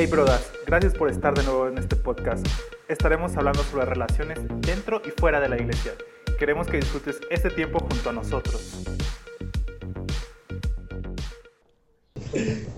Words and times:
Hey 0.00 0.06
brodas, 0.06 0.50
gracias 0.66 0.94
por 0.94 1.10
estar 1.10 1.34
de 1.34 1.42
nuevo 1.42 1.68
en 1.68 1.76
este 1.76 1.94
podcast. 1.94 2.46
Estaremos 2.88 3.36
hablando 3.36 3.62
sobre 3.64 3.84
relaciones 3.84 4.38
dentro 4.62 5.02
y 5.06 5.10
fuera 5.10 5.42
de 5.42 5.50
la 5.50 5.58
iglesia. 5.58 5.92
Queremos 6.38 6.68
que 6.68 6.78
disfrutes 6.78 7.20
este 7.28 7.50
tiempo 7.50 7.80
junto 7.80 8.08
a 8.08 8.12
nosotros. 8.14 8.78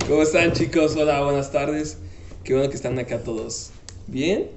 ¿Cómo 0.08 0.22
están 0.22 0.50
chicos? 0.50 0.96
Hola, 0.96 1.22
buenas 1.22 1.52
tardes. 1.52 1.98
Qué 2.42 2.54
bueno 2.54 2.68
que 2.68 2.74
están 2.74 2.98
acá 2.98 3.20
todos. 3.20 3.70
¿Bien? 4.08 4.48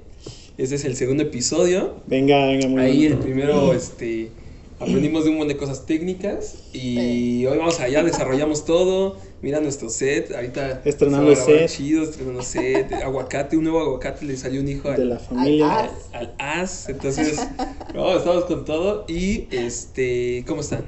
Este 0.58 0.74
es 0.74 0.84
el 0.84 0.96
segundo 0.96 1.22
episodio. 1.22 2.02
Venga, 2.08 2.46
venga, 2.46 2.66
muy 2.66 2.82
Ahí 2.82 2.98
bien. 2.98 3.12
el 3.12 3.18
primero, 3.20 3.74
este, 3.74 4.32
aprendimos 4.80 5.22
de 5.22 5.30
un 5.30 5.36
montón 5.36 5.56
de 5.56 5.56
cosas 5.56 5.86
técnicas 5.86 6.64
y 6.72 7.46
hoy 7.46 7.58
vamos 7.58 7.78
allá, 7.78 8.02
desarrollamos 8.02 8.64
todo. 8.64 9.18
Mira 9.42 9.60
nuestro 9.60 9.90
set, 9.90 10.32
ahorita 10.34 10.80
Estrenando 10.84 11.34
set. 11.36 11.68
chido, 11.68 12.02
estrenando 12.04 12.42
set, 12.42 12.92
aguacate, 13.04 13.56
un 13.56 13.64
nuevo 13.64 13.80
aguacate, 13.80 14.24
le 14.24 14.36
salió 14.36 14.60
un 14.60 14.68
hijo 14.68 14.88
De 14.88 14.94
al, 15.02 15.08
la 15.10 15.18
familia. 15.18 15.78
Al 15.78 15.90
al 16.12 16.34
as, 16.38 16.88
entonces, 16.88 17.38
no, 17.94 18.16
estamos 18.16 18.44
con 18.46 18.64
todo 18.64 19.04
y, 19.08 19.46
este, 19.50 20.42
¿cómo 20.46 20.62
están? 20.62 20.84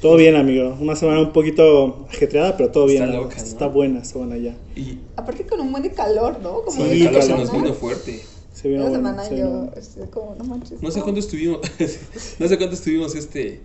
Todo 0.00 0.16
bien, 0.16 0.34
amigo. 0.34 0.76
Una 0.80 0.96
semana 0.96 1.20
un 1.20 1.32
poquito 1.32 2.06
ajetreada, 2.10 2.56
pero 2.56 2.70
todo 2.72 2.88
Está 2.88 3.04
bien. 3.06 3.16
loca, 3.16 3.36
¿no? 3.36 3.42
Está 3.42 3.66
buena, 3.68 4.00
está 4.00 4.18
buena 4.18 4.36
ya. 4.36 4.56
Y 4.74 4.98
Aparte 5.14 5.46
con 5.46 5.60
un 5.60 5.70
buen 5.70 5.84
de 5.84 5.92
calor, 5.92 6.40
¿no? 6.42 6.62
Como 6.62 6.72
Sí, 6.72 7.02
el 7.02 7.04
calor 7.04 7.22
se 7.22 7.32
nos 7.36 7.52
¿no? 7.52 7.60
vino 7.60 7.74
fuerte. 7.74 8.20
Se 8.52 8.68
vino 8.68 8.80
Esta 8.86 8.98
bueno, 8.98 9.08
semana 9.10 9.28
se 9.28 9.34
vino 9.36 9.70
yo 9.72 9.80
estoy 9.80 10.06
como, 10.08 10.34
no 10.34 10.44
manches. 10.44 10.82
No 10.82 10.90
sé 10.90 11.02
cuánto 11.02 11.20
estuvimos, 11.20 11.60
no 12.40 12.48
sé 12.48 12.56
cuánto 12.58 12.74
estuvimos, 12.74 13.14
este, 13.14 13.60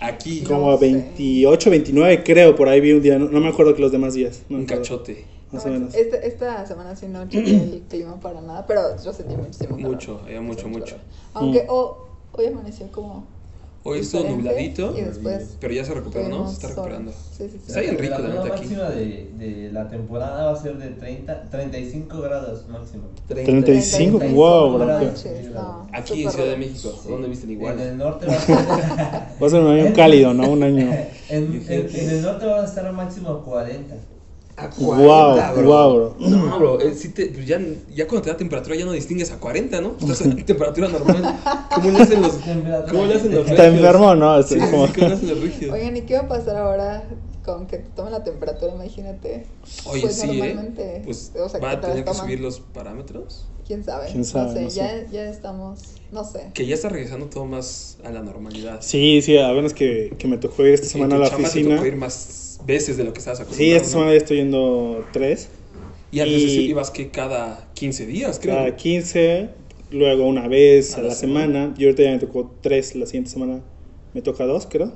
aquí. 0.00 0.42
Como 0.42 0.76
sé. 0.78 0.86
28, 0.92 1.70
29, 1.70 2.22
creo, 2.24 2.54
por 2.56 2.68
ahí 2.68 2.80
vi 2.80 2.92
un 2.92 3.02
día. 3.02 3.18
No, 3.18 3.28
no 3.28 3.40
me 3.40 3.48
acuerdo 3.48 3.74
que 3.74 3.82
los 3.82 3.92
demás 3.92 4.14
días. 4.14 4.42
No 4.48 4.58
Un 4.58 4.66
cachote. 4.66 5.24
Más 5.52 5.64
No 5.66 5.70
o 5.70 5.74
menos. 5.74 5.94
Esta, 5.94 6.16
esta 6.16 6.66
semana 6.66 6.96
sí 6.96 7.06
no 7.08 7.28
chequé 7.28 7.50
el 7.50 7.82
clima 7.88 8.18
para 8.20 8.40
nada, 8.40 8.66
pero 8.66 8.80
yo 9.04 9.12
sentí 9.12 9.36
muchísimo 9.36 9.76
calor. 9.76 9.90
Mucho, 9.92 10.20
había 10.24 10.40
mucho, 10.40 10.68
mucho. 10.68 10.96
calor. 10.96 11.00
Aunque 11.34 11.62
Mm. 11.64 11.66
ho- 11.68 12.08
hoy 12.32 12.46
amaneció 12.46 12.90
como 12.90 13.26
Hoy 13.84 13.98
estuvo 13.98 14.22
nubladito, 14.28 14.94
y 14.96 15.00
después 15.00 15.56
pero 15.58 15.74
ya 15.74 15.84
se 15.84 15.92
recuperó, 15.92 16.28
¿no? 16.28 16.46
Se 16.46 16.54
está 16.54 16.68
recuperando. 16.68 17.10
Sí, 17.10 17.48
sí, 17.48 17.50
sí. 17.50 17.58
Está 17.66 17.80
bien 17.80 17.98
rico, 17.98 18.14
la 18.18 18.28
la 18.28 18.28
neta, 18.28 18.40
aquí. 18.54 18.66
máxima 18.66 18.90
de, 18.90 19.30
de 19.38 19.72
la 19.72 19.88
temporada 19.88 20.44
va 20.44 20.52
a 20.52 20.62
ser 20.62 20.78
de 20.78 20.90
30, 20.90 21.50
35 21.50 22.20
grados 22.20 22.68
máximo. 22.68 23.04
35, 23.26 24.18
35 24.18 24.34
wow, 24.36 24.78
manches, 24.78 25.50
no, 25.50 25.88
Aquí 25.92 26.22
en 26.22 26.30
Ciudad 26.30 26.46
de. 26.50 26.56
México, 26.58 26.92
Sí. 27.02 27.08
¿dónde 27.10 27.28
viste 27.28 27.44
el 27.46 27.50
En 27.52 27.56
igual? 27.58 27.80
el 27.80 27.98
norte 27.98 28.26
va 28.26 28.34
a 28.34 28.38
ser, 28.40 28.56
Va 29.42 29.46
a 29.46 29.50
ser 29.50 29.60
un 29.60 29.70
año 29.72 29.92
cálido, 29.96 30.32
¿no? 30.32 30.48
Un 30.48 30.62
año. 30.62 30.86
en, 31.28 31.64
en- 31.68 31.90
en 31.96 32.10
el 32.10 32.22
norte 32.22 32.46
va 32.46 32.60
a 32.62 32.64
estar 32.64 32.86
a 32.86 32.92
máximo 32.92 33.40
40. 33.42 33.94
A 34.56 34.68
Wow, 34.78 35.36
wow, 35.64 35.94
bro. 35.94 36.16
No, 36.18 36.58
bro, 36.58 36.80
eh, 36.80 36.94
sí 36.94 37.08
te, 37.08 37.26
pues 37.26 37.46
ya, 37.46 37.58
ya 37.94 38.06
cuando 38.06 38.22
te 38.22 38.30
da 38.30 38.36
temperatura 38.36 38.76
ya 38.76 38.84
no 38.84 38.92
distingues 38.92 39.30
a 39.30 39.38
40, 39.38 39.80
¿no? 39.80 39.96
Estás 39.98 40.20
en 40.22 40.36
temperatura 40.44 40.88
normal. 40.88 41.22
¿Cómo 41.74 41.90
le 41.90 42.02
hacen 42.02 42.20
los, 42.22 42.32
cómo 42.90 43.06
le 43.06 43.14
hacen 43.14 43.34
los 43.34 43.48
Está 43.48 43.62
regios? 43.64 43.74
enfermo, 43.84 44.14
¿no? 44.14 44.42
Sí, 44.42 44.54
Está 44.54 44.66
sí, 44.66 44.70
como- 44.70 44.86
sí, 44.88 44.92
¿cómo 44.94 45.08
le 45.08 45.14
hacen 45.14 45.28
los 45.30 45.40
regios? 45.40 45.72
Oigan, 45.72 45.96
¿y 45.96 46.02
qué 46.02 46.14
va 46.14 46.20
a 46.20 46.28
pasar 46.28 46.56
ahora 46.56 47.04
con 47.42 47.66
que 47.66 47.78
te 47.78 47.88
tomen 47.90 48.12
la 48.12 48.22
temperatura? 48.22 48.74
Imagínate. 48.74 49.46
Oye, 49.86 50.02
pues 50.02 50.16
sí, 50.16 50.26
normalmente, 50.26 50.96
¿eh? 50.96 51.02
Pues 51.04 51.32
o 51.34 51.48
sea, 51.48 51.58
va 51.58 51.70
a 51.70 51.80
te 51.80 51.86
tener 51.88 52.04
que 52.04 52.14
subir 52.14 52.40
los 52.40 52.60
parámetros. 52.60 53.46
¿Quién 53.66 53.82
sabe? 53.84 54.08
¿Quién 54.12 54.24
sabe? 54.24 54.48
No 54.48 54.52
sé, 54.54 54.62
No 54.64 54.70
sé. 54.70 54.76
Ya, 54.76 55.06
ya 55.10 55.30
estamos, 55.30 55.80
no 56.10 56.24
sé. 56.24 56.50
Que 56.52 56.66
ya 56.66 56.74
está 56.74 56.88
regresando 56.90 57.26
todo 57.26 57.46
más 57.46 57.96
a 58.04 58.10
la 58.10 58.20
normalidad. 58.20 58.80
Sí, 58.82 59.22
sí, 59.22 59.38
a 59.38 59.48
menos 59.52 59.72
que, 59.72 60.12
que 60.18 60.28
me 60.28 60.36
tocó 60.36 60.62
ir 60.66 60.74
esta 60.74 60.86
Sí, 60.88 60.92
semana 60.94 61.16
a 61.16 61.18
la 61.20 61.30
chamba 61.30 61.48
te 61.48 61.58
oficina. 61.60 61.76
tocó 61.76 61.86
ir 61.86 61.96
más 61.96 62.51
veces 62.66 62.96
de 62.96 63.04
lo 63.04 63.12
que 63.12 63.18
estabas 63.18 63.40
acostumbrado. 63.40 63.70
Sí, 63.70 63.74
esta 63.76 63.88
¿no? 63.88 63.92
semana 63.92 64.10
ya 64.12 64.18
estoy 64.18 64.36
yendo 64.38 65.04
tres. 65.12 65.50
Y 66.10 66.20
antes 66.20 66.42
y- 66.42 66.60
ibas 66.66 66.90
que 66.90 67.10
cada 67.10 67.70
15 67.74 68.06
días, 68.06 68.38
creo. 68.40 68.54
Cada 68.56 68.76
15, 68.76 69.50
luego 69.90 70.26
una 70.26 70.46
vez 70.48 70.94
A 70.94 70.98
a, 70.98 71.02
la 71.02 71.08
la 71.08 71.14
semana. 71.14 71.74
Y 71.78 71.84
ahorita 71.84 72.02
ya 72.02 72.10
me 72.12 72.18
tocó 72.18 72.50
tres, 72.60 72.94
la 72.94 73.06
siguiente 73.06 73.30
semana 73.30 73.60
me 74.14 74.20
toca 74.22 74.44
dos, 74.44 74.66
creo. 74.70 74.92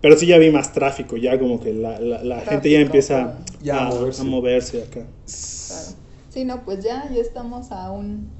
Pero 0.00 0.16
sí 0.16 0.26
ya 0.26 0.38
vi 0.38 0.50
más 0.50 0.72
tráfico, 0.72 1.16
ya 1.16 1.38
como 1.38 1.60
que 1.60 1.72
la, 1.74 1.98
la, 2.00 2.22
la 2.22 2.40
gente 2.40 2.70
ya 2.70 2.78
Tráfico, 2.78 2.86
empieza 2.86 3.38
Ya 3.62 3.78
a 3.80 3.86
a, 3.88 3.90
moverse. 3.90 4.20
a 4.20 4.24
moverse 4.24 4.82
acá. 4.82 5.06
Claro. 5.26 5.88
Sí, 6.30 6.44
no, 6.44 6.64
pues 6.64 6.84
ya, 6.84 7.10
ya 7.12 7.20
estamos 7.20 7.72
a 7.72 7.90
un, 7.90 8.30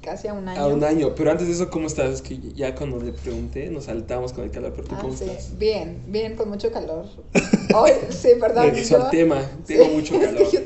casi 0.00 0.28
a 0.28 0.32
un 0.34 0.48
año. 0.48 0.60
A 0.62 0.68
un 0.68 0.84
año. 0.84 1.14
Pero 1.16 1.32
antes 1.32 1.48
de 1.48 1.54
eso, 1.54 1.70
¿cómo 1.70 1.88
estás? 1.88 2.14
Es 2.14 2.22
que 2.22 2.38
ya 2.54 2.74
cuando 2.76 3.00
le 3.00 3.12
pregunté, 3.12 3.68
nos 3.68 3.84
saltamos 3.86 4.32
con 4.32 4.44
el 4.44 4.50
calor. 4.52 4.72
Pero 4.76 4.86
tú, 4.88 4.94
Ah, 4.96 5.02
¿cómo 5.02 5.16
sí. 5.16 5.24
estás? 5.24 5.58
Bien, 5.58 6.02
bien, 6.06 6.36
con 6.36 6.48
mucho 6.48 6.70
calor. 6.70 7.04
Hoy, 7.74 7.90
sí, 8.10 8.28
perdón. 8.40 8.64
Regreso 8.66 8.96
al 8.96 9.02
yo- 9.04 9.10
tema. 9.10 9.42
sí, 9.64 9.74
Tengo 9.76 9.84
mucho 9.94 10.14
es 10.20 10.20
que 10.20 10.26
calor. 10.34 10.50
yo- 10.52 10.60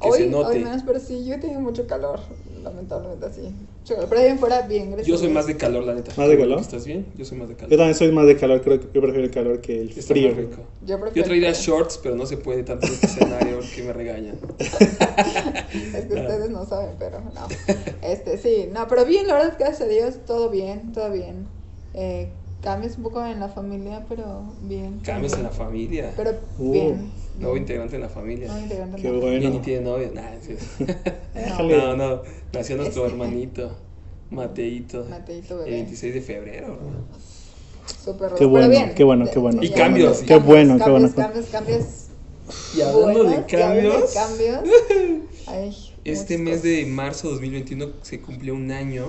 Que 0.00 0.08
hoy, 0.08 0.18
se 0.18 0.26
note. 0.28 0.56
hoy 0.56 0.64
menos, 0.64 0.82
pero 0.86 0.98
sí, 0.98 1.26
yo 1.26 1.34
he 1.34 1.38
tenido 1.38 1.60
mucho 1.60 1.86
calor, 1.86 2.20
lamentablemente 2.62 3.26
así. 3.26 3.42
Mucho 3.42 3.94
calor. 3.96 4.08
Pero 4.08 4.20
ahí 4.22 4.38
fuera, 4.38 4.62
bien, 4.62 4.86
gracias. 4.92 5.06
Yo 5.08 5.18
soy 5.18 5.28
más 5.28 5.46
de 5.46 5.58
calor, 5.58 5.84
la 5.84 5.92
neta. 5.92 6.12
¿Más 6.16 6.26
de 6.26 6.38
calor? 6.38 6.58
¿Estás 6.58 6.86
bien? 6.86 7.06
Yo 7.18 7.24
soy 7.26 7.36
más 7.36 7.48
de 7.48 7.54
Yo 7.54 7.58
calor. 7.58 7.76
también 7.76 7.94
soy 7.94 8.10
más 8.12 8.26
de 8.26 8.36
calor, 8.36 8.62
creo 8.62 8.80
que 8.80 8.86
yo 8.94 9.00
prefiero 9.02 9.24
el 9.26 9.30
calor 9.30 9.60
que 9.60 9.78
el 9.82 9.90
Está 9.90 10.14
frío. 10.14 10.28
más 10.28 10.36
rico. 10.38 10.56
Yo 10.80 10.86
Yo 10.96 11.00
prefiero. 11.00 11.26
traería 11.28 11.52
shorts, 11.52 11.98
pero 12.02 12.16
no 12.16 12.24
se 12.24 12.38
puede 12.38 12.62
tanto 12.62 12.86
en 12.86 12.94
este 12.94 13.06
escenario 13.08 13.56
porque 13.58 13.82
me 13.82 13.92
regañan. 13.92 14.38
Es 15.94 16.06
que 16.06 16.14
ustedes 16.14 16.50
no 16.50 16.64
saben, 16.64 16.96
pero 16.98 17.20
no. 17.20 17.46
Este, 18.02 18.38
sí, 18.38 18.68
no, 18.72 18.88
pero 18.88 19.04
bien, 19.04 19.26
la 19.26 19.34
verdad, 19.34 19.56
gracias 19.58 19.82
a 19.82 19.86
Dios, 19.86 20.14
todo 20.26 20.48
bien, 20.50 20.92
todo 20.92 21.10
bien. 21.10 21.46
Eh, 21.94 22.32
cambios 22.62 22.96
un 22.96 23.02
poco 23.04 23.24
en 23.24 23.40
la 23.40 23.48
familia, 23.48 24.04
pero 24.08 24.44
bien. 24.62 25.00
Cambios 25.00 25.32
en 25.34 25.42
la 25.44 25.50
familia. 25.50 26.12
Pero 26.16 26.32
Uh, 26.58 26.72
bien. 26.72 27.10
Nuevo 27.38 27.56
integrante 27.56 27.96
en 27.96 28.02
la 28.02 28.08
familia. 28.08 28.46
Nuevo 28.48 28.62
integrante 28.62 28.96
en 28.96 29.02
Qué 29.02 29.08
la 29.10 29.18
bueno. 29.18 29.40
Ya 29.42 29.50
ni 29.50 29.58
tiene 29.60 29.80
novia. 29.82 30.10
Nah. 30.14 30.30
Déjale. 31.34 31.76
No, 31.78 31.96
no. 31.96 32.22
Nació 32.52 32.76
nuestro 32.76 33.06
hermanito, 33.06 33.70
Mateito. 34.30 35.06
Mateito, 35.08 35.54
El 35.60 35.64
bebé. 35.64 35.76
26 35.76 36.14
de 36.14 36.20
febrero, 36.20 36.66
bro. 36.76 37.20
Súper 38.04 38.32
Qué 38.34 38.44
bueno, 38.44 38.68
bien. 38.68 38.94
qué 38.94 39.04
bueno, 39.04 39.26
qué 39.32 39.38
bueno. 39.38 39.62
Y 39.62 39.70
ya, 39.70 39.76
cambios. 39.76 40.18
Qué 40.22 40.36
bueno, 40.38 40.74
qué 40.74 40.84
cambios, 40.84 41.14
bueno. 41.14 41.16
Cambios, 41.16 41.46
cambios, 41.46 41.84
Y 42.76 42.80
hablando 42.82 43.24
de 43.24 43.44
cambios, 43.46 44.12
ya 44.14 44.24
hablando 44.26 44.52
de 44.52 44.64
cambios. 44.64 45.24
Ay, 45.46 45.76
este 46.04 46.38
mes 46.38 46.58
cosas. 46.58 46.62
de 46.64 46.86
marzo 46.86 47.30
2021 47.30 47.86
se 48.02 48.20
cumplió 48.20 48.54
un 48.54 48.70
año 48.70 49.06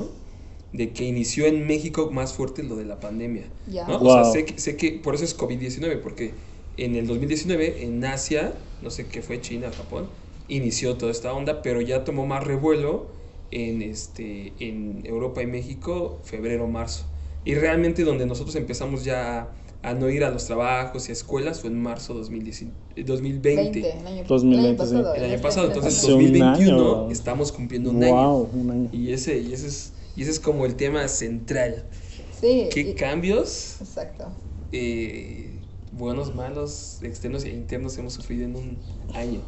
de 0.73 0.91
que 0.91 1.03
inició 1.03 1.45
en 1.45 1.67
México 1.67 2.09
más 2.11 2.33
fuerte 2.33 2.63
lo 2.63 2.75
de 2.77 2.85
la 2.85 2.99
pandemia. 2.99 3.43
Ya. 3.67 3.87
¿no? 3.87 3.97
O 3.97 4.05
sea, 4.13 4.23
Wow. 4.23 4.33
sé 4.33 4.45
que, 4.45 4.59
sé 4.59 4.77
que 4.77 4.91
por 4.93 5.15
eso 5.15 5.25
es 5.25 5.37
COVID-19, 5.37 5.99
porque 6.01 6.33
en 6.77 6.95
el 6.95 7.07
2019 7.07 7.83
en 7.83 8.03
Asia, 8.05 8.53
no 8.81 8.89
sé 8.89 9.07
qué 9.07 9.21
fue, 9.21 9.41
China, 9.41 9.69
Japón, 9.75 10.07
inició 10.47 10.95
toda 10.95 11.11
esta 11.11 11.33
onda, 11.33 11.61
pero 11.61 11.81
ya 11.81 12.03
tomó 12.03 12.25
más 12.25 12.43
revuelo 12.45 13.07
en, 13.51 13.81
este, 13.81 14.53
en 14.59 15.01
Europa 15.05 15.41
y 15.41 15.47
México, 15.47 16.19
febrero, 16.23 16.67
marzo. 16.67 17.05
Y 17.43 17.55
realmente 17.55 18.03
donde 18.03 18.25
nosotros 18.25 18.55
empezamos 18.55 19.03
ya 19.03 19.39
a, 19.83 19.89
a 19.89 19.93
no 19.93 20.09
ir 20.09 20.23
a 20.23 20.29
los 20.29 20.45
trabajos 20.45 21.07
y 21.09 21.11
a 21.11 21.13
escuelas 21.13 21.59
fue 21.59 21.69
en 21.69 21.81
marzo 21.81 22.13
2010 22.13 22.61
eh, 22.95 23.03
2020. 23.03 23.81
20, 23.81 23.99
el 23.99 24.07
año, 24.07 24.23
2020, 24.27 24.57
el 24.57 24.65
año 24.65 24.77
pasado. 24.77 25.15
El 25.15 25.23
año 25.25 25.41
pasado, 25.41 25.65
año 25.67 25.75
entonces 25.75 26.03
Hace 26.03 26.13
un 26.13 26.19
2021 26.21 27.03
año. 27.05 27.11
estamos 27.11 27.51
cumpliendo 27.51 27.89
un 27.89 28.03
año. 28.03 28.13
Wow, 28.15 28.49
un 28.53 28.69
año. 28.71 28.89
Y 28.91 29.11
ese, 29.11 29.39
y, 29.39 29.53
ese 29.53 29.67
es, 29.67 29.93
y 30.21 30.23
ese 30.23 30.31
es 30.33 30.39
como 30.39 30.67
el 30.67 30.75
tema 30.75 31.07
central. 31.07 31.87
Sí. 32.39 32.69
¿Qué 32.71 32.81
y- 32.81 32.93
cambios 32.93 33.81
Exacto. 33.81 34.31
eh, 34.71 35.63
buenos, 35.91 36.35
malos, 36.35 36.99
externos 37.01 37.43
e 37.43 37.49
internos 37.49 37.97
hemos 37.97 38.13
sufrido 38.13 38.45
en 38.45 38.55
un 38.55 38.79
año. 39.15 39.41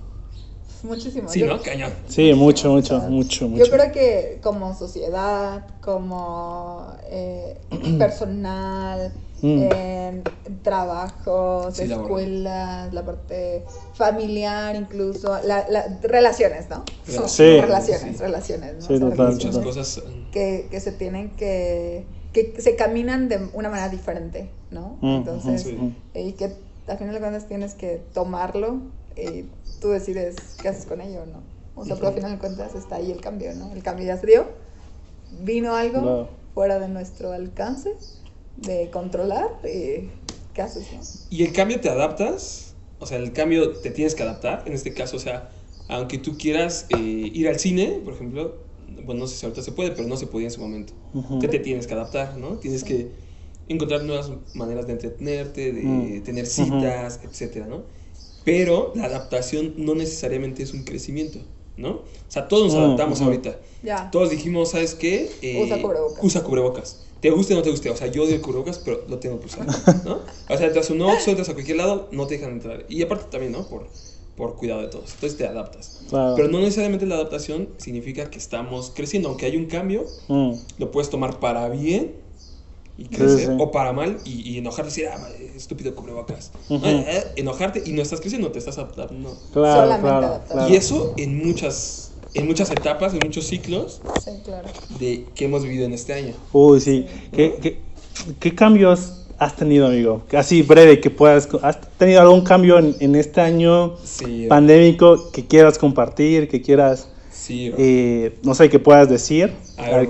Muchísimo. 0.82 1.30
Sí, 1.30 1.42
Yo- 1.42 1.46
¿no? 1.46 1.62
Cañón. 1.62 1.94
Sí, 2.08 2.34
mucho, 2.34 2.72
mucho, 2.72 3.00
mucho, 3.02 3.48
mucho. 3.48 3.64
Yo 3.66 3.72
creo 3.72 3.92
que 3.92 4.40
como 4.42 4.76
sociedad, 4.76 5.64
como 5.80 6.92
eh, 7.08 7.62
personal, 8.00 9.14
Mm. 9.44 9.62
en 9.74 10.24
trabajos, 10.64 11.76
Sí, 11.76 11.86
laboral. 11.88 12.06
escuelas, 12.06 12.94
la 12.94 13.06
parte 13.06 13.66
familiar 13.94 14.76
incluso, 14.76 15.38
la, 15.44 15.68
la- 15.70 16.00
relaciones, 16.02 16.70
¿no? 16.70 16.84
Sí. 17.28 17.60
Relaciones, 17.60 18.18
Sí. 18.18 18.24
relaciones, 18.24 18.76
¿no? 18.76 18.82
Sí, 18.82 18.94
O 18.94 18.98
sea, 18.98 19.10
total, 19.10 19.34
Muchas 19.34 19.58
cosas. 19.58 20.02
que, 20.32 20.68
que 20.72 20.80
se 20.80 20.92
tienen 20.94 21.32
que, 21.32 22.06
que 22.32 22.56
se 22.60 22.76
caminan 22.76 23.28
de 23.30 23.50
una 23.54 23.70
manera 23.70 23.90
diferente, 23.90 24.50
¿no? 24.72 24.98
Mm, 25.02 25.16
Entonces, 25.18 25.68
y 26.14 26.32
que 26.34 26.52
al 26.88 26.98
final 26.98 27.14
de 27.14 27.20
cuentas 27.20 27.48
tienes 27.48 27.74
que 27.76 28.02
tomarlo 28.14 28.80
y 29.18 29.46
tú 29.82 29.90
decides 29.90 30.36
qué 30.62 30.70
haces 30.70 30.86
con 30.86 31.02
ello, 31.02 31.26
¿no? 31.26 31.42
O 31.76 31.84
sea, 31.86 31.96
pero 31.96 32.08
al 32.10 32.14
final 32.14 32.32
de 32.32 32.38
cuentas 32.38 32.76
está 32.76 32.96
ahí 32.98 33.12
el 33.12 33.20
cambio, 33.20 33.54
¿no? 33.56 33.72
El 33.74 33.84
cambio 33.84 34.06
ya 34.06 34.18
se 34.18 34.28
dio, 34.28 34.46
vino 35.44 35.76
algo 35.76 36.30
fuera 36.54 36.80
de 36.80 36.88
nuestro 36.88 37.32
alcance 37.34 37.94
de 38.66 38.90
controlar 38.92 39.48
y 39.64 40.12
¿qué 40.54 40.62
haces, 40.62 40.92
no? 40.92 41.00
¿Y 41.30 41.44
el 41.44 41.52
cambio 41.54 41.80
te 41.82 41.90
adaptas? 41.90 42.76
O 43.00 43.06
sea, 43.06 43.18
el 43.18 43.34
cambio 43.34 43.78
te 43.78 43.92
tienes 43.92 44.16
que 44.16 44.24
adaptar. 44.24 44.64
En 44.66 44.74
este 44.74 44.94
caso, 44.94 45.18
o 45.18 45.20
sea, 45.20 45.52
aunque 45.88 46.18
tú 46.18 46.38
quieras 46.38 46.86
eh, 46.90 46.96
ir 46.96 47.48
al 47.48 47.60
cine, 47.60 48.02
por 48.04 48.14
ejemplo, 48.14 48.68
bueno, 49.04 49.22
no 49.22 49.28
sé 49.28 49.36
si 49.38 49.46
ahorita 49.46 49.62
se 49.62 49.72
puede, 49.72 49.92
pero 49.92 50.08
no 50.08 50.18
se 50.18 50.28
podía 50.28 50.48
en 50.48 50.52
su 50.52 50.62
momento. 50.62 50.94
Ujú. 51.14 51.40
Te, 51.40 51.48
te 51.48 51.60
tienes 51.60 51.88
que 51.88 51.94
adaptar, 51.94 52.38
¿no? 52.38 52.60
Tienes 52.60 52.82
Sí. 52.82 52.88
que 52.88 53.12
encontrar 53.68 54.04
nuevas 54.04 54.32
maneras 54.54 54.88
de 54.88 54.94
entretenerte, 54.94 55.72
de 55.74 55.84
Mm. 55.84 56.24
tener 56.24 56.46
citas, 56.46 57.20
etcétera, 57.24 57.68
¿no? 57.68 57.86
Pero 58.44 58.94
la 58.96 59.06
adaptación 59.06 59.76
no 59.78 59.96
necesariamente 59.96 60.64
es 60.64 60.74
un 60.74 60.84
crecimiento. 60.84 61.40
¿No? 61.78 61.90
O 61.92 62.04
sea, 62.28 62.48
todos 62.48 62.66
nos 62.72 62.76
Mm, 62.76 62.86
adaptamos 62.86 63.22
ahorita. 63.22 63.58
Ya. 63.84 64.10
Todos 64.12 64.30
dijimos, 64.30 64.72
¿sabes 64.72 64.96
qué? 64.96 65.30
Eh, 65.42 65.62
Usa 65.64 65.82
cubrebocas. 65.82 66.24
Usa 66.24 66.44
cubrebocas. 66.44 67.00
Te 67.20 67.30
guste 67.30 67.54
o 67.54 67.58
no 67.58 67.64
te 67.64 67.70
guste. 67.72 67.90
O 67.90 67.96
sea, 67.96 68.08
yo 68.08 68.24
odio 68.24 68.36
el 68.36 68.42
cubrebocas, 68.42 68.80
pero 68.80 69.04
lo 69.08 69.18
tengo 69.20 69.40
que 69.40 69.46
usar, 69.48 69.66
¿no? 70.06 70.20
O 70.50 70.58
sea, 70.58 70.68
entras 70.68 70.90
a 70.90 70.94
un 70.94 71.02
Oxxo, 71.02 71.30
entras 71.32 71.50
a 71.50 71.54
cualquier 71.54 71.78
lado, 71.78 72.08
no 72.12 72.28
te 72.28 72.36
dejan 72.38 72.54
entrar. 72.54 72.86
Y 72.90 73.02
aparte 73.02 73.26
también, 73.32 73.54
¿no? 73.54 73.66
Por, 73.68 73.88
por 74.36 74.56
cuidado 74.56 74.82
de 74.82 74.88
todos. 74.88 75.14
Entonces 75.14 75.38
te 75.38 75.46
adaptas. 75.48 76.02
Claro. 76.10 76.34
Pero 76.36 76.48
no 76.50 76.60
necesariamente 76.60 77.06
la 77.06 77.16
adaptación 77.16 77.70
significa 77.78 78.30
que 78.30 78.38
estamos 78.40 78.92
creciendo. 78.94 79.30
Aunque 79.30 79.46
hay 79.46 79.56
un 79.58 79.66
cambio, 79.68 80.06
Mm. 80.28 80.52
lo 80.80 80.92
puedes 80.92 81.10
tomar 81.10 81.40
para 81.40 81.70
bien 81.70 82.16
y 82.98 83.06
crecer, 83.06 83.48
sí. 83.48 83.56
o 83.58 83.72
para 83.72 83.92
mal 83.92 84.18
y, 84.24 84.52
y 84.52 84.58
enojarte 84.60 84.90
y 84.90 85.04
decir, 85.04 85.08
ah, 85.12 85.28
estúpido 85.56 85.96
cubrebocas. 85.96 86.52
Eh, 86.70 87.24
enojarte 87.38 87.82
y 87.86 87.92
no 87.94 88.02
estás 88.02 88.22
creciendo, 88.22 88.52
te 88.52 88.60
estás 88.60 88.78
adaptando. 88.78 89.36
Claro, 89.52 89.82
Solamente 89.82 90.02
claro, 90.02 90.28
adaptado. 90.28 90.54
claro. 90.60 90.74
Y 90.74 90.76
eso 90.76 91.14
en 91.18 91.44
muchas, 91.46 92.12
en 92.36 92.46
muchas 92.48 92.70
etapas, 92.72 93.14
en 93.14 93.20
muchos 93.24 93.46
ciclos 93.48 94.02
Sí, 94.24 94.32
claro. 94.44 94.68
de 95.00 95.26
que 95.34 95.46
hemos 95.46 95.64
vivido 95.64 95.86
en 95.86 95.94
este 95.94 96.14
año. 96.14 96.34
Uy, 96.52 96.80
sí. 96.82 97.06
¿Qué, 97.32 97.56
qué, 97.62 97.80
qué 98.40 98.54
cambios 98.56 99.26
has 99.40 99.56
tenido, 99.56 99.88
amigo? 99.88 100.22
Así 100.32 100.62
breve, 100.62 101.00
que 101.02 101.10
puedas... 101.10 101.50
¿Has 101.64 101.80
tenido 101.98 102.22
algún 102.22 102.42
cambio 102.44 102.78
en, 102.78 102.96
en 103.00 103.16
este 103.16 103.42
año 103.42 103.96
Sí, 104.04 104.46
pandémico 104.48 105.32
que 105.32 105.46
quieras 105.48 105.80
compartir, 105.80 106.48
que 106.48 106.62
quieras, 106.62 107.08
sí. 107.44 107.72
eh, 107.78 108.40
no 108.44 108.54
sé, 108.56 108.70
que 108.70 108.80
puedas 108.80 109.10
decir? 109.10 109.52
A 109.78 109.86
A 109.86 109.98
ver, 110.00 110.10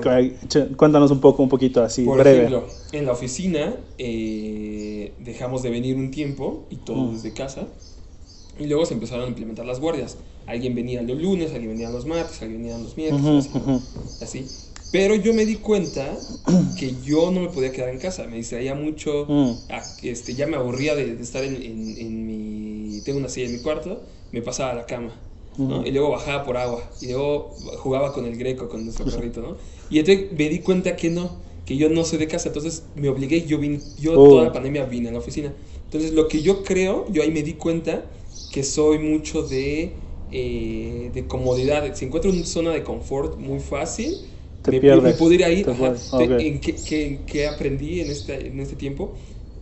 cuéntanos 0.77 1.11
un 1.11 1.19
poco, 1.19 1.43
un 1.43 1.49
poquito 1.49 1.81
así, 1.83 2.05
Por 2.05 2.19
breve. 2.19 2.37
ejemplo, 2.37 2.63
en 2.91 3.05
la 3.05 3.11
oficina 3.13 3.75
eh, 3.97 5.13
dejamos 5.19 5.63
de 5.63 5.69
venir 5.69 5.95
un 5.95 6.11
tiempo 6.11 6.67
y 6.69 6.77
todo 6.77 6.97
Mm. 6.97 7.13
desde 7.15 7.33
casa. 7.33 7.67
Y 8.59 8.67
luego 8.67 8.85
se 8.85 8.93
empezaron 8.93 9.25
a 9.25 9.27
implementar 9.27 9.65
las 9.65 9.79
guardias. 9.79 10.17
Alguien 10.45 10.75
venía 10.75 11.01
los 11.01 11.19
lunes, 11.19 11.51
alguien 11.53 11.71
venía 11.71 11.89
los 11.89 12.05
martes, 12.05 12.41
alguien 12.41 12.61
venía 12.61 12.77
los 12.77 12.95
miércoles, 12.97 13.49
así. 14.21 14.51
Pero 14.91 15.15
yo 15.15 15.33
me 15.33 15.45
di 15.45 15.55
cuenta 15.55 16.19
que 16.77 16.95
yo 17.01 17.31
no 17.31 17.39
me 17.41 17.49
podía 17.49 17.71
quedar 17.71 17.89
en 17.89 17.97
casa, 17.99 18.27
me 18.27 18.37
distraía 18.37 18.75
mucho, 18.75 19.25
Mm. 19.27 19.51
este, 20.03 20.35
ya 20.35 20.45
me 20.45 20.57
aburría 20.57 20.95
de, 20.95 21.15
de 21.15 21.23
estar 21.23 21.43
en, 21.43 21.55
en- 21.55 21.97
en 21.97 22.25
mi... 22.27 23.01
Tengo 23.03 23.17
una 23.19 23.29
silla 23.29 23.47
en 23.47 23.53
mi 23.53 23.59
cuarto, 23.59 24.03
me 24.31 24.41
pasaba 24.41 24.71
a 24.71 24.75
la 24.75 24.85
cama, 24.85 25.19
¿no? 25.67 25.85
Y 25.85 25.91
luego 25.91 26.09
bajaba 26.11 26.43
por 26.43 26.57
agua, 26.57 26.91
y 27.01 27.07
luego 27.07 27.57
jugaba 27.77 28.13
con 28.13 28.25
el 28.25 28.37
greco, 28.37 28.69
con 28.69 28.83
nuestro 28.85 29.07
perrito, 29.09 29.41
¿no? 29.41 29.57
Y 29.89 29.99
entonces 29.99 30.31
me 30.31 30.49
di 30.49 30.59
cuenta 30.59 30.95
que 30.95 31.09
no, 31.09 31.41
que 31.65 31.77
yo 31.77 31.89
no 31.89 32.03
soy 32.05 32.19
de 32.19 32.27
casa, 32.27 32.49
entonces 32.49 32.89
me 32.95 33.09
obligué, 33.09 33.45
yo, 33.45 33.57
vine, 33.59 33.81
yo 33.97 34.21
Oh. 34.21 34.27
toda 34.27 34.43
la 34.43 34.51
pandemia 34.51 34.85
vine 34.85 35.09
a 35.09 35.11
la 35.11 35.19
oficina. 35.19 35.53
Entonces 35.85 36.13
lo 36.13 36.27
que 36.27 36.41
yo 36.41 36.63
creo, 36.63 37.05
yo 37.11 37.21
ahí 37.23 37.31
me 37.31 37.43
di 37.43 37.53
cuenta 37.53 38.09
que 38.49 38.63
soy 38.63 38.99
mucho 38.99 39.43
de, 39.43 39.99
eh, 40.29 41.11
de 41.13 41.27
comodidad. 41.27 41.93
Si 41.95 42.05
encuentro 42.05 42.31
una 42.31 42.45
zona 42.45 42.71
de 42.71 42.83
confort 42.83 43.37
muy 43.37 43.59
fácil, 43.59 44.21
Te 44.61 44.71
me, 44.71 44.79
pierdes, 44.79 45.01
me 45.01 45.13
puedo 45.13 45.33
ir 45.33 45.43
ahí. 45.43 45.63
te 45.63 45.71
ajá. 45.71 45.93
pierdes, 46.13 46.13
Te-. 46.15 46.47
¿En 46.47 46.59
qué, 46.61 46.83
qué- 46.83 47.23
qué 47.25 47.47
aprendí 47.47 48.01
en 48.01 48.09
este, 48.11 48.47
en 48.47 48.59
este 48.59 48.75
tiempo? 48.75 49.15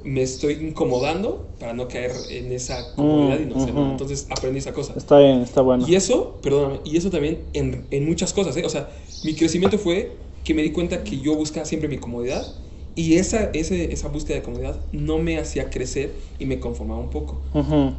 Me 0.03 0.21
estoy 0.21 0.53
incomodando 0.53 1.47
para 1.59 1.73
no 1.73 1.87
caer 1.87 2.11
en 2.29 2.51
esa 2.51 2.95
comodidad 2.95 3.39
y 3.39 3.45
no 3.45 3.55
nada. 3.55 3.71
ujú. 3.71 3.91
Entonces 3.91 4.27
aprendí 4.29 4.59
esa 4.59 4.73
cosa. 4.73 4.93
Está 4.97 5.19
bien, 5.19 5.41
está 5.41 5.61
bueno. 5.61 5.85
Y 5.87 5.95
eso, 5.95 6.39
perdóname, 6.41 6.79
y 6.85 6.97
eso 6.97 7.09
también 7.09 7.43
en, 7.53 7.87
en 7.91 8.05
muchas 8.05 8.33
cosas, 8.33 8.55
¿eh? 8.57 8.63
O 8.65 8.69
sea, 8.69 8.89
mi 9.21 9.35
crecimiento 9.35 9.77
fue 9.77 10.17
que 10.43 10.53
me 10.53 10.63
di 10.63 10.71
cuenta 10.71 11.03
que 11.03 11.19
yo 11.19 11.35
buscaba 11.35 11.65
siempre 11.65 11.87
mi 11.89 11.97
comodidad 11.97 12.55
y 12.95 13.15
esa, 13.15 13.51
ese, 13.53 13.93
esa 13.93 14.07
búsqueda 14.09 14.37
de 14.37 14.43
comodidad 14.43 14.81
no 14.91 15.19
me 15.19 15.37
hacía 15.37 15.69
crecer 15.69 16.15
y 16.39 16.45
me 16.45 16.59
conformaba 16.59 16.99
un 16.99 17.09
poco. 17.09 17.43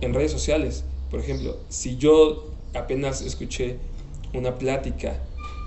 En 0.00 0.14
redes 0.14 0.32
sociales, 0.32 0.84
por 1.08 1.20
ejemplo, 1.20 1.60
si 1.69 1.96
yo 1.96 2.56
apenas 2.75 3.22
escuché 3.22 3.78
una 4.32 4.58
plática, 4.58 5.22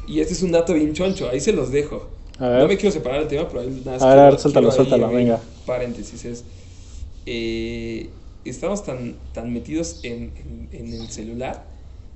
y 0.08 0.20
este 0.20 0.34
es 0.34 0.44
un 0.44 0.52
dato 0.52 0.74
bien 0.74 0.94
choncho, 0.94 1.30
ahí 1.30 1.40
se 1.40 1.54
los 1.54 1.72
dejo. 1.72 2.10
A 2.40 2.50
ver. 2.50 2.60
No 2.62 2.68
me 2.68 2.76
quiero 2.78 2.92
separar 2.92 3.20
del 3.22 3.28
tema, 3.30 3.48
pero 3.48 3.62
ahí 3.62 3.70
nada 3.86 3.94
más 3.94 4.02
A 4.04 4.10
ver, 4.10 4.20
a 4.20 4.30
ver, 4.30 4.40
suéltalo, 4.40 4.72
suéltalo, 4.72 5.08
venga. 5.10 5.40
Paréntesis, 5.66 6.26
es, 6.26 6.44
eh, 7.26 8.10
estamos 8.44 8.84
tan, 8.84 9.16
tan 9.34 9.52
metidos 9.54 10.00
en, 10.04 10.32
en- 10.38 10.70
en 10.72 10.94
el 11.02 11.08
celular 11.10 11.66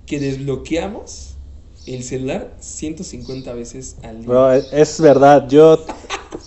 que 0.06 0.20
desbloqueamos 0.20 1.36
el 1.86 2.04
celular 2.04 2.54
150 2.60 3.54
veces 3.54 3.96
al 4.04 4.20
día. 4.20 4.28
Bro, 4.28 4.52
es, 4.54 5.00
verdad, 5.02 5.48
yo 5.48 5.80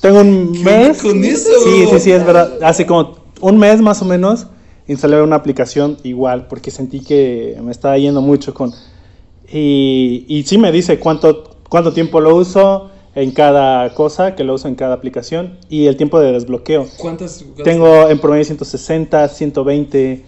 tengo 0.01 0.21
un 0.21 0.53
¿Qué 0.63 0.65
mes... 0.65 1.03
con 1.03 1.25
eso? 1.25 1.51
Sí, 1.65 1.87
sí, 1.91 1.99
sí, 2.01 2.13
es 2.13 2.25
verdad. 2.25 2.63
Hace 2.63 2.87
como 2.87 3.17
un 3.41 3.59
mes 3.59 3.81
más 3.81 4.03
o 4.03 4.05
menos 4.05 4.47
instalé 4.87 5.21
una 5.23 5.37
aplicación 5.37 5.97
igual 6.05 6.47
porque 6.47 6.71
sentí 6.71 7.01
que 7.01 7.59
me 7.63 7.73
estaba 7.73 7.97
yendo 7.99 8.21
mucho 8.21 8.53
con... 8.53 8.73
Y, 9.51 10.25
y 10.29 10.45
sí 10.45 10.59
me 10.59 10.71
dice 10.71 10.99
cuánto, 10.99 11.57
cuánto 11.69 11.93
tiempo 11.93 12.21
lo 12.21 12.37
uso 12.37 12.91
en 13.15 13.31
cada 13.33 13.93
cosa, 13.95 14.35
que 14.35 14.45
lo 14.45 14.55
uso 14.55 14.69
en 14.69 14.75
cada 14.75 14.95
aplicación 14.95 15.59
y 15.69 15.87
el 15.87 15.97
tiempo 15.97 16.19
de 16.21 16.33
desbloqueo. 16.33 16.87
¿Cuántas? 16.99 17.45
Tengo 17.63 18.09
en 18.09 18.19
promedio 18.19 18.45
160, 18.45 19.29
120. 19.29 20.25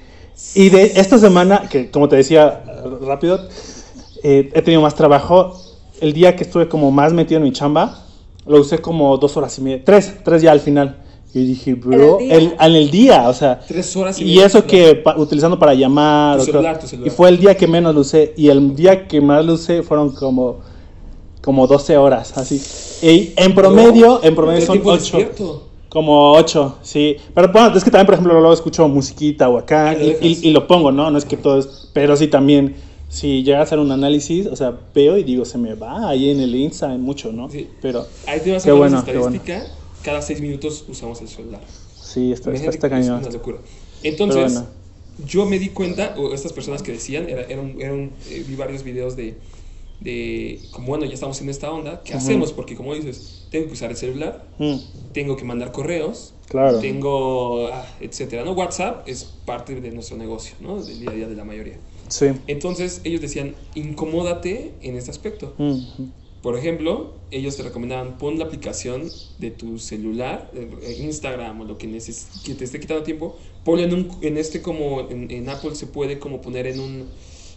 Y 0.55 0.69
de 0.69 0.85
esta 0.97 1.19
semana, 1.19 1.69
que 1.71 1.91
como 1.91 2.09
te 2.09 2.17
decía 2.17 2.63
rápido, 3.07 3.41
eh, 4.23 4.51
he 4.55 4.63
tenido 4.63 4.83
más 4.83 4.95
trabajo. 4.95 5.59
El 6.01 6.13
día 6.13 6.35
que 6.37 6.45
estuve 6.45 6.69
como 6.69 6.91
más 6.91 7.13
metido 7.13 7.39
en 7.39 7.45
mi 7.45 7.53
chamba, 7.53 8.05
lo 8.47 8.61
usé 8.61 8.79
como 8.79 9.17
dos 9.17 9.37
horas 9.37 9.57
y 9.59 9.63
media. 9.63 9.83
Tres, 9.85 10.13
tres 10.25 10.43
ya 10.43 10.53
al 10.53 10.61
final. 10.61 10.99
Y 11.33 11.47
dije, 11.47 11.75
bro, 11.75 12.21
¿En 12.21 12.31
el 12.31 12.41
día? 12.41 12.57
el- 12.61 12.71
en 12.71 12.77
el 12.77 12.91
día, 12.91 13.29
o 13.29 13.33
sea. 13.35 13.59
Tres 13.67 13.97
horas 13.97 14.21
y 14.21 14.25
Y 14.25 14.41
eso 14.41 14.65
que 14.67 14.95
pa- 14.97 15.17
utilizando 15.17 15.59
para 15.59 15.75
llamar. 15.75 16.39
Tu 16.39 16.45
celular, 16.47 16.79
tu 16.79 16.87
celular. 16.87 17.09
Y 17.09 17.11
fue 17.11 17.29
el 17.29 17.39
día 17.39 17.57
que 17.57 17.67
menos 17.67 17.95
lo 17.95 18.03
usé. 18.03 18.35
Y 18.37 18.49
el 18.51 18.75
día 18.77 19.09
que 19.09 19.21
más 19.21 19.45
lo 19.45 19.55
usé 19.55 19.83
fueron 19.83 20.11
como, 20.15 20.59
como 21.45 21.67
12 21.67 21.97
horas, 21.99 22.37
así. 22.39 22.61
Y 23.07 23.33
en 23.37 23.55
promedio, 23.55 24.21
en 24.25 24.35
promedio 24.35 24.61
¿Qué 24.61 24.67
son 24.67 24.73
tiempo 24.77 24.91
8. 24.91 25.01
despierto? 25.19 25.69
Como 25.91 26.33
8, 26.33 26.79
sí. 26.83 27.17
Pero 27.35 27.53
bueno, 27.53 27.77
es 27.77 27.85
que 27.85 27.91
también, 27.91 28.07
por 28.07 28.15
ejemplo, 28.15 28.33
luego 28.35 28.53
escucho 28.53 28.89
musiquita 28.89 29.49
o 29.49 29.59
acá 29.59 29.95
y, 29.95 30.17
y- 30.21 30.49
y 30.49 30.51
lo 30.51 30.67
pongo, 30.67 30.91
¿no? 30.91 31.11
No 31.11 31.19
es 31.19 31.25
que 31.25 31.37
todo 31.37 31.59
es. 31.59 31.89
Pero 31.93 32.17
sí 32.17 32.27
también, 32.27 32.75
si 33.09 33.45
llega 33.45 33.61
a 33.61 33.63
hacer 33.63 33.79
un 33.79 33.93
análisis, 33.93 34.47
o 34.47 34.57
sea, 34.57 34.77
veo 34.95 35.17
y 35.19 35.23
digo, 35.23 35.45
se 35.45 35.57
me 35.59 35.75
va 35.75 36.09
ahí 36.09 36.31
en 36.31 36.41
el 36.41 36.55
Insta, 36.57 36.93
en 36.93 37.03
mucho, 37.03 37.31
¿no? 37.33 37.49
Sí. 37.51 37.69
Pero 37.81 38.07
Ahí 38.27 38.41
te 38.41 38.51
vas 38.51 38.63
a 38.63 38.67
Qué 38.67 38.73
bueno, 38.73 39.05
qué 39.05 39.17
bueno. 39.17 39.37
estadística. 39.37 39.73
Cada 40.03 40.21
seis 40.21 40.41
minutos 40.41 40.85
usamos 40.89 41.21
el 41.21 41.29
celular. 41.29 41.61
sí, 42.03 42.33
está, 42.33 42.53
está, 42.53 42.71
está 42.71 42.89
que 42.89 42.95
es 42.99 43.07
cañón. 43.07 43.21
una 43.23 43.31
locura. 43.31 43.59
Entonces, 44.03 44.53
bueno. 44.55 44.67
yo 45.27 45.47
me 45.47 45.59
di 45.61 45.69
cuenta, 45.69 46.15
o 46.19 46.35
estas 46.35 46.53
personas 46.53 46.83
que 46.83 46.91
decían, 46.93 47.29
era, 47.29 47.43
eran, 47.43 47.77
eran, 47.81 48.11
eh, 48.31 48.45
vi 48.49 48.57
varios 48.57 48.83
videos 48.83 49.15
de, 49.17 49.37
de, 50.05 50.61
como 50.71 50.89
bueno, 50.89 51.05
ya 51.07 51.15
estamos 51.15 51.41
en 51.41 51.49
esta 51.49 51.73
onda, 51.73 52.03
¿qué 52.05 52.13
hacemos? 52.15 52.53
Porque 52.53 52.77
como 52.77 52.95
dices, 52.95 53.47
tengo 53.51 53.67
que 53.67 53.73
usar 53.73 53.91
el 53.91 53.97
celular, 53.97 54.45
Mm, 54.59 54.77
tengo 55.13 55.37
que 55.37 55.45
mandar 55.45 55.73
correos, 55.73 56.35
claro. 56.49 56.79
tengo, 56.79 57.69
ah, 57.69 57.87
etcétera, 58.01 58.45
¿no? 58.45 58.53
WhatsApp 58.53 59.09
es 59.09 59.25
parte 59.47 59.81
de 59.81 59.91
nuestro 59.91 60.17
negocio, 60.17 60.55
¿no? 60.61 60.83
Del 60.83 61.01
día 61.01 61.11
a 61.11 61.15
día 61.15 61.27
de 61.29 61.35
la 61.35 61.45
mayoría. 61.45 61.79
Sí. 62.09 62.27
Entonces, 62.47 63.01
ellos 63.05 63.21
decían, 63.23 63.55
incomódate 63.75 64.73
en 64.83 64.97
este 64.97 65.11
aspecto. 65.11 65.55
Mm, 65.59 65.79
Por 66.43 66.59
ejemplo, 66.59 67.15
ellos 67.31 67.57
te 67.57 67.63
recomendaban 67.63 68.19
pon 68.19 68.39
la 68.39 68.45
aplicación 68.45 69.11
de 69.39 69.51
tu 69.51 69.79
celular, 69.79 70.51
Instagram 71.01 71.63
o 71.63 71.65
lo 71.65 71.79
que, 71.79 71.89
que 72.45 72.55
te 72.55 72.65
esté 72.65 72.79
quitando 72.81 73.03
tiempo, 73.03 73.37
ponlo 73.65 73.83
en, 73.83 73.95
un, 73.95 74.19
en 74.21 74.37
este 74.37 74.61
como 74.61 75.09
en, 75.09 75.31
en 75.31 75.49
Apple 75.49 75.75
se 75.75 75.87
puede 75.87 76.19
como 76.19 76.43
poner 76.43 76.67
en 76.67 76.81
un 76.81 77.09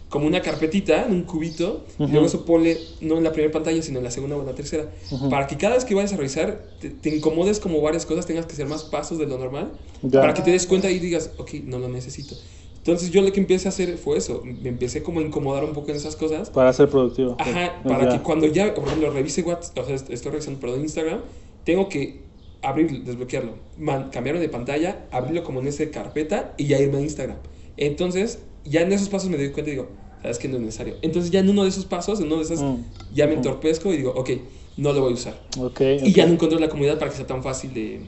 como 0.08 0.26
una 0.26 0.40
carpetita, 0.40 1.04
en 1.06 1.12
un 1.12 1.22
cubito, 1.24 1.84
y 1.98 2.04
Ujú. 2.04 2.12
luego 2.12 2.26
eso 2.26 2.44
ponle 2.46 2.78
no 3.02 3.18
en 3.18 3.24
la 3.24 3.32
primera 3.32 3.52
pantalla, 3.52 3.82
sino 3.82 3.98
en 3.98 4.04
la 4.04 4.10
segunda 4.10 4.36
o 4.36 4.40
en 4.40 4.46
la 4.46 4.54
tercera, 4.54 4.90
para 5.28 5.46
que 5.46 5.56
cada 5.58 5.74
vez 5.74 5.84
que 5.84 5.94
vayas 5.94 6.12
a 6.14 6.16
revisar 6.16 6.64
te, 6.80 6.88
te 6.90 7.14
incomodes 7.14 7.60
como 7.60 7.80
varias 7.82 8.06
cosas, 8.06 8.24
tengas 8.24 8.46
que 8.46 8.52
hacer 8.54 8.66
más 8.66 8.84
pasos 8.84 9.18
de 9.18 9.26
lo 9.26 9.36
normal, 9.36 9.72
Ya. 10.02 10.20
para 10.22 10.32
que 10.34 10.40
te 10.42 10.50
des 10.50 10.66
cuenta 10.66 10.90
y 10.90 10.98
digas, 10.98 11.32
ok, 11.36 11.50
no 11.64 11.78
lo 11.78 11.88
necesito. 11.88 12.34
Entonces 12.78 13.10
yo 13.10 13.20
lo 13.20 13.30
que 13.32 13.40
empecé 13.40 13.68
a 13.68 13.70
hacer 13.70 13.98
fue 13.98 14.16
eso, 14.16 14.42
me 14.44 14.70
empecé 14.70 15.02
como 15.02 15.20
a 15.20 15.22
incomodar 15.22 15.62
un 15.64 15.72
poco 15.74 15.90
en 15.90 15.96
esas 15.96 16.16
cosas 16.16 16.48
Para 16.48 16.72
ser 16.72 16.88
productivo. 16.88 17.36
Ajá, 17.38 17.82
Ya. 17.82 17.82
para 17.82 18.08
que 18.08 18.22
cuando 18.22 18.46
ya, 18.46 18.72
por 18.72 18.84
ejemplo, 18.86 19.10
revise 19.10 19.42
WhatsApp, 19.42 19.76
o 19.78 19.84
sea, 19.84 19.94
est- 19.94 20.08
estoy 20.10 20.32
revisando, 20.32 20.58
perdón, 20.58 20.80
Instagram, 20.80 21.20
tengo 21.64 21.90
que 21.90 22.22
abrir, 22.62 23.04
desbloquearlo, 23.04 23.52
man- 23.76 24.08
cambiarlo 24.10 24.40
de 24.40 24.48
pantalla, 24.48 25.06
abrirlo 25.10 25.44
como 25.44 25.60
en 25.60 25.66
esa 25.66 25.84
carpeta 25.90 26.54
y 26.56 26.66
ya 26.66 26.78
irme 26.80 26.96
a 26.96 27.00
Instagram. 27.02 27.36
Entonces, 27.76 28.38
ya 28.64 28.82
en 28.82 28.92
esos 28.92 29.08
pasos 29.08 29.28
me 29.30 29.36
doy 29.36 29.50
cuenta 29.52 29.70
y 29.70 29.74
digo, 29.74 29.88
sabes 30.22 30.38
que 30.38 30.48
no 30.48 30.56
es 30.56 30.62
necesario. 30.62 30.96
Entonces, 31.02 31.30
ya 31.30 31.40
en 31.40 31.48
uno 31.50 31.62
de 31.62 31.68
esos 31.70 31.86
pasos, 31.86 32.20
en 32.20 32.26
uno 32.26 32.36
de 32.36 32.42
esos, 32.42 32.60
Mm. 32.60 32.76
ya 33.12 33.26
me 33.26 33.34
entorpezco 33.34 33.92
y 33.92 33.96
digo, 33.98 34.12
ok, 34.16 34.30
no 34.76 34.92
lo 34.92 35.00
voy 35.02 35.12
a 35.12 35.14
usar. 35.14 35.40
Ok. 35.60 35.80
Y 35.80 36.12
ya 36.12 36.26
no 36.26 36.34
encuentro 36.34 36.58
la 36.58 36.68
comunidad 36.68 36.98
para 36.98 37.10
que 37.10 37.16
sea 37.16 37.26
tan 37.26 37.42
fácil 37.42 37.72
de... 37.74 38.06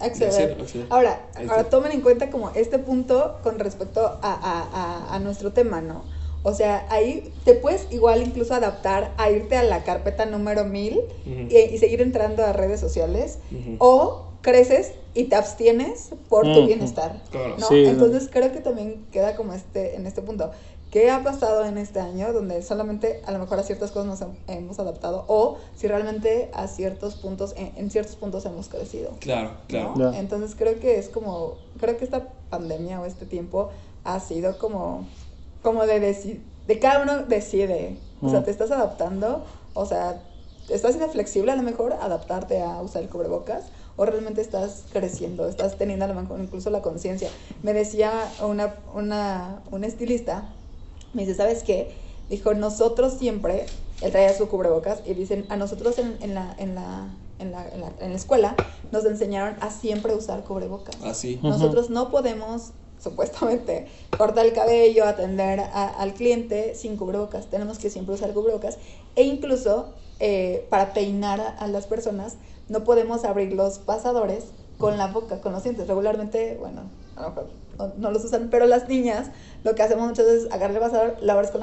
acceder. 0.00 0.28
hacer- 0.30 0.60
acceder. 0.60 0.86
Ahora, 0.90 1.28
ahora 1.48 1.64
tomen 1.64 1.92
en 1.92 2.00
cuenta 2.00 2.30
como 2.30 2.50
este 2.54 2.78
punto 2.78 3.38
con 3.42 3.58
respecto 3.58 4.00
a, 4.00 4.18
a- 4.22 4.68
a- 5.12 5.14
a 5.14 5.18
nuestro 5.20 5.52
tema, 5.52 5.80
¿no? 5.80 6.04
O 6.44 6.54
sea, 6.54 6.86
ahí 6.90 7.32
te 7.44 7.54
puedes 7.54 7.86
igual 7.92 8.20
incluso 8.22 8.52
adaptar 8.54 9.14
a 9.16 9.30
irte 9.30 9.56
a 9.56 9.62
la 9.62 9.84
carpeta 9.84 10.26
número 10.26 10.64
1000 10.64 10.98
Ujú. 11.24 11.46
y, 11.50 11.56
y 11.74 11.78
seguir 11.78 12.00
entrando 12.00 12.44
a 12.44 12.52
redes 12.52 12.80
sociales 12.80 13.38
o 13.78 14.31
creces 14.42 14.92
y 15.14 15.24
te 15.24 15.36
abstienes 15.36 16.10
por 16.28 16.44
tu 16.44 16.66
bienestar. 16.66 17.22
Claro. 17.30 17.56
¿no? 17.58 17.68
Sí, 17.68 17.84
Entonces 17.86 18.28
creo 18.30 18.52
que 18.52 18.60
también 18.60 19.06
queda 19.12 19.36
como 19.36 19.52
este 19.54 19.96
en 19.96 20.06
este 20.06 20.20
punto. 20.22 20.50
qué 20.90 21.10
ha 21.10 21.22
pasado 21.22 21.64
en 21.64 21.78
este 21.78 22.00
año 22.00 22.34
donde 22.34 22.62
solamente 22.62 23.22
a 23.24 23.32
lo 23.32 23.38
mejor 23.38 23.58
a 23.58 23.62
ciertas 23.62 23.90
cosas 23.92 24.06
nos 24.06 24.20
hem- 24.20 24.36
hemos 24.46 24.78
adaptado 24.78 25.24
o 25.26 25.56
si 25.74 25.88
realmente 25.88 26.50
a 26.52 26.66
ciertos 26.68 27.14
puntos, 27.14 27.54
en, 27.56 27.72
en 27.76 27.90
ciertos 27.90 28.14
puntos 28.16 28.44
hemos 28.44 28.68
crecido. 28.68 29.12
Claro, 29.20 29.52
claro. 29.68 30.12
Entonces 30.12 30.54
creo 30.54 30.78
que 30.80 30.98
es 30.98 31.08
como, 31.08 31.54
creo 31.80 31.96
que 31.96 32.04
esta 32.04 32.28
pandemia 32.50 33.00
o 33.00 33.06
este 33.06 33.24
tiempo 33.24 33.70
ha 34.04 34.20
sido 34.20 34.58
como, 34.58 35.06
como 35.62 35.86
de 35.86 35.98
deci- 36.02 36.40
de 36.66 36.78
cada 36.78 37.02
uno 37.02 37.22
decide, 37.24 37.96
o 38.20 38.28
sea, 38.28 38.44
te 38.44 38.50
estás 38.50 38.70
adaptando, 38.70 39.44
o 39.74 39.86
sea, 39.86 40.20
estás 40.68 40.92
siendo 40.92 41.10
flexible 41.10 41.52
a 41.52 41.56
lo 41.56 41.62
mejor 41.62 41.94
adaptarte 41.94 42.60
a 42.60 42.82
usar 42.82 43.02
el 43.02 43.08
cubrebocas 43.08 43.64
o 43.96 44.04
realmente 44.04 44.40
estás 44.40 44.86
creciendo, 44.90 45.48
estás 45.48 45.76
teniendo 45.78 46.04
a 46.04 46.08
lo 46.08 46.14
mejor 46.14 46.40
incluso 46.40 46.70
la 46.70 46.82
conciencia. 46.82 47.30
Me 47.62 47.72
decía 47.72 48.32
una, 48.40 48.76
una, 48.94 49.62
una 49.70 49.86
estilista, 49.86 50.54
me 51.12 51.22
dice, 51.22 51.34
¿sabes 51.34 51.62
qué? 51.62 51.94
Dijo, 52.28 52.54
nosotros 52.54 53.14
siempre, 53.18 53.66
él 54.00 54.10
traía 54.12 54.32
su 54.34 54.48
cubrebocas 54.48 55.02
y 55.04 55.14
dicen, 55.14 55.46
a 55.50 55.56
nosotros 55.56 55.98
en, 55.98 56.16
en 56.22 56.34
la, 56.34 56.54
en, 56.58 56.74
la, 56.74 57.10
en, 57.38 57.52
la, 57.52 57.68
en, 57.68 57.80
la, 57.80 57.92
en 58.00 58.10
la 58.10 58.16
escuela 58.16 58.56
nos 58.90 59.04
enseñaron 59.04 59.56
a 59.60 59.70
siempre 59.70 60.14
usar 60.14 60.44
cubrebocas. 60.44 60.96
Así. 61.02 61.36
Ujú. 61.36 61.48
Nosotros 61.48 61.90
no 61.90 62.10
podemos, 62.10 62.72
supuestamente, 62.98 63.86
cortar 64.16 64.46
el 64.46 64.52
cabello, 64.54 65.04
atender 65.04 65.60
a- 65.60 65.88
al 65.88 66.14
cliente 66.14 66.74
sin 66.74 66.96
cubrebocas. 66.96 67.50
Tenemos 67.50 67.78
que 67.78 67.90
siempre 67.90 68.14
usar 68.14 68.32
cubrebocas. 68.32 68.78
E 69.16 69.24
incluso 69.24 69.94
eh, 70.18 70.66
para 70.70 70.94
peinar 70.94 71.40
a, 71.40 71.48
a 71.48 71.66
las 71.68 71.86
personas, 71.86 72.38
no 72.72 72.84
podemos 72.84 73.24
abrir 73.24 73.52
los 73.52 73.78
pasadores 73.78 74.46
con 74.78 74.98
la 74.98 75.06
boca, 75.06 75.40
con 75.40 75.52
los 75.52 75.62
dientes. 75.62 75.86
Regularmente, 75.86 76.56
bueno, 76.58 76.82
a 77.16 77.22
lo 77.22 77.28
mejor 77.28 77.46
no, 77.98 78.10
los 78.10 78.24
usan, 78.24 78.48
pero 78.50 78.66
las 78.66 78.88
niñas 78.88 79.30
lo 79.64 79.74
que 79.74 79.82
hacemos 79.82 80.08
muchas 80.08 80.26
veces 80.26 80.44
es 80.44 80.52
agarrar 80.52 80.76
el 80.76 80.82
pasador, 80.82 81.16
lo 81.20 81.32
abres 81.32 81.50
con 81.50 81.60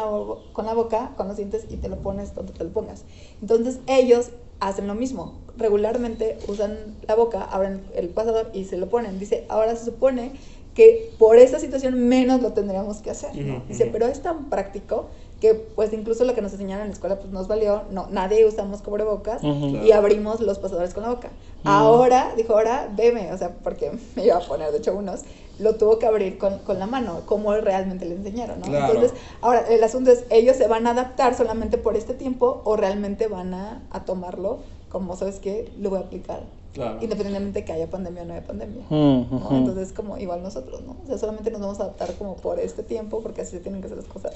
la 0.65 0.73
boca, 0.73 1.11
con 1.17 1.27
los 1.27 1.37
dientes 1.37 1.65
y 1.69 1.77
te 1.77 1.89
lo 1.89 1.97
pones 1.97 2.35
donde 2.35 2.53
te 2.53 2.63
lo 2.63 2.69
pongas. 2.71 3.03
Entonces 3.41 3.79
ellos 3.87 4.29
hacen 4.59 4.87
lo 4.87 4.95
mismo. 4.95 5.39
Regularmente 5.57 6.37
usan 6.47 6.77
la 7.07 7.15
boca, 7.15 7.43
abren 7.43 7.83
el 7.93 8.09
pasador 8.09 8.49
y 8.53 8.65
se 8.65 8.77
lo 8.77 8.89
ponen. 8.89 9.19
Dice, 9.19 9.45
ahora 9.49 9.75
se 9.75 9.85
supone 9.85 10.33
que 10.73 11.15
por 11.17 11.38
esta 11.38 11.59
situación 11.59 12.07
menos 12.07 12.41
lo 12.41 12.53
tendríamos 12.53 12.97
que 12.97 13.09
hacer. 13.11 13.35
¿no? 13.35 13.57
Ujú, 13.57 13.67
Dice, 13.67 13.83
ujú. 13.83 13.91
pero 13.93 14.07
es 14.07 14.21
tan 14.21 14.49
práctico 14.49 15.07
que 15.39 15.53
pues 15.53 15.93
incluso 15.93 16.25
lo 16.25 16.35
que 16.35 16.41
nos 16.41 16.51
enseñaron 16.51 16.83
en 16.83 16.89
la 16.89 16.93
escuela 16.93 17.17
pues 17.19 17.31
nos 17.31 17.47
valió, 17.47 17.83
no, 17.91 18.07
nadie 18.11 18.45
usamos 18.45 18.81
cubrebocas 18.81 19.41
Ujú. 19.43 19.69
Claro. 19.71 19.85
y 19.85 19.91
abrimos 19.93 20.41
los 20.41 20.59
pasadores 20.59 20.93
con 20.93 21.03
la 21.03 21.09
boca. 21.09 21.31
Ahora, 21.63 22.33
dijo, 22.38 22.53
ahora 22.53 22.89
veme, 22.95 23.31
o 23.33 23.38
sea, 23.38 23.55
porque 23.63 23.91
me 24.15 24.25
iba 24.25 24.38
a 24.38 24.41
poner, 24.41 24.71
de 24.71 24.77
hecho, 24.77 24.93
unos, 24.95 25.21
lo 25.57 25.75
tuvo 25.75 25.99
que 25.99 26.05
abrir 26.05 26.38
con, 26.38 26.59
con 26.59 26.79
la 26.79 26.88
mano, 26.88 27.21
como 27.25 27.53
realmente 27.55 28.05
le 28.05 28.15
enseñaron, 28.15 28.59
¿no? 28.61 28.67
Claro. 28.67 28.93
Entonces, 28.93 29.17
ahora, 29.41 29.65
el 29.69 29.83
asunto 29.83 30.11
es, 30.11 30.23
¿ellos 30.29 30.55
se 30.55 30.67
van 30.67 30.88
a 30.88 30.91
adaptar 30.91 31.35
solamente 31.35 31.77
por 31.77 31.97
este 31.97 32.13
tiempo 32.13 32.61
o 32.63 32.75
realmente 32.77 33.27
van 33.27 33.53
a, 33.53 33.81
a 33.91 34.05
tomarlo 34.05 34.59
como, 34.89 35.15
¿sabes 35.17 35.39
qué? 35.39 35.71
Lo 35.77 35.89
voy 35.89 35.99
a 35.99 36.03
aplicar, 36.03 36.43
Claro. 36.73 36.99
independientemente 37.01 37.65
que 37.65 37.71
haya 37.71 37.89
pandemia 37.89 38.21
o 38.21 38.25
no 38.25 38.33
haya 38.33 38.45
pandemia. 38.45 38.83
Mm, 38.89 39.29
¿no? 39.31 39.38
ujú. 39.38 39.55
Entonces, 39.55 39.91
como 39.91 40.17
igual 40.17 40.43
nosotros, 40.43 40.81
¿no? 40.85 40.97
O 41.03 41.07
sea, 41.07 41.17
solamente 41.17 41.49
nos 41.51 41.61
vamos 41.61 41.79
a 41.79 41.83
adaptar 41.83 42.13
como 42.13 42.35
por 42.35 42.59
este 42.59 42.83
tiempo, 42.83 43.21
porque 43.21 43.41
así 43.41 43.51
se 43.51 43.59
tienen 43.59 43.81
que 43.81 43.88
hacer 43.88 43.97
las 43.97 44.07
cosas. 44.07 44.33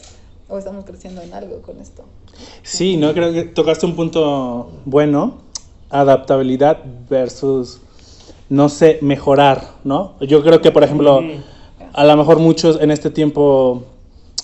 O 0.49 0.57
estamos 0.57 0.83
creciendo 0.83 1.21
en 1.21 1.33
algo 1.33 1.61
con 1.61 1.79
esto. 1.79 2.03
Sí, 2.63 2.97
no 2.97 3.13
creo 3.13 3.31
que 3.31 3.43
tocaste 3.43 3.85
un 3.85 3.95
punto 3.95 4.71
bueno, 4.85 5.35
adaptabilidad 5.89 6.79
versus 7.09 7.79
no 8.49 8.69
sé, 8.69 8.99
mejorar, 9.01 9.71
¿no? 9.83 10.13
Yo 10.21 10.43
creo 10.43 10.61
que 10.61 10.71
por 10.71 10.83
ejemplo, 10.83 11.21
a 11.93 12.03
lo 12.03 12.17
mejor 12.17 12.39
muchos 12.39 12.79
en 12.81 12.91
este 12.91 13.09
tiempo 13.09 13.83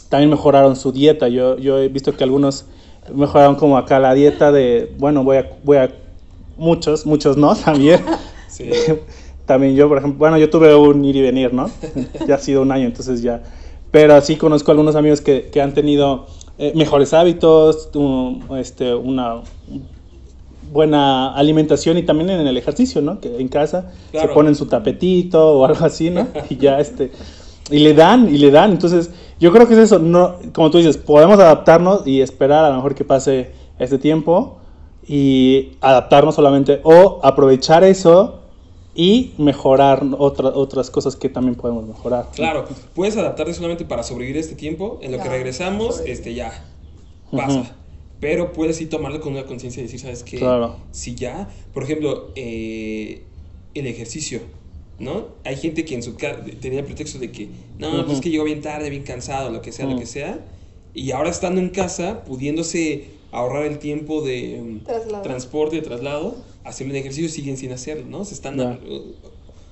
también 0.10 0.30
mejoraron 0.30 0.76
su 0.76 0.92
dieta. 0.92 1.28
Yo 1.28 1.58
yo 1.58 1.78
he 1.80 1.90
visto 1.90 2.16
que 2.16 2.24
algunos 2.24 2.66
mejoraron 3.14 3.56
como 3.56 3.78
acá 3.78 4.00
la 4.00 4.14
dieta 4.14 4.52
de, 4.52 4.96
bueno, 4.98 5.24
voy 5.24 5.38
a 5.38 5.50
voy 5.64 5.78
a 5.78 5.92
muchos, 6.60 7.06
muchos 7.06 7.38
no 7.38 7.56
también. 7.66 8.02
Sí. 8.48 8.70
También 9.46 9.76
yo, 9.76 9.90
por 9.90 9.98
ejemplo, 9.98 10.20
bueno, 10.20 10.38
yo 10.38 10.48
tuve 10.52 10.76
un 10.76 11.04
ir 11.04 11.16
y 11.16 11.22
venir, 11.22 11.52
¿no? 11.56 11.72
ya 12.28 12.36
ha 12.36 12.38
sido 12.38 12.62
un 12.62 12.72
año, 12.72 12.86
entonces 12.86 13.24
ya. 13.24 13.42
Pero 13.90 14.22
sí 14.22 14.36
conozco 14.36 14.70
algunos 14.70 14.96
amigos 14.96 15.22
que, 15.22 15.50
que 15.52 15.60
han 15.60 15.74
tenido 15.74 16.28
eh, 16.60 16.72
mejores 16.76 17.16
hábitos, 17.16 17.90
un- 17.96 18.44
este, 18.60 18.94
una 18.94 19.42
buena 20.72 21.34
alimentación 21.34 21.98
y 21.98 22.04
también 22.04 22.30
en 22.30 22.46
el 22.46 22.58
ejercicio, 22.58 23.02
¿no? 23.02 23.20
Que 23.20 23.40
en 23.40 23.48
casa 23.48 23.92
Claro. 24.12 24.28
se 24.28 24.34
ponen 24.36 24.54
su 24.56 24.68
tapetito 24.68 25.58
o 25.60 25.66
algo 25.66 25.84
así, 25.84 26.12
¿no? 26.12 26.28
Y 26.50 26.58
ya 26.58 26.80
este 26.80 27.12
y 27.72 27.80
le 27.80 27.94
dan 27.96 28.30
y 28.34 28.38
le 28.38 28.52
dan, 28.52 28.72
entonces 28.72 29.10
yo 29.40 29.52
creo 29.52 29.68
que 29.68 29.74
es 29.74 29.80
eso, 29.80 29.98
no 30.00 30.36
como 30.54 30.70
tú 30.70 30.78
dices, 30.78 30.98
podemos 30.98 31.40
adaptarnos 31.40 32.06
y 32.06 32.22
esperar 32.22 32.66
a 32.66 32.70
lo 32.70 32.76
mejor 32.76 32.94
que 32.94 33.04
pase 33.04 33.52
este 33.80 33.98
tiempo 33.98 34.59
y 35.12 35.80
adaptarnos 35.82 36.36
solamente 36.36 36.82
o 36.84 37.20
aprovechar 37.24 37.84
eso 37.84 38.44
y 38.94 39.34
mejorar 39.40 40.06
otra- 40.20 40.50
otras 40.50 40.92
cosas 40.92 41.16
que 41.16 41.30
también 41.30 41.56
podemos 41.56 41.84
mejorar. 41.88 42.30
Claro, 42.36 42.66
puedes 42.94 43.18
adaptarte 43.18 43.56
solamente 43.56 43.86
para 43.86 44.04
sobrevivir 44.04 44.38
este 44.38 44.54
tiempo. 44.54 45.00
En 45.02 45.12
lo 45.12 45.18
que 45.18 45.28
regresamos, 45.28 46.00
este 46.06 46.36
ya 46.36 46.52
pasa. 47.32 47.60
Ujú. 47.62 47.70
Pero 48.20 48.54
puedes 48.54 48.76
sí 48.76 48.86
tomarlo 48.86 49.20
con 49.20 49.34
una 49.34 49.46
conciencia 49.46 49.80
y 49.80 49.84
decir, 49.86 50.00
¿sabes 50.00 50.24
qué? 50.24 50.38
Claro. 50.38 50.76
Si 50.92 51.16
ya, 51.16 51.50
por 51.74 51.84
ejemplo, 51.84 52.32
eh, 52.36 53.24
el 53.74 53.88
ejercicio, 53.88 54.42
¿no? 55.00 55.26
Hay 55.44 55.56
gente 55.56 55.86
que 55.86 55.96
en 55.96 56.04
su 56.04 56.18
casa 56.18 56.40
tenía 56.62 56.80
el 56.82 56.86
pretexto 56.86 57.18
de 57.18 57.32
que, 57.32 57.50
no, 57.80 57.90
pues 57.92 58.04
Ujú. 58.04 58.12
es 58.12 58.22
que 58.22 58.30
llegó 58.30 58.44
bien 58.44 58.62
tarde, 58.62 58.92
bien 58.92 59.04
cansado, 59.04 59.50
lo 59.50 59.62
que 59.64 59.72
sea, 59.72 59.88
lo 59.88 59.98
que 59.98 60.06
sea. 60.06 60.46
Y 60.94 61.12
ahora 61.12 61.30
estando 61.32 61.60
en 61.62 61.70
casa, 61.70 62.24
pudiéndose 62.26 63.19
ahorrar 63.32 63.66
el 63.66 63.80
tiempo 63.80 64.22
de 64.22 64.60
um, 64.62 64.80
Traslado. 64.80 65.24
transporte, 65.24 65.76
de 65.78 65.82
traslado, 65.82 66.36
hacer 66.64 66.88
un 66.88 66.96
ejercicio, 66.96 67.30
siguen 67.30 67.58
sin 67.58 67.72
hacerlo, 67.72 68.06
¿no? 68.08 68.26
Se 68.26 68.34
están... 68.34 68.60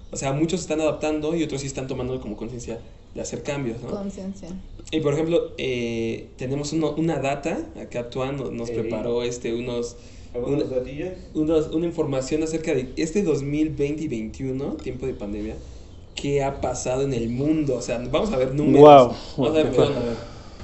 O 0.10 0.16
sea, 0.16 0.32
muchos 0.32 0.62
se 0.62 0.66
están 0.66 0.80
adaptando 0.82 1.36
y 1.36 1.44
otros 1.44 1.62
sí 1.62 1.68
están 1.68 1.88
tomando 1.88 2.20
como 2.22 2.38
conciencia 2.38 2.80
de 3.14 3.22
hacer 3.22 3.44
cambios, 3.44 3.82
¿no? 3.82 3.90
Conciencia. 3.90 4.48
Y 4.92 5.02
por 5.02 5.14
ejemplo, 5.14 5.52
eh, 5.58 6.28
tenemos 6.38 6.72
uno- 6.72 6.96
una 6.98 7.18
data, 7.20 7.60
acá 7.82 8.10
Tuan 8.10 8.38
nos, 8.56 8.70
preparó 8.72 9.24
este, 9.24 9.54
unos, 9.54 9.98
¿Algunos 10.34 10.64
una, 10.66 11.14
unos- 11.34 11.68
una 11.74 11.86
información 11.86 12.42
acerca 12.44 12.74
de 12.74 12.94
este 12.96 13.22
2020 13.22 14.04
y 14.04 14.08
21, 14.08 14.76
tiempo 14.76 15.06
de 15.08 15.14
pandemia, 15.14 15.56
qué 16.16 16.42
ha 16.42 16.62
pasado 16.62 17.02
en 17.02 17.14
el 17.14 17.28
mundo. 17.28 17.76
O 17.76 17.82
sea, 17.82 17.98
vamos 18.10 18.32
a 18.32 18.38
ver 18.38 18.56
números. 18.56 18.80
Guau. 18.80 19.14
Vamos 19.38 19.50
a 19.50 19.54
ver, 19.58 19.66
Ok. 19.68 19.72
perdón, 19.76 19.94
a 19.98 20.00
ver, 20.00 20.16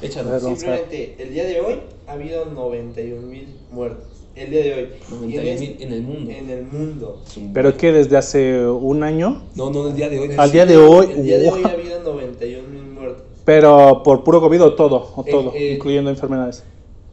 Ver. 0.09 0.39
Simplemente, 0.41 1.15
el 1.19 1.33
día 1.33 1.45
de 1.45 1.61
hoy 1.61 1.79
ha 2.07 2.11
habido 2.13 2.45
91 2.45 3.21
mil 3.27 3.47
muertos. 3.71 4.07
El 4.35 4.49
día 4.49 4.63
de 4.63 4.73
hoy. 4.73 4.89
Y 5.29 5.37
en 5.37 5.45
91,000 5.45 5.77
en 5.81 5.93
el 5.93 6.01
mundo. 6.01 6.31
En 6.31 6.49
el 6.49 6.63
mundo. 6.65 7.21
Es 7.25 7.37
un- 7.37 7.53
Pero 7.53 7.77
que 7.77 7.91
desde 7.91 8.17
hace 8.17 8.65
un 8.67 9.03
año, 9.03 9.43
No, 9.55 9.69
no, 9.69 9.87
el 9.87 9.95
día 9.95 10.09
de 10.09 10.19
hoy. 10.19 10.29
Al 10.37 10.51
día 10.51 10.65
de 10.65 10.77
hoy, 10.77 11.05
El 11.11 11.23
día 11.23 11.37
de 11.39 11.49
hoy 11.49 11.61
ha 11.63 11.67
habido 11.69 11.99
91 12.03 12.67
mil 12.69 12.83
muertos. 12.83 13.23
pero 13.45 14.01
por 14.03 14.23
puro 14.23 14.41
COVID 14.41 14.63
o 14.63 14.73
todo, 14.75 15.11
o 15.15 15.23
Eh, 15.25 15.31
todo, 15.31 15.53
eh, 15.53 15.73
incluyendo 15.75 16.09
enfermedades. 16.09 16.63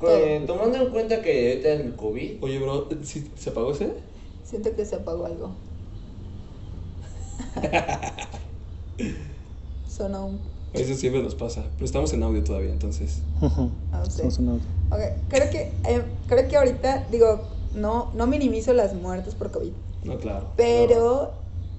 Eh, 0.02 0.42
tomando 0.47 0.78
en 0.78 0.88
cuenta 0.90 1.20
que 1.20 1.50
ahorita 1.50 1.73
el 1.75 1.94
COVID. 1.94 2.42
Oye, 2.42 2.59
bro, 2.59 2.88
¿sí 3.02 3.30
¿se 3.37 3.50
apagó 3.50 3.73
ese? 3.73 3.90
Siento 4.44 4.75
que 4.75 4.85
se 4.87 4.97
apagó 4.97 5.26
algo. 5.26 5.50
Suena 9.88 10.20
un... 10.25 10.40
Eso 10.72 10.94
siempre 10.94 11.22
nos 11.22 11.34
pasa. 11.34 11.64
Pero 11.74 11.84
estamos 11.84 12.12
en 12.12 12.22
audio 12.22 12.44
todavía, 12.44 12.70
entonces. 12.70 13.22
Ah, 13.40 14.02
sí. 14.04 14.10
Estamos 14.10 14.38
en 14.38 14.48
audio. 14.50 14.68
Ok, 14.90 15.00
creo 15.28 15.50
que, 15.50 15.80
eh, 15.84 16.04
creo 16.26 16.48
que 16.48 16.56
ahorita, 16.56 17.06
digo, 17.10 17.48
no, 17.72 18.10
no 18.14 18.26
minimizo 18.26 18.72
las 18.72 18.94
muertes 18.94 19.34
por 19.34 19.50
COVID, 19.50 19.72
No, 20.04 20.18
claro. 20.18 20.52
pero 20.56 21.32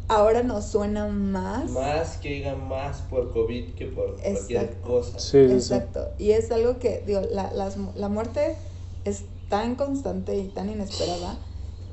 ahora 0.07 0.43
nos 0.43 0.65
suena 0.65 1.07
más. 1.07 1.69
Más 1.71 2.17
que 2.17 2.29
digan 2.29 2.67
más 2.67 3.01
por 3.01 3.31
COVID 3.31 3.75
que 3.75 3.85
por 3.87 4.15
cualquier 4.21 4.61
Exacto. 4.63 4.81
cosa. 4.87 5.19
Sí, 5.19 5.29
sí, 5.47 5.47
sí. 5.47 5.53
Exacto. 5.73 6.09
Y 6.17 6.31
es 6.31 6.51
algo 6.51 6.79
que, 6.79 7.03
digo, 7.05 7.21
la, 7.31 7.51
las- 7.53 7.77
la 7.95 8.09
muerte 8.09 8.57
es 9.05 9.25
tan 9.47 9.75
constante 9.75 10.37
y 10.37 10.47
tan 10.49 10.69
inesperada 10.69 11.37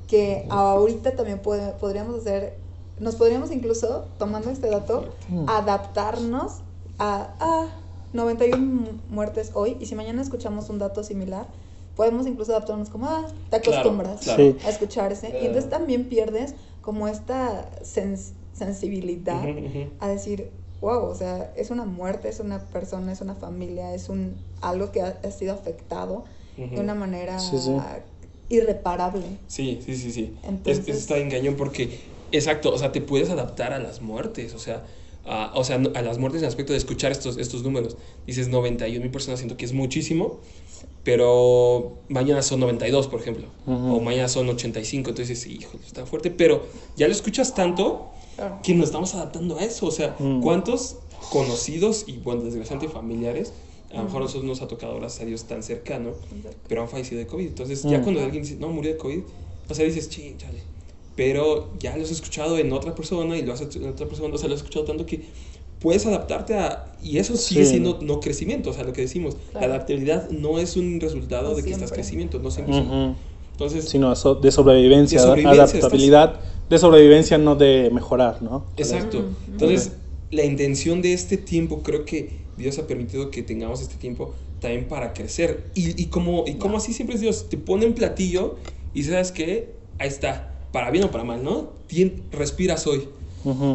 que 0.07 0.47
ahorita 0.51 1.15
también 1.17 1.41
puede- 1.41 1.73
podríamos 1.73 2.17
hacer, 2.17 2.59
nos 2.99 3.17
podríamos 3.17 3.51
incluso, 3.51 4.07
tomando 4.19 4.51
este 4.51 4.69
dato, 4.69 5.05
adaptarnos 5.47 6.63
a, 6.99 7.35
a 7.41 7.67
91 8.13 8.57
mu- 8.59 8.99
muertes 9.09 9.51
hoy 9.55 9.77
y 9.81 9.87
si 9.87 9.95
mañana 9.95 10.23
escuchamos 10.23 10.69
un 10.71 10.79
dato 10.79 11.03
similar, 11.05 11.47
podemos 11.95 12.27
incluso 12.27 12.53
adaptarnos 12.53 12.89
como, 12.91 13.07
ah, 13.07 13.27
te 13.51 13.57
acostumbras 13.57 14.21
claro. 14.23 14.57
A 14.65 14.71
escucharse 14.71 15.29
y 15.43 15.47
entonces 15.47 15.69
también 15.71 16.09
pierdes 16.09 16.55
como 16.81 17.09
esta 17.09 17.71
sens- 17.83 18.33
sensibilidad 18.53 19.43
a 20.01 20.09
decir, 20.09 20.51
wow, 20.81 21.05
o 21.07 21.15
sea, 21.15 21.53
es 21.57 21.71
una 21.71 21.85
muerte, 21.85 22.29
es 22.29 22.41
una 22.41 22.61
persona, 22.69 23.13
es 23.13 23.21
una 23.21 23.35
familia, 23.35 23.95
es 23.95 24.09
un 24.09 24.37
algo 24.61 24.91
que 24.93 25.03
ha, 25.03 25.19
ha 25.25 25.31
sido 25.31 25.53
afectado 25.55 26.25
de 26.57 26.81
una 26.81 26.95
manera 26.95 27.39
Sí, 27.39 27.57
sí. 27.59 27.77
irreparable. 28.49 29.23
Sí, 29.47 29.81
sí, 29.85 29.97
sí, 29.97 30.11
sí. 30.13 30.37
Entonces- 30.43 30.85
es, 30.89 30.89
es 30.89 30.97
está 31.03 31.19
engañón 31.19 31.57
porque, 31.57 32.01
exacto, 32.33 32.73
o 32.73 32.79
sea, 32.79 32.93
te 32.93 33.01
puedes 33.01 33.31
adaptar 33.31 33.73
a 33.73 33.79
las 33.79 34.01
muertes, 34.01 34.55
o 34.55 34.59
sea, 34.59 34.85
a, 35.29 35.53
o 35.55 35.63
sea, 35.65 35.77
a 35.95 36.03
las 36.03 36.19
muertes 36.19 36.41
en 36.41 36.47
el 36.47 36.49
aspecto 36.49 36.73
de 36.73 36.79
escuchar 36.79 37.13
estos, 37.13 37.37
estos 37.37 37.63
números. 37.63 37.97
Dices 38.27 38.49
91 38.49 39.01
mil 39.03 39.11
personas, 39.11 39.39
siento 39.41 39.57
que 39.57 39.65
es 39.67 39.73
muchísimo, 39.73 40.41
pero 41.05 41.99
mañana 42.09 42.43
son 42.43 42.61
92, 42.61 43.09
por 43.09 43.21
ejemplo, 43.21 43.47
Ujú. 43.67 43.97
o 43.97 44.01
mañana 44.01 44.29
son 44.29 44.49
85, 44.49 45.11
entonces, 45.11 45.47
híjole, 45.47 45.85
está 45.87 46.05
fuerte, 46.07 46.31
pero 46.31 46.67
ya 46.97 47.07
lo 47.07 47.13
escuchas 47.13 47.55
tanto 47.55 48.11
que 48.63 48.75
nos 48.75 48.87
estamos 48.87 49.15
adaptando 49.15 49.59
a 49.59 49.65
eso, 49.65 49.87
o 49.87 49.91
sea, 49.91 50.15
Mm. 50.19 50.43
¿cuántos 50.43 50.97
conocidos 51.31 52.05
y, 52.07 52.19
bueno, 52.19 52.43
desgraciadamente 52.43 52.93
familiares, 52.93 53.53
a 53.91 53.97
lo 53.97 54.05
mejor 54.05 54.19
a 54.21 54.25
nosotros 54.25 54.45
nos 54.45 54.63
ha 54.63 54.69
tocado, 54.69 54.97
gracias 54.97 55.23
a 55.23 55.25
Dios, 55.25 55.45
tan 55.45 55.63
cercano, 55.63 56.13
pero 56.69 56.83
han 56.83 56.89
fallecido 56.89 57.19
de 57.21 57.27
COVID. 57.27 57.47
Entonces, 57.47 57.83
ya 57.85 57.99
Mm. 57.99 58.03
cuando 58.03 58.21
alguien 58.23 58.43
dice, 58.45 58.57
no, 58.57 58.69
murió 58.69 58.93
de 58.93 58.99
COVID, 58.99 59.21
o 59.69 59.75
sea, 59.75 59.85
dices, 59.85 60.09
ching, 60.09 60.37
chale. 60.37 60.63
Pero 61.19 61.73
ya 61.81 61.97
lo 61.97 62.05
has 62.05 62.13
escuchado 62.13 62.59
en 62.59 62.73
otra 62.73 62.95
persona 62.95 63.37
y 63.37 63.43
lo 63.43 63.53
has 63.53 63.61
hecho 63.61 63.81
en 63.81 63.89
otra 63.89 64.07
persona, 64.07 64.33
o 64.33 64.39
sea, 64.39 64.47
lo 64.49 64.55
has 64.55 64.61
escuchado 64.61 64.85
tanto 64.85 65.05
que 65.05 65.23
puedes 65.81 66.07
adaptarte 66.07 66.55
a... 66.55 66.95
Y 67.03 67.19
eso 67.19 67.37
sigue 67.37 67.65
Sí. 67.65 67.71
siendo 67.71 67.99
no 68.03 68.21
crecimiento, 68.21 68.71
o 68.71 68.73
sea, 68.73 68.85
lo 68.85 68.93
que 68.93 69.01
decimos, 69.01 69.35
Claro. 69.51 69.67
la 69.67 69.75
adaptabilidad 69.75 70.31
no 70.31 70.61
es 70.61 70.77
un 70.77 71.01
resultado 71.01 71.51
No 71.51 71.57
de 71.57 71.65
que 71.65 71.73
estás 71.73 71.91
crecimiento, 71.91 72.39
no 72.39 72.53
siempre. 72.53 72.77
es 72.77 72.83
un- 72.83 72.87
Ujú. 73.11 73.17
Entonces, 73.51 73.89
Sino 73.89 74.15
so- 74.15 74.37
de 74.37 74.53
sobrevivencia, 74.53 75.19
De 75.21 75.27
sobrevivencia, 75.27 75.65
adaptabilidad, 75.65 76.41
de 76.71 76.79
sobrevivencia, 76.79 77.37
no 77.37 77.57
de 77.57 77.91
mejorar, 77.93 78.41
¿no? 78.41 78.67
Exacto. 78.77 79.19
Ujú. 79.19 79.29
Entonces, 79.51 79.95
la 80.31 80.45
intención 80.45 81.03
de 81.03 81.15
este 81.15 81.37
tiempo, 81.37 81.83
creo 81.83 82.05
que 82.05 82.47
Dios 82.57 82.79
ha 82.79 82.87
permitido 82.87 83.33
que 83.33 83.43
tengamos 83.43 83.81
este 83.83 83.97
tiempo 83.97 84.37
también 84.61 84.87
para 84.87 85.13
crecer. 85.15 85.73
Y, 85.75 86.01
y 86.01 86.07
como, 86.07 86.45
y 86.47 86.55
como 86.55 86.77
así 86.77 86.93
siempre 86.93 87.17
es 87.17 87.21
Dios, 87.23 87.49
te 87.49 87.57
pone 87.57 87.87
un 87.87 87.95
platillo 87.95 88.55
y 88.95 89.03
sabes 89.03 89.33
que 89.33 89.75
ahí 89.99 90.07
está, 90.07 90.55
para 90.73 90.91
bien 90.91 91.05
o 91.05 91.11
para 91.11 91.25
mal, 91.25 91.43
¿no? 91.43 91.73
Tien- 91.89 92.25
respiras 92.31 92.87
hoy. 92.87 93.09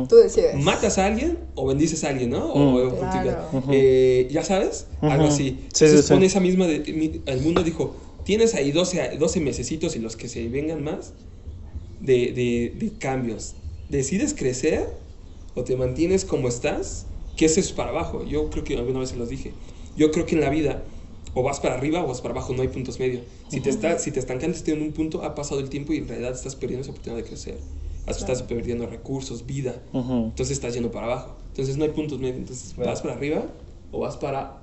Tú 0.08 0.16
decides. 0.18 0.56
¿Matas 0.56 0.98
a 1.00 1.06
alguien 1.08 1.40
o 1.56 1.66
bendices 1.68 2.04
a 2.04 2.10
alguien, 2.10 2.30
no? 2.30 2.52
O, 2.54 2.60
Mm. 2.60 2.76
o- 2.94 2.98
Claro. 3.00 3.48
Ujú. 3.54 3.72
eh, 3.74 4.28
ya 4.30 4.44
sabes, 4.44 4.88
algo 5.02 5.26
así. 5.26 5.44
Sí, 5.44 5.56
sí, 5.74 5.86
Entonces 5.86 6.06
sí. 6.06 6.14
pone 6.14 6.26
esa 6.28 6.40
misma, 6.40 6.68
de, 6.68 6.80
mi- 6.94 7.22
el 7.26 7.42
mundo 7.42 7.64
dijo, 7.64 7.96
tienes 8.24 8.54
ahí 8.54 8.72
12, 8.72 9.02
a- 9.02 9.16
12 9.16 9.40
mesecitos 9.40 9.96
y 9.96 10.00
los 10.00 10.16
que 10.16 10.28
se 10.28 10.48
vengan 10.48 10.84
más 10.84 11.14
de, 12.00 12.32
de- 12.34 12.74
de 12.76 12.98
cambios. 13.00 13.56
¿Decides 13.90 14.34
crecer 14.34 14.88
o 15.56 15.64
te 15.64 15.76
mantienes 15.76 16.26
como 16.26 16.48
estás? 16.50 17.08
Que 17.36 17.46
ese 17.46 17.60
es 17.62 17.72
para 17.72 17.90
abajo. 17.90 18.24
Yo 18.26 18.50
creo 18.52 18.64
que 18.64 18.78
alguna 18.78 19.00
vez 19.00 19.10
se 19.10 19.16
los 19.16 19.30
dije. 19.30 19.54
Yo 19.96 20.12
creo 20.12 20.26
que 20.28 20.36
en 20.36 20.42
la 20.42 20.50
vida 20.50 20.84
o 21.34 21.44
vas 21.44 21.60
para 21.60 21.76
arriba 21.76 22.04
o 22.04 22.08
vas 22.08 22.22
para 22.22 22.34
abajo, 22.34 22.54
no 22.54 22.62
hay 22.62 22.68
puntos 22.68 23.00
medios. 23.00 23.24
Si 23.50 23.60
te, 23.60 23.70
está, 23.70 23.98
si 24.00 24.12
te 24.12 24.20
estancaste 24.20 24.72
en 24.72 24.82
un 24.82 24.92
punto, 24.92 25.24
ha 25.24 25.36
pasado 25.36 25.60
el 25.60 25.70
tiempo 25.70 25.94
y 25.94 25.98
en 25.98 26.08
realidad 26.08 26.32
estás 26.32 26.56
perdiendo 26.56 26.84
esa 26.84 26.92
oportunidad 26.92 27.22
de 27.24 27.28
crecer. 27.28 27.58
Estás 28.08 28.44
perdiendo 28.44 28.86
recursos, 28.86 29.46
vida. 29.46 29.82
Entonces 29.94 30.52
estás 30.52 30.74
yendo 30.74 30.92
para 30.92 31.06
abajo. 31.08 31.36
Entonces 31.50 31.78
no 31.78 31.86
hay 31.86 31.92
puntos 31.92 32.20
medios. 32.20 32.38
Entonces 32.38 32.76
Bueno. 32.76 32.92
vas 32.92 33.02
para 33.02 33.14
arriba 33.16 33.46
o 33.92 34.00
vas 34.00 34.18
para, 34.18 34.62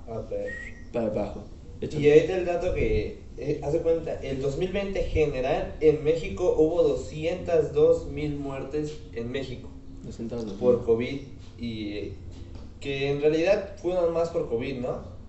para 0.92 1.06
abajo. 1.06 1.44
Y 1.80 2.10
ahorita 2.10 2.36
el 2.36 2.44
dato 2.44 2.74
que 2.74 3.20
eh, 3.38 3.60
hace 3.62 3.78
cuenta, 3.78 4.20
el 4.20 4.42
2020 4.42 5.02
general 5.04 5.74
en 5.80 6.04
México 6.04 6.54
hubo 6.58 6.82
202 6.82 8.08
mil 8.08 8.36
muertes 8.36 8.98
en 9.14 9.30
México 9.32 9.68
por 10.58 10.84
COVID 10.84 11.20
y 11.58 11.92
eh, 11.92 12.12
que 12.80 13.10
en 13.10 13.20
realidad 13.22 13.76
fueron 13.80 14.12
más 14.12 14.28
por 14.28 14.48
COVID, 14.50 14.80
¿no? 14.80 15.19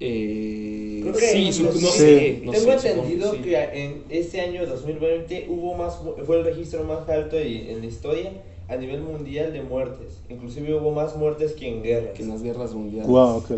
Eh, 0.00 1.00
Creo 1.02 1.14
que 1.14 1.20
sí, 1.52 1.62
no 1.62 1.72
Sí. 1.72 1.86
sé. 1.86 2.40
no 2.44 2.52
Tengo 2.52 2.78
sé, 2.78 2.90
entendido 2.90 3.26
supongo, 3.30 3.44
sí. 3.44 3.50
que 3.50 3.84
en 3.84 4.04
este 4.10 4.40
año 4.40 4.66
2020 4.66 5.46
hubo 5.48 5.74
más, 5.74 5.98
fue 6.24 6.38
el 6.38 6.44
registro 6.44 6.84
más 6.84 7.08
alto 7.08 7.40
y- 7.40 7.70
en 7.70 7.80
la 7.80 7.86
historia 7.86 8.32
a 8.68 8.76
nivel 8.76 9.00
mundial 9.00 9.52
de 9.52 9.62
muertes. 9.62 10.20
Inclusive 10.28 10.74
hubo 10.74 10.90
más 10.92 11.16
muertes 11.16 11.52
que 11.52 11.68
en 11.68 11.82
guerras. 11.82 12.14
Que 12.14 12.22
en 12.22 12.28
las 12.28 12.42
guerras 12.42 12.74
mundiales. 12.74 13.06
Qué 13.06 13.12
loco. 13.12 13.44
qué 13.48 13.54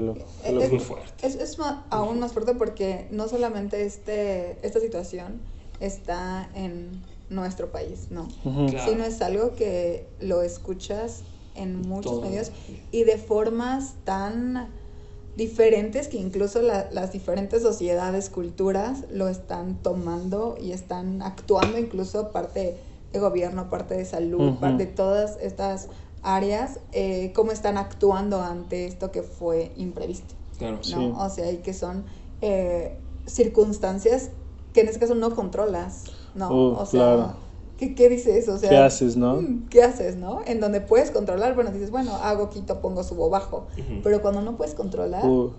Eh, 0.49 0.53
loco. 0.53 0.65
Es 0.65 0.71
muy 0.71 0.79
fuerte. 0.81 1.27
Es, 1.27 1.35
es 1.35 1.57
aún 1.91 2.21
más 2.21 2.33
fuerte 2.33 2.55
porque 2.55 3.07
no 3.11 3.29
solamente 3.29 3.85
este, 3.85 4.57
esta 4.63 4.81
situación 4.81 5.41
está 5.81 6.49
en 6.55 6.91
nuestro 7.29 7.71
país, 7.73 8.07
no. 8.11 8.29
Ujú. 8.45 8.67
Claro. 8.67 8.91
Sino 8.91 9.05
es 9.05 9.21
algo 9.23 9.55
que 9.57 10.07
lo 10.21 10.43
escuchas 10.43 11.25
en 11.57 11.81
muchos 11.83 12.13
Todo. 12.13 12.23
medios 12.23 12.53
y 12.93 13.03
de 13.05 13.19
formas 13.19 13.97
tan 14.05 14.69
diferentes 15.37 16.09
que 16.09 16.17
incluso 16.19 16.61
la- 16.63 16.89
las 16.91 17.13
diferentes 17.13 17.63
sociedades, 17.63 18.31
culturas 18.31 19.05
lo 19.11 19.29
están 19.29 19.77
tomando 19.83 20.57
y 20.61 20.73
están 20.73 21.23
actuando 21.23 21.79
incluso 21.79 22.31
parte 22.33 22.77
de 23.13 23.19
gobierno, 23.19 23.71
parte 23.71 23.95
de 23.95 24.05
salud, 24.05 24.55
parte 24.61 24.87
de 24.87 24.93
todas 24.93 25.37
estas 25.41 25.89
áreas, 26.23 26.79
eh, 26.93 27.33
cómo 27.35 27.51
están 27.53 27.79
actuando 27.79 28.43
ante 28.43 28.87
esto 28.87 29.11
que 29.11 29.23
fue 29.23 29.73
imprevisto. 29.77 30.35
Claro. 30.59 30.77
¿no? 30.77 30.83
Sí. 30.83 31.13
O 31.17 31.31
sea, 31.31 31.51
y 31.51 31.59
que 31.59 31.73
son 31.75 32.05
eh, 32.43 32.99
circunstancias 33.27 34.31
que 34.73 34.83
en 34.83 34.89
este 34.89 35.01
caso 35.01 35.15
no 35.15 35.35
controlas, 35.35 36.05
¿no? 36.35 36.49
Uh, 36.51 36.75
o 36.77 36.87
sea, 36.87 37.01
claro. 37.01 37.35
¿Qué, 37.81 37.95
¿qué 37.97 38.09
dices? 38.09 38.49
O 38.49 38.59
sea, 38.59 38.69
¿Qué 38.69 38.77
haces, 38.77 39.17
no? 39.17 39.37
mm, 39.43 39.69
¿Qué 39.71 39.83
haces, 39.83 40.15
no? 40.17 40.41
En 40.47 40.61
donde 40.61 40.81
puedes 40.83 41.11
controlar, 41.11 41.55
bueno, 41.57 41.73
dices, 41.73 41.91
bueno, 41.91 42.15
hago, 42.23 42.51
quito, 42.51 42.81
pongo, 42.81 43.03
subo, 43.03 43.31
bajo. 43.31 43.67
Pero 44.05 44.21
cuando 44.23 44.43
no 44.43 44.57
puedes 44.57 44.75
controlar, 44.75 45.25
Uh, 45.27 45.51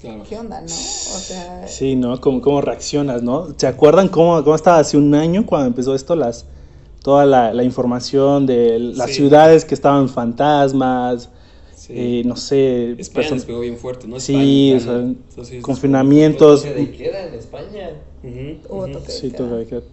Claro. 0.00 0.24
¿qué 0.28 0.36
onda, 0.36 0.60
no? 0.60 0.66
O 0.66 1.18
sea, 1.18 1.66
sí, 1.68 1.94
¿no? 1.94 2.20
¿Cómo, 2.20 2.40
cómo 2.40 2.60
reaccionas, 2.60 3.22
no? 3.22 3.48
¿Se 3.56 3.68
acuerdan 3.68 4.08
cómo, 4.08 4.42
cómo 4.42 4.56
estaba 4.56 4.78
hace 4.80 4.96
un 4.96 5.14
año 5.14 5.46
cuando 5.46 5.68
empezó 5.68 5.94
esto? 5.94 6.16
Las, 6.16 6.44
toda 7.04 7.24
la, 7.24 7.54
la 7.54 7.62
información 7.62 8.44
de 8.46 8.78
las 8.80 9.10
Sí. 9.10 9.16
ciudades 9.16 9.64
que 9.64 9.74
estaban 9.74 10.08
fantasmas. 10.08 11.28
Eh, 11.94 12.22
no 12.24 12.36
sé, 12.36 12.92
España 12.98 13.30
les 13.30 13.44
pegó 13.44 13.60
bien 13.60 13.76
fuerte, 13.76 14.06
¿no? 14.08 14.18
Sí, 14.20 14.72
España, 14.72 15.14
o 15.38 15.44
sea, 15.44 15.60
confinamientos. 15.62 16.62
Toque 16.62 16.74
de 16.74 16.90
queda 16.92 17.26
en 17.28 17.34
España. 17.34 17.90
Hubo 18.68 18.82
ujú. 18.82 18.92
toque 18.92 19.12
de 19.12 19.18
Sí, 19.20 19.30
queda, 19.30 19.48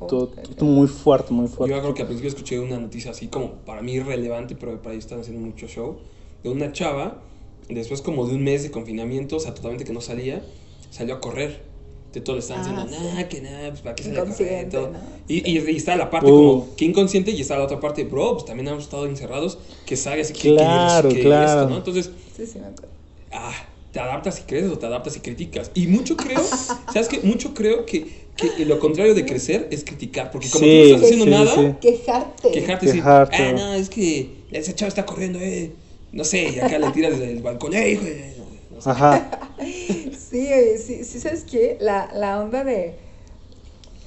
toque 0.08 0.42
de 0.42 0.48
todo 0.48 0.66
queda. 0.66 0.76
muy 0.76 0.88
fuerte, 0.88 1.34
muy 1.34 1.48
Yo 1.48 1.56
fuerte. 1.56 1.80
creo 1.82 1.94
que 1.94 2.02
al 2.02 2.08
principio 2.08 2.30
escuché 2.30 2.60
una 2.60 2.80
noticia 2.80 3.12
así 3.12 3.28
como 3.28 3.54
para 3.66 3.82
mí 3.82 4.00
relevante, 4.00 4.56
pero 4.56 4.82
para 4.82 4.94
ellos 4.94 5.06
están 5.06 5.20
haciendo 5.22 5.42
mucho 5.46 5.68
show, 5.68 5.98
de 6.44 6.50
una 6.50 6.72
chava, 6.72 7.22
después 7.70 8.02
como 8.02 8.26
de 8.28 8.36
un 8.36 8.44
mes 8.44 8.64
de 8.64 8.72
confinamiento, 8.72 9.38
o 9.38 9.40
sea, 9.40 9.54
totalmente 9.54 9.84
que 9.86 9.94
no 9.94 10.02
salía, 10.02 10.46
salió 10.90 11.16
a 11.16 11.20
correr. 11.22 11.69
De 12.14 12.22
todo 12.22 12.36
le 12.38 12.42
Ah, 12.50 12.58
diciendo, 12.58 12.88
sí. 12.90 12.96
nah, 13.16 13.24
que 13.24 13.42
nada, 13.42 13.70
pues 13.70 13.82
para 13.82 13.96
qué 13.96 14.10
Inconsciente, 14.10 14.78
todo. 14.78 14.90
¿no? 14.90 15.00
Y, 15.28 15.48
y, 15.52 15.60
y 15.70 15.76
está 15.76 15.96
la 15.96 16.10
parte 16.10 16.32
Uh. 16.32 16.36
como 16.36 16.76
que 16.76 16.86
inconsciente 16.86 17.30
y 17.32 17.42
está 17.42 17.56
la 17.58 17.66
otra 17.66 17.80
parte, 17.80 18.04
bro, 18.04 18.34
pues 18.34 18.46
también 18.46 18.68
hemos 18.68 18.84
estado 18.84 19.06
encerrados, 19.06 19.60
que 19.86 19.94
y 19.94 19.98
que, 19.98 20.34
que- 20.34 20.50
Claro, 20.56 21.10
que 21.10 21.22
claro. 21.22 21.62
esto, 21.62 21.70
¿no? 21.70 21.78
Entonces, 21.78 22.10
Sí, 22.36 22.48
sí, 22.48 22.58
me 22.60 22.66
acuerdo. 22.68 22.90
ah, 23.32 23.54
te 23.92 24.00
adaptas 24.00 24.40
y 24.40 24.44
creces 24.44 24.72
o 24.72 24.78
te 24.80 24.86
adaptas 24.88 25.18
y 25.18 25.20
criticas. 25.20 25.70
Y 25.76 25.86
mucho 25.88 26.16
creo, 26.18 26.42
¿sabes 26.94 27.08
qué? 27.10 27.20
Mucho 27.22 27.54
creo 27.54 27.86
que, 27.86 28.08
que 28.36 28.66
lo 28.66 28.80
contrario 28.80 29.14
de 29.14 29.26
crecer 29.26 29.68
es 29.72 29.84
criticar, 29.84 30.32
porque 30.32 30.50
como 30.50 30.64
Sí, 30.66 30.72
tú 30.72 30.78
no 30.78 30.84
estás 30.84 31.04
haciendo 31.04 31.26
sí, 31.26 31.32
nada, 31.32 31.56
sí. 31.56 31.76
Quejarte. 31.80 32.52
quejarte 32.52 32.86
y 32.86 32.88
decir, 32.88 33.02
Quejarte. 33.04 33.36
ah, 33.38 33.52
no, 33.54 33.74
es 33.76 33.90
que 33.90 34.46
ese 34.52 34.74
chavo 34.74 34.88
está 34.90 35.06
corriendo, 35.06 35.40
eh. 35.40 35.72
No 36.12 36.24
sé, 36.24 36.50
y 36.56 36.60
acá 36.60 36.80
le 36.80 36.90
tiras 36.90 37.20
desde 37.20 37.34
el 37.34 37.44
balcón, 37.44 37.74
eh, 37.76 37.92
hijo 37.92 38.04
de-". 38.04 38.34
No 38.72 38.82
sé. 38.82 38.90
Ajá. 38.90 39.30
Sí, 40.30 40.52
oye, 40.54 40.78
sí, 40.78 41.04
sí, 41.04 41.20
¿sabes 41.20 41.44
qué? 41.44 41.78
La, 41.80 42.10
la 42.14 42.40
onda 42.40 42.64
de, 42.64 43.00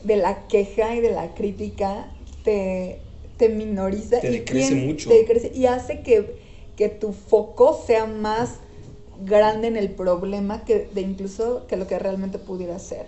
de 0.05 0.17
la 0.17 0.47
queja 0.47 0.95
y 0.95 1.01
de 1.01 1.11
la 1.11 1.35
crítica 1.35 2.07
te, 2.45 3.01
te 3.37 3.49
minoriza. 3.49 4.21
Te 4.21 4.29
y 4.29 4.39
decrece 4.39 4.75
mucho. 4.75 5.09
Te 5.09 5.17
decrece 5.17 5.53
y 5.55 5.67
hace 5.67 6.03
que, 6.03 6.37
que 6.77 6.89
tu 6.89 7.13
foco 7.13 7.81
sea 7.87 8.07
más 8.07 8.57
grande 9.25 9.69
en 9.69 9.77
el 9.77 9.91
problema 9.91 10.65
que 10.65 10.89
de 10.93 11.01
incluso 11.01 11.67
que 11.67 11.77
lo 11.77 11.87
que 11.87 11.99
realmente 11.99 12.39
pudiera 12.39 12.79
ser. 12.79 13.07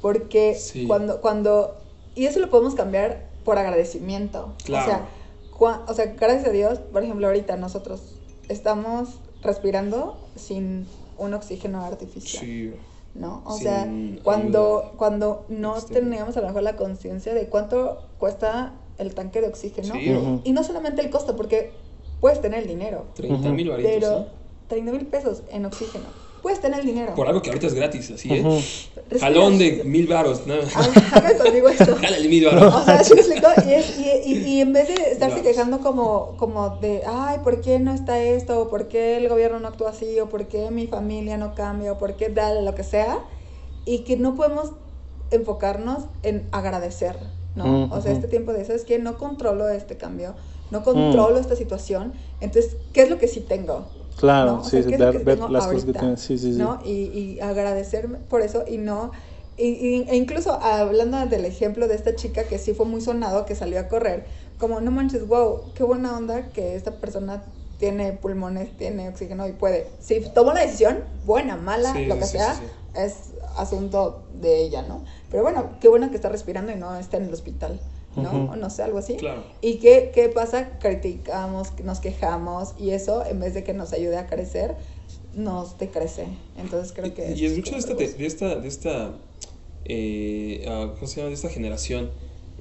Porque 0.00 0.54
Sí. 0.54 0.86
cuando, 0.86 1.20
cuando, 1.20 1.74
y 2.14 2.26
eso 2.26 2.38
lo 2.40 2.50
podemos 2.50 2.74
cambiar 2.74 3.28
por 3.44 3.58
agradecimiento. 3.58 4.54
Claro. 4.64 4.82
O 4.84 4.86
sea, 4.86 5.08
cua- 5.56 5.84
o 5.88 5.94
sea, 5.94 6.06
gracias 6.18 6.46
a 6.46 6.50
Dios, 6.52 6.78
por 6.78 7.02
ejemplo, 7.02 7.26
ahorita 7.26 7.56
nosotros 7.56 8.00
estamos 8.48 9.08
respirando 9.42 10.16
sin 10.36 10.86
un 11.18 11.34
oxígeno 11.34 11.84
artificial. 11.84 12.44
Sí, 12.44 12.72
¿no? 13.14 13.42
O 13.44 13.52
Sin 13.54 13.62
sea, 13.62 13.88
cuando, 14.22 14.78
ayuda 14.80 14.92
cuando 14.96 15.44
no 15.48 15.76
externa. 15.76 16.10
teníamos 16.10 16.36
a 16.36 16.40
lo 16.40 16.46
mejor 16.48 16.62
la 16.62 16.76
conciencia 16.76 17.34
de 17.34 17.48
cuánto 17.48 18.02
cuesta 18.18 18.74
el 18.98 19.14
tanque 19.14 19.40
de 19.40 19.48
oxígeno. 19.48 19.94
sí. 19.94 20.40
Y 20.44 20.52
no 20.52 20.62
solamente 20.62 21.02
el 21.02 21.10
costo, 21.10 21.36
porque 21.36 21.72
puedes 22.20 22.40
tener 22.40 22.60
el 22.62 22.68
dinero, 22.68 23.06
30 23.14 23.50
mil 23.50 23.68
varitos, 23.70 23.92
pero 23.92 24.10
¿no? 24.20 24.26
30 24.68 24.92
mil 24.92 25.06
pesos 25.06 25.42
en 25.50 25.64
oxígeno. 25.66 26.04
Puedes 26.46 26.60
tener 26.60 26.78
el 26.78 26.86
dinero. 26.86 27.12
Por 27.16 27.26
algo 27.26 27.42
que 27.42 27.50
ahorita 27.50 27.66
es 27.66 27.74
gratis, 27.74 28.08
así, 28.12 28.32
¿eh? 28.32 28.40
Ujú. 28.40 28.50
Respiras. 28.94 29.20
Jalón 29.20 29.58
de 29.58 29.82
mil 29.84 30.08
nada. 30.08 30.32
Ah, 30.76 30.88
Haga 31.14 31.36
conmigo 31.38 31.68
esto. 31.68 31.96
Jálale 32.00 32.28
mil 32.28 32.44
varos. 32.44 32.72
O 32.72 32.84
sea, 32.84 33.02
¿sí 33.02 33.14
me 33.14 33.20
explico? 33.20 33.48
Y, 33.66 33.72
es- 33.72 33.98
y- 33.98 34.32
y- 34.32 34.44
y 34.46 34.60
en 34.60 34.72
vez 34.72 34.86
de 34.86 34.94
estarse 34.94 35.40
Claro. 35.40 35.42
quejando 35.42 35.80
como, 35.80 36.36
como 36.36 36.78
de, 36.80 37.02
ay, 37.04 37.38
¿por 37.42 37.60
qué 37.62 37.80
no 37.80 37.92
está 37.92 38.22
esto? 38.22 38.60
¿O 38.60 38.68
por 38.70 38.86
qué 38.86 39.16
el 39.16 39.28
gobierno 39.28 39.58
no 39.58 39.66
actúa 39.66 39.90
así? 39.90 40.20
¿O 40.20 40.28
por 40.28 40.46
qué 40.46 40.70
mi 40.70 40.86
familia 40.86 41.36
no 41.36 41.56
cambia? 41.56 41.90
¿O 41.90 41.98
por 41.98 42.14
qué 42.14 42.28
dale 42.28 42.62
lo 42.62 42.76
que 42.76 42.84
sea? 42.84 43.24
Y 43.84 44.04
que 44.04 44.16
no 44.16 44.36
podemos 44.36 44.70
enfocarnos 45.32 46.04
en 46.22 46.48
agradecer, 46.52 47.18
¿no? 47.56 47.86
Ujú, 47.86 47.92
O 47.96 48.00
sea, 48.00 48.12
este 48.12 48.28
tiempo 48.28 48.52
de, 48.52 48.64
¿sabes 48.64 48.84
qué? 48.84 49.00
No 49.00 49.18
controlo 49.18 49.68
este 49.68 49.96
cambio, 49.96 50.36
no 50.70 50.84
controlo 50.84 51.40
esta 51.40 51.56
situación, 51.56 52.12
entonces, 52.40 52.76
¿qué 52.92 53.02
es 53.02 53.10
lo 53.10 53.18
que 53.18 53.26
sí 53.26 53.40
tengo? 53.40 53.95
Claro, 54.18 54.52
¿no? 54.52 54.64
Sí, 54.64 54.70
sea, 54.70 54.82
sí, 54.82 54.88
¿qué 54.88 54.94
es 54.94 55.00
lo 55.00 55.06
ver, 55.24 55.38
las 55.50 55.66
cosas 55.66 55.84
que 55.84 55.92
tienes. 55.92 56.20
Sí, 56.20 56.38
sí, 56.38 56.52
sí. 56.52 56.58
¿no? 56.58 56.80
Y, 56.84 56.90
y 57.36 57.40
agradecerme 57.40 58.18
por 58.18 58.40
eso 58.42 58.64
y 58.66 58.78
no... 58.78 59.12
y- 59.56 59.68
y- 59.68 60.06
e 60.08 60.16
incluso 60.16 60.52
hablando 60.62 61.24
del 61.26 61.44
ejemplo 61.44 61.88
de 61.88 61.94
esta 61.94 62.14
chica 62.14 62.44
que 62.44 62.58
sí 62.58 62.74
fue 62.74 62.86
muy 62.86 63.00
sonado, 63.00 63.44
que 63.46 63.54
salió 63.54 63.80
a 63.80 63.88
correr, 63.88 64.26
como 64.58 64.80
no 64.80 64.90
manches, 64.90 65.26
wow, 65.26 65.72
qué 65.74 65.82
buena 65.84 66.16
onda 66.16 66.50
que 66.52 66.74
esta 66.76 66.92
persona 67.00 67.44
tiene 67.78 68.12
pulmones, 68.14 68.76
tiene 68.76 69.08
oxígeno 69.08 69.46
y 69.46 69.52
puede. 69.52 69.90
Si 70.00 70.20
tomó 70.34 70.52
la 70.52 70.60
decisión, 70.62 71.04
buena, 71.24 71.56
mala, 71.56 71.92
Sí, 71.92 72.06
lo 72.06 72.14
que 72.18 72.22
sí, 72.24 72.38
sea, 72.38 72.54
sí. 72.54 72.62
es 72.94 73.34
asunto 73.56 74.24
de 74.32 74.60
ella, 74.62 74.82
¿no? 74.82 75.04
Pero 75.30 75.42
bueno, 75.42 75.76
qué 75.80 75.88
bueno 75.88 76.08
que 76.10 76.16
está 76.16 76.28
respirando 76.30 76.72
y 76.72 76.76
no 76.76 76.96
está 76.96 77.18
en 77.18 77.24
el 77.24 77.32
hospital, 77.34 77.80
¿no? 78.16 78.50
O 78.52 78.56
no 78.56 78.70
sé, 78.70 78.82
algo 78.82 78.98
así. 78.98 79.16
Claro. 79.16 79.44
¿Y 79.60 79.76
qué, 79.78 80.10
qué 80.14 80.28
pasa? 80.28 80.78
Criticamos, 80.78 81.72
nos 81.82 82.00
quejamos 82.00 82.74
y 82.78 82.90
eso, 82.90 83.24
en 83.24 83.40
vez 83.40 83.54
de 83.54 83.64
que 83.64 83.74
nos 83.74 83.92
ayude 83.92 84.16
a 84.16 84.26
crecer, 84.26 84.76
nos 85.34 85.78
decrece. 85.78 86.26
Entonces 86.56 86.92
creo 86.92 87.14
que... 87.14 87.32
Y 87.32 87.46
es 87.46 87.56
mucho 87.56 87.72
de 87.72 87.78
esta, 87.78 87.94
como 87.94 88.06
de 88.06 88.26
esta, 88.26 88.54
de 88.56 88.68
esta, 88.68 89.10
eh, 89.84 90.64
ah, 90.68 90.92
¿cómo 90.94 91.06
se 91.06 91.16
llama? 91.16 91.28
De 91.28 91.34
esta 91.34 91.48
generación. 91.48 92.10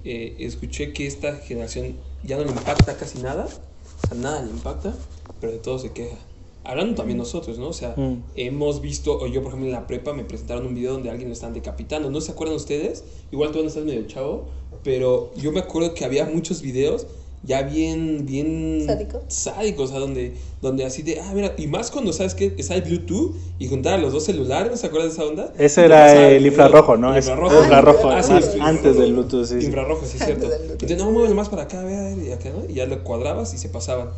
Eh, 0.04 0.36
escuché 0.40 0.94
que 0.94 1.08
esta 1.08 1.38
generación 1.38 1.98
ya 2.22 2.38
no 2.38 2.44
le 2.44 2.52
impacta 2.52 2.96
casi 2.96 3.20
nada, 3.20 3.46
o 3.46 4.08
sea, 4.08 4.16
nada 4.18 4.44
le 4.44 4.52
impacta, 4.52 4.94
pero 5.40 5.54
de 5.54 5.60
todo 5.60 5.80
se 5.80 5.94
queja. 5.94 6.18
Hablando 6.66 6.96
también 6.96 7.18
nosotros, 7.18 7.58
¿no? 7.60 7.68
O 7.70 7.74
sea, 7.74 7.94
Mm. 7.96 8.24
hemos 8.36 8.82
visto, 8.82 9.18
o 9.20 9.28
yo 9.28 9.42
por 9.42 9.50
ejemplo 9.50 9.68
en 9.68 9.74
la 9.74 9.88
prepa 9.88 10.14
me 10.14 10.24
presentaron 10.24 10.66
un 10.66 10.74
video 10.76 10.94
donde 10.94 11.10
a 11.10 11.12
alguien 11.12 11.30
lo 11.30 11.34
están 11.34 11.54
decapitando, 11.54 12.10
¿no 12.10 12.22
se 12.22 12.32
acuerdan 12.32 12.56
ustedes? 12.56 13.04
Igual 13.32 13.52
tú 13.52 13.62
no 13.62 13.68
estás 13.68 13.84
medio 13.86 14.06
chavo, 14.08 14.46
pero 14.84 15.32
yo 15.38 15.52
me 15.52 15.60
acuerdo 15.60 15.94
que 15.94 16.06
había 16.06 16.26
muchos 16.26 16.62
videos 16.62 17.08
ya 17.44 17.62
bien, 17.62 18.26
bien 18.26 18.84
¿Sádico? 18.88 19.22
sádicos, 19.28 19.90
o 19.90 19.94
sea, 19.94 20.00
donde, 20.00 20.34
donde 20.64 20.84
así 20.84 21.04
de, 21.04 21.20
ah, 21.20 21.32
mira, 21.36 21.54
y 21.60 21.68
más 21.68 21.92
cuando 21.92 22.12
sabes 22.12 22.34
que 22.34 22.56
está 22.58 22.74
el 22.74 22.82
Bluetooth 22.82 23.36
y 23.60 23.68
juntar 23.68 24.00
los 24.00 24.14
dos 24.14 24.24
celulares, 24.24 24.72
¿no 24.72 24.78
se 24.78 24.88
acuerdan 24.88 25.10
de 25.10 25.14
esa 25.14 25.26
onda? 25.26 25.54
Ese 25.60 25.86
era 25.86 26.06
pasaba 26.08 26.28
el 26.30 26.44
infrarrojo, 26.48 26.98
¿no? 26.98 27.12
El 27.14 27.20
Es- 27.20 27.26
infrarrojo. 27.28 27.62
infrarrojo, 27.62 28.10
Ah, 28.10 28.24
sí, 28.24 28.34
antes 28.60 28.98
del 28.98 29.14
Bluetooth, 29.14 29.46
sí. 29.46 29.56
Infrarrojo, 29.64 30.04
sí, 30.08 30.18
es 30.20 30.26
cierto. 30.26 30.50
Entonces, 30.72 30.98
no, 30.98 31.12
muévelo 31.12 31.36
más 31.36 31.50
para 31.50 31.64
acá, 31.64 31.84
vea, 31.84 32.16
y 32.16 32.32
acá, 32.32 32.50
¿no? 32.50 32.64
Y 32.68 32.74
ya 32.74 32.88
lo 32.88 33.04
cuadrabas 33.04 33.54
y 33.54 33.60
se 33.60 33.70
pasaban. 33.70 34.10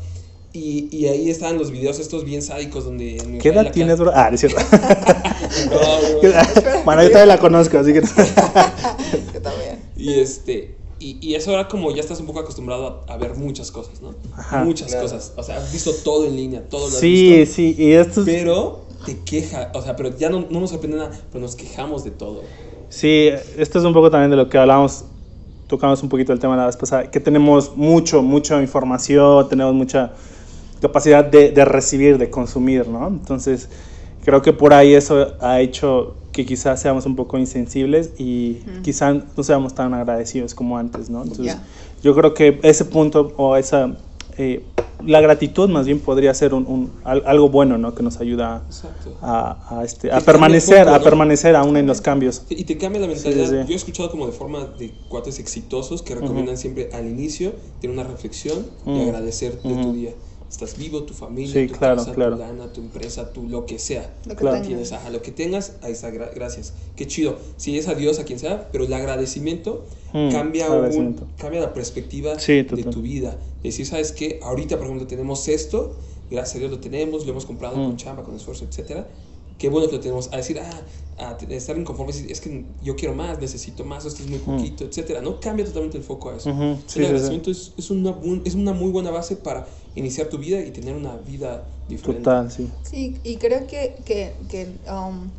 Y, 0.58 0.90
y 0.92 1.08
ahí 1.08 1.30
estaban 1.30 1.58
los 1.60 1.70
videos 1.72 2.00
estos 2.00 2.24
bien 2.26 2.42
sádicos 2.42 2.86
donde... 2.86 3.18
en 3.18 3.38
¿Qué 3.40 3.50
edad 3.50 3.72
tienes, 3.72 4.00
bro? 4.00 4.12
Ah, 4.14 4.30
es 4.34 4.40
cierto. 4.40 4.60
No, 5.70 5.80
no. 5.80 6.84
bueno, 6.86 7.04
yo 7.04 7.10
todavía 7.10 7.26
la 7.36 7.38
conozco, 7.40 7.78
así 7.78 7.94
que. 7.94 8.02
Yo 9.34 9.42
también. 9.42 9.80
Y 9.96 10.14
este... 10.20 10.76
Y, 11.00 11.20
y 11.22 11.36
eso 11.36 11.52
ahora 11.52 11.68
como 11.68 11.92
ya 11.92 12.02
estás 12.02 12.20
un 12.20 12.26
poco 12.26 12.40
acostumbrado 12.40 13.04
a, 13.08 13.14
a 13.14 13.18
ver 13.18 13.36
muchas 13.36 13.70
cosas, 13.70 14.02
¿no? 14.02 14.16
Ajá. 14.36 14.64
Muchas 14.64 14.88
Claro. 14.88 15.04
cosas. 15.04 15.32
O 15.38 15.44
sea, 15.44 15.58
has 15.58 15.72
visto 15.72 15.92
todo 16.04 16.26
en 16.26 16.36
línea, 16.36 16.68
todo 16.68 16.82
lo 16.82 16.96
has 16.96 17.00
Sí, 17.00 17.38
visto. 17.38 17.54
sí, 17.56 17.76
y 17.78 17.92
esto 17.92 18.22
es. 18.22 18.26
Pero 18.26 18.80
te 19.06 19.20
queja, 19.20 19.72
o 19.76 19.82
sea, 19.84 19.96
pero 19.96 20.18
ya 20.18 20.30
no, 20.32 20.48
no 20.50 20.60
nos 20.60 20.72
sorprende 20.72 20.98
nada, 20.98 21.12
pero 21.32 21.44
nos 21.44 21.56
quejamos 21.56 22.04
de 22.04 22.10
todo. 22.10 22.42
Sí, 22.90 23.30
esto 23.60 23.78
es 23.78 23.86
un 23.86 23.94
poco 23.94 24.10
también 24.10 24.32
de 24.32 24.38
lo 24.38 24.50
que 24.50 24.58
hablábamos, 24.58 25.04
tocamos 25.68 26.02
un 26.02 26.10
poquito 26.10 26.34
el 26.34 26.40
tema 26.40 26.58
la 26.58 26.66
vez 26.66 26.76
pasada, 26.78 27.12
que 27.12 27.20
tenemos 27.20 27.78
mucho, 27.78 28.24
mucha 28.24 28.60
información, 28.60 29.48
tenemos 29.50 29.76
mucha 29.76 30.14
capacidad 30.82 31.24
de, 31.26 31.52
de 31.52 31.66
recibir, 31.66 32.18
de 32.18 32.30
consumir, 32.30 32.88
¿no? 32.88 33.08
Entonces, 33.08 33.70
creo 34.24 34.42
que 34.42 34.54
por 34.54 34.74
ahí 34.74 34.94
eso 34.94 35.34
ha 35.42 35.60
hecho 35.62 36.16
que 36.32 36.46
quizás 36.46 36.80
seamos 36.82 37.06
un 37.06 37.16
poco 37.16 37.38
insensibles 37.40 38.12
y 38.20 38.60
quizás 38.84 39.16
no 39.36 39.44
seamos 39.44 39.74
tan 39.74 39.94
agradecidos 39.94 40.54
como 40.54 40.78
antes, 40.78 41.10
¿no? 41.10 41.24
Entonces, 41.24 41.46
Ya. 41.48 41.64
yo 42.04 42.14
creo 42.16 42.34
que 42.34 42.60
ese 42.64 42.86
punto 42.86 43.34
o 43.38 43.56
esa... 43.56 43.98
eh, 44.38 44.64
la 45.06 45.22
gratitud 45.22 45.70
más 45.70 45.86
bien 45.86 46.00
podría 46.00 46.34
ser 46.34 46.56
un, 46.56 46.66
un- 46.66 46.92
al- 47.04 47.22
algo 47.28 47.50
bueno, 47.50 47.78
¿no? 47.78 47.94
Que 47.94 48.02
nos 48.02 48.20
ayuda 48.20 48.64
a, 49.22 49.80
a, 49.80 49.84
este, 49.84 50.12
a 50.12 50.20
permanecer, 50.22 50.86
poco, 50.86 50.96
a 50.96 50.98
¿no? 50.98 51.04
permanecer 51.04 51.56
aún 51.56 51.78
en 51.78 51.86
los 51.86 52.02
cambios. 52.02 52.42
Y 52.50 52.64
te 52.64 52.78
cambia 52.80 53.02
la 53.02 53.08
mentalidad. 53.08 53.46
Sí, 53.46 53.50
sí, 53.52 53.62
sí. 53.62 53.68
Yo 53.68 53.74
he 53.74 53.76
escuchado 53.76 54.10
como 54.10 54.26
de 54.26 54.32
forma 54.32 54.66
de 54.66 54.92
cuates 55.08 55.38
exitosos 55.40 56.02
que 56.02 56.16
recomiendan 56.16 56.56
Ujú. 56.56 56.62
siempre 56.62 56.90
al 56.94 57.06
inicio 57.08 57.54
tener 57.80 57.96
una 57.96 58.08
reflexión 58.08 58.66
y 58.88 58.90
Mm. 58.90 59.02
agradecer 59.02 59.54
de 59.62 59.74
tu 59.76 59.80
Ujú. 59.82 59.94
día. 59.94 60.12
Estás 60.50 60.78
vivo, 60.78 61.04
tu 61.04 61.14
familia, 61.14 61.54
Sí, 61.54 61.68
tu 61.68 61.78
claro, 61.78 61.98
casa, 61.98 62.14
claro. 62.14 62.36
tu 62.36 62.40
lana, 62.42 62.72
tu 62.72 62.80
empresa, 62.82 63.34
tu 63.34 63.48
lo 63.50 63.66
que 63.66 63.80
sea. 63.80 64.16
Lo 64.26 64.32
que 64.32 64.38
Claro. 64.38 64.56
tengas. 64.56 64.68
Tienes, 64.68 64.92
ajá, 64.94 65.10
lo 65.10 65.22
que 65.22 65.32
tengas, 65.32 65.74
ahí 65.82 65.92
está, 65.92 66.10
gra- 66.10 66.32
gracias. 66.34 66.74
Qué 66.96 67.06
chido. 67.06 67.38
Si 67.58 67.78
es 67.78 67.88
a 67.90 67.96
Dios, 67.96 68.18
a 68.20 68.24
quien 68.24 68.40
sea, 68.40 68.70
pero 68.72 68.86
el 68.86 68.94
agradecimiento 68.94 69.86
Mm, 70.14 70.32
cambia, 70.32 70.68
un- 70.68 70.76
agradecimiento. 70.76 71.28
cambia 71.38 71.60
la 71.60 71.74
perspectiva 71.74 72.40
Sí, 72.40 72.54
de 72.64 72.64
tu 72.86 73.02
vida. 73.02 73.38
Decir, 73.62 73.86
¿sabes 73.86 74.14
qué? 74.14 74.40
Ahorita, 74.42 74.78
por 74.78 74.86
ejemplo, 74.86 75.06
tenemos 75.06 75.48
esto, 75.50 75.98
gracias 76.32 76.56
a 76.56 76.60
Dios 76.60 76.72
lo 76.72 76.80
tenemos, 76.80 77.26
lo 77.26 77.32
hemos 77.32 77.46
comprado 77.46 77.76
Mm. 77.78 77.84
con 77.86 77.98
chamba, 77.98 78.24
con 78.24 78.34
esfuerzo, 78.36 78.64
etcétera. 78.64 79.06
Qué 79.58 79.68
bueno 79.70 79.88
que 79.90 79.96
lo 79.96 80.02
tenemos. 80.02 80.30
A 80.32 80.38
decir, 80.38 80.60
ah, 80.60 80.82
a 81.18 81.36
estar 81.50 81.76
inconforme, 81.78 82.14
decir, 82.14 82.32
es 82.32 82.40
que 82.40 82.68
yo 82.82 82.96
quiero 82.96 83.16
más, 83.16 83.40
necesito 83.42 83.84
más, 83.84 84.06
esto 84.06 84.22
es 84.24 84.30
muy 84.30 84.38
poquito, 84.40 84.86
etcétera. 84.86 85.20
No 85.20 85.40
cambia 85.42 85.66
totalmente 85.66 85.98
el 85.98 86.04
foco 86.04 86.30
a 86.30 86.36
eso. 86.38 86.54
Mm. 86.54 86.76
Sí, 86.86 87.00
el 87.00 87.06
sí. 87.06 87.06
agradecimiento 87.06 87.52
Es, 87.52 87.74
es, 87.76 87.90
una, 87.90 88.16
es 88.46 88.54
una 88.56 88.72
muy 88.74 88.92
buena 88.92 89.10
base 89.12 89.36
para 89.36 89.68
iniciar 89.98 90.28
tu 90.30 90.38
vida 90.38 90.60
y 90.62 90.72
tener 90.72 90.96
una 90.96 91.16
vida 91.18 91.64
diferente. 91.88 92.24
Total, 92.24 92.52
sí. 92.52 92.70
Sí, 92.84 93.20
y 93.24 93.38
creo 93.38 93.68
que, 93.68 93.96
que, 94.06 94.36
que, 94.48 94.68
um, 94.92 95.30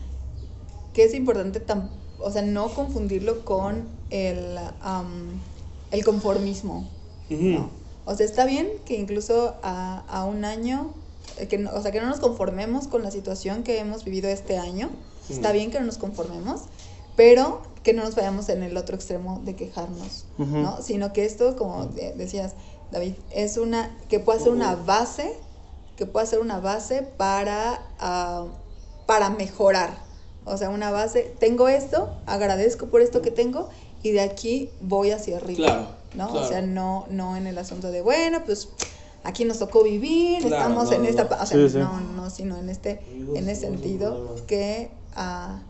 que 0.92 1.04
es 1.04 1.14
importante, 1.14 1.64
tam- 1.64 1.88
o 2.18 2.30
sea, 2.30 2.42
no 2.42 2.74
confundirlo 2.74 3.44
con 3.44 3.88
el, 4.10 4.58
um, 4.84 5.38
el 5.90 6.04
conformismo. 6.04 6.90
¿no? 7.30 7.70
O 8.04 8.14
sea, 8.14 8.24
está 8.26 8.44
bien 8.46 8.68
que 8.86 8.96
incluso 8.98 9.54
a, 9.62 9.98
a 10.08 10.24
un 10.24 10.44
año, 10.44 10.94
eh, 11.36 11.46
que 11.46 11.58
no- 11.58 11.70
o 11.72 11.82
sea, 11.82 11.92
que 11.92 12.00
no 12.00 12.08
nos 12.08 12.20
conformemos 12.20 12.88
con 12.88 13.02
la 13.02 13.10
situación 13.10 13.62
que 13.62 13.78
hemos 13.78 14.04
vivido 14.04 14.28
este 14.28 14.56
año. 14.58 14.90
Está 15.28 15.52
bien 15.52 15.70
que 15.70 15.78
no 15.78 15.84
nos 15.86 15.98
conformemos, 15.98 16.62
pero 17.14 17.60
que 17.82 17.92
no 17.92 18.02
nos 18.02 18.14
vayamos 18.14 18.48
en 18.48 18.62
el 18.62 18.76
otro 18.78 18.96
extremo 18.96 19.40
de 19.44 19.54
quejarnos. 19.56 20.24
¿no? 20.62 20.82
Sino 20.82 21.12
que 21.12 21.26
esto, 21.26 21.54
como 21.56 21.86
de- 21.86 22.14
decías, 22.14 22.54
David, 22.90 23.14
es 23.30 23.56
una, 23.56 23.96
que 24.08 24.18
puede 24.20 24.40
ser 24.40 24.52
una 24.52 24.74
base, 24.76 25.36
que 25.96 26.06
puede 26.06 26.26
ser 26.26 26.38
una 26.40 26.60
base 26.60 27.02
para, 27.02 27.82
ah, 27.98 28.46
para 29.06 29.30
mejorar. 29.30 29.98
O 30.44 30.56
sea, 30.56 30.70
una 30.70 30.90
base, 30.90 31.34
tengo 31.38 31.68
esto, 31.68 32.10
agradezco 32.26 32.86
por 32.86 33.02
esto 33.02 33.20
que 33.20 33.30
tengo 33.30 33.68
y 34.02 34.12
de 34.12 34.20
aquí 34.20 34.70
voy 34.80 35.10
hacia 35.10 35.36
arriba. 35.36 35.66
Claro, 35.66 35.86
¿no? 36.14 36.30
claro. 36.30 36.46
O 36.46 36.48
sea, 36.48 36.62
no, 36.62 37.06
no 37.10 37.36
en 37.36 37.46
el 37.46 37.58
asunto 37.58 37.90
de, 37.90 38.00
bueno, 38.00 38.42
pues 38.46 38.68
aquí 39.24 39.44
nos 39.44 39.58
tocó 39.58 39.82
vivir, 39.82 40.40
Claro, 40.40 40.56
estamos 40.56 40.84
no, 40.90 40.92
en 40.96 41.02
no, 41.02 41.08
esta, 41.08 41.24
o 41.24 41.46
sea, 41.46 41.58
Sí, 41.58 41.68
sí. 41.68 41.78
no, 41.78 42.00
no, 42.00 42.30
sino 42.30 42.56
en 42.56 42.70
este, 42.70 43.00
en 43.34 43.48
ese 43.48 43.62
sentido 43.62 44.36
que, 44.46 44.90
ah, 45.14 45.60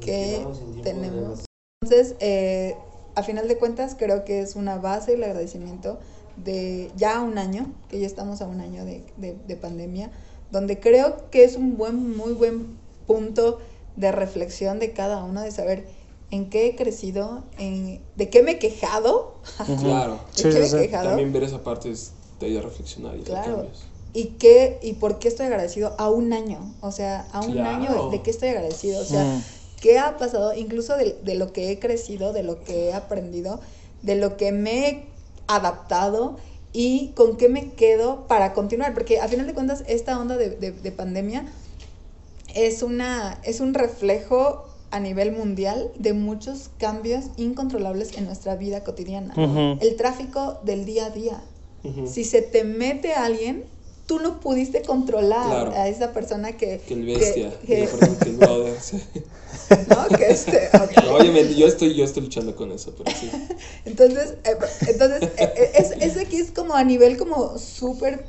que 0.00 0.46
tenemos. 0.82 1.44
Entonces, 1.82 2.16
eh, 2.20 2.76
a 3.14 3.22
final 3.22 3.48
de 3.48 3.56
cuentas, 3.56 3.96
creo 3.98 4.24
que 4.24 4.40
es 4.40 4.56
una 4.56 4.76
base 4.76 5.14
el 5.14 5.24
agradecimiento 5.24 5.98
de 6.36 6.90
ya 6.96 7.20
un 7.20 7.38
año, 7.38 7.72
que 7.88 7.98
ya 8.00 8.06
estamos 8.06 8.40
a 8.42 8.46
un 8.46 8.60
año 8.60 8.84
de, 8.84 9.04
de- 9.16 9.34
de 9.46 9.56
pandemia, 9.56 10.10
donde 10.50 10.80
creo 10.80 11.30
que 11.30 11.44
es 11.44 11.56
un 11.56 11.76
buen, 11.76 12.16
muy 12.16 12.32
buen 12.32 12.78
punto 13.06 13.58
de 13.96 14.12
reflexión 14.12 14.78
de 14.78 14.92
cada 14.92 15.24
uno, 15.24 15.42
de 15.42 15.50
saber 15.50 15.86
en 16.30 16.48
qué 16.50 16.66
he 16.66 16.76
crecido, 16.76 17.44
en, 17.58 18.00
de 18.16 18.30
qué 18.30 18.42
me 18.42 18.52
he 18.52 18.58
quejado, 18.58 19.40
Claro. 19.80 20.20
de 20.36 20.42
Sí, 20.42 20.42
qué 20.42 20.52
sí, 20.52 20.58
me 20.58 20.64
he 20.66 20.68
sí. 20.68 20.76
quejado. 20.88 21.08
También 21.08 21.32
ver 21.32 21.42
esa 21.44 21.62
parte 21.62 21.90
es, 21.90 22.12
te 22.38 22.46
ayuda 22.46 22.60
a 22.60 22.62
reflexionar 22.64 23.16
y 23.16 23.22
Claro. 23.22 23.56
cambios. 23.56 23.84
¿Y 24.14 24.24
qué 24.38 24.78
y 24.82 24.94
por 24.94 25.18
qué 25.18 25.28
estoy 25.28 25.46
agradecido 25.46 25.94
a 25.98 26.10
un 26.10 26.32
año? 26.34 26.74
O 26.82 26.92
sea, 26.92 27.26
a 27.32 27.40
un 27.40 27.52
Claro. 27.52 27.68
año 27.68 27.92
de, 28.10 28.16
de 28.18 28.22
qué 28.22 28.30
estoy 28.30 28.50
agradecido. 28.50 29.00
O 29.00 29.04
sea, 29.04 29.24
Mm. 29.24 29.40
¿qué 29.80 29.98
ha 29.98 30.18
pasado? 30.18 30.52
Incluso 30.54 30.96
de, 30.98 31.18
de 31.22 31.34
lo 31.34 31.52
que 31.52 31.70
he 31.70 31.78
crecido, 31.78 32.32
de 32.34 32.42
lo 32.42 32.62
que 32.62 32.88
he 32.88 32.92
aprendido, 32.92 33.60
de 34.02 34.16
lo 34.16 34.36
que 34.36 34.52
me 34.52 34.88
he 34.88 35.11
adaptado 35.46 36.36
y 36.72 37.12
con 37.14 37.36
qué 37.36 37.48
me 37.48 37.72
quedo 37.72 38.26
para 38.26 38.52
continuar. 38.54 38.94
Porque 38.94 39.20
a 39.20 39.28
final 39.28 39.46
de 39.46 39.54
cuentas, 39.54 39.84
esta 39.86 40.18
onda 40.18 40.36
de, 40.36 40.50
de- 40.50 40.72
de 40.72 40.92
pandemia 40.92 41.44
es, 42.54 42.82
una, 42.82 43.38
es 43.44 43.60
un 43.60 43.74
reflejo 43.74 44.64
a 44.90 45.00
nivel 45.00 45.32
mundial 45.32 45.90
de 45.98 46.12
muchos 46.12 46.70
cambios 46.78 47.26
incontrolables 47.36 48.16
en 48.18 48.26
nuestra 48.26 48.56
vida 48.56 48.84
cotidiana. 48.84 49.32
El 49.80 49.96
tráfico 49.96 50.58
del 50.64 50.84
día 50.84 51.06
a 51.06 51.10
día. 51.10 51.42
Si 52.06 52.24
se 52.24 52.42
te 52.42 52.62
mete 52.64 53.14
alguien, 53.14 53.64
tú 54.12 54.20
no 54.20 54.40
pudiste 54.40 54.82
controlar 54.82 55.46
Claro. 55.48 55.72
a 55.74 55.88
esa 55.88 56.12
persona 56.12 56.52
que... 56.52 56.80
Que 56.86 56.92
el 56.92 57.06
bestia, 57.06 57.50
que- 57.66 57.88
que 58.22 58.30
brother. 58.32 58.78
sí. 58.82 59.02
¿no? 59.88 60.18
Que 60.18 60.26
este. 60.30 60.68
No, 61.06 61.16
obviamente, 61.16 61.54
yo 61.54 61.66
estoy, 61.66 61.94
yo 61.94 62.04
estoy 62.04 62.24
luchando 62.24 62.54
con 62.54 62.72
eso, 62.72 62.92
pero 62.96 63.16
sí. 63.18 63.30
Entonces, 63.86 64.34
eh, 64.44 64.56
entonces 64.86 65.22
eh, 65.38 65.54
eh, 65.56 65.72
es, 65.78 65.92
es 65.92 66.18
aquí 66.18 66.36
es 66.36 66.50
como 66.50 66.74
a 66.74 66.84
nivel 66.84 67.16
como 67.16 67.56
súper... 67.58 68.26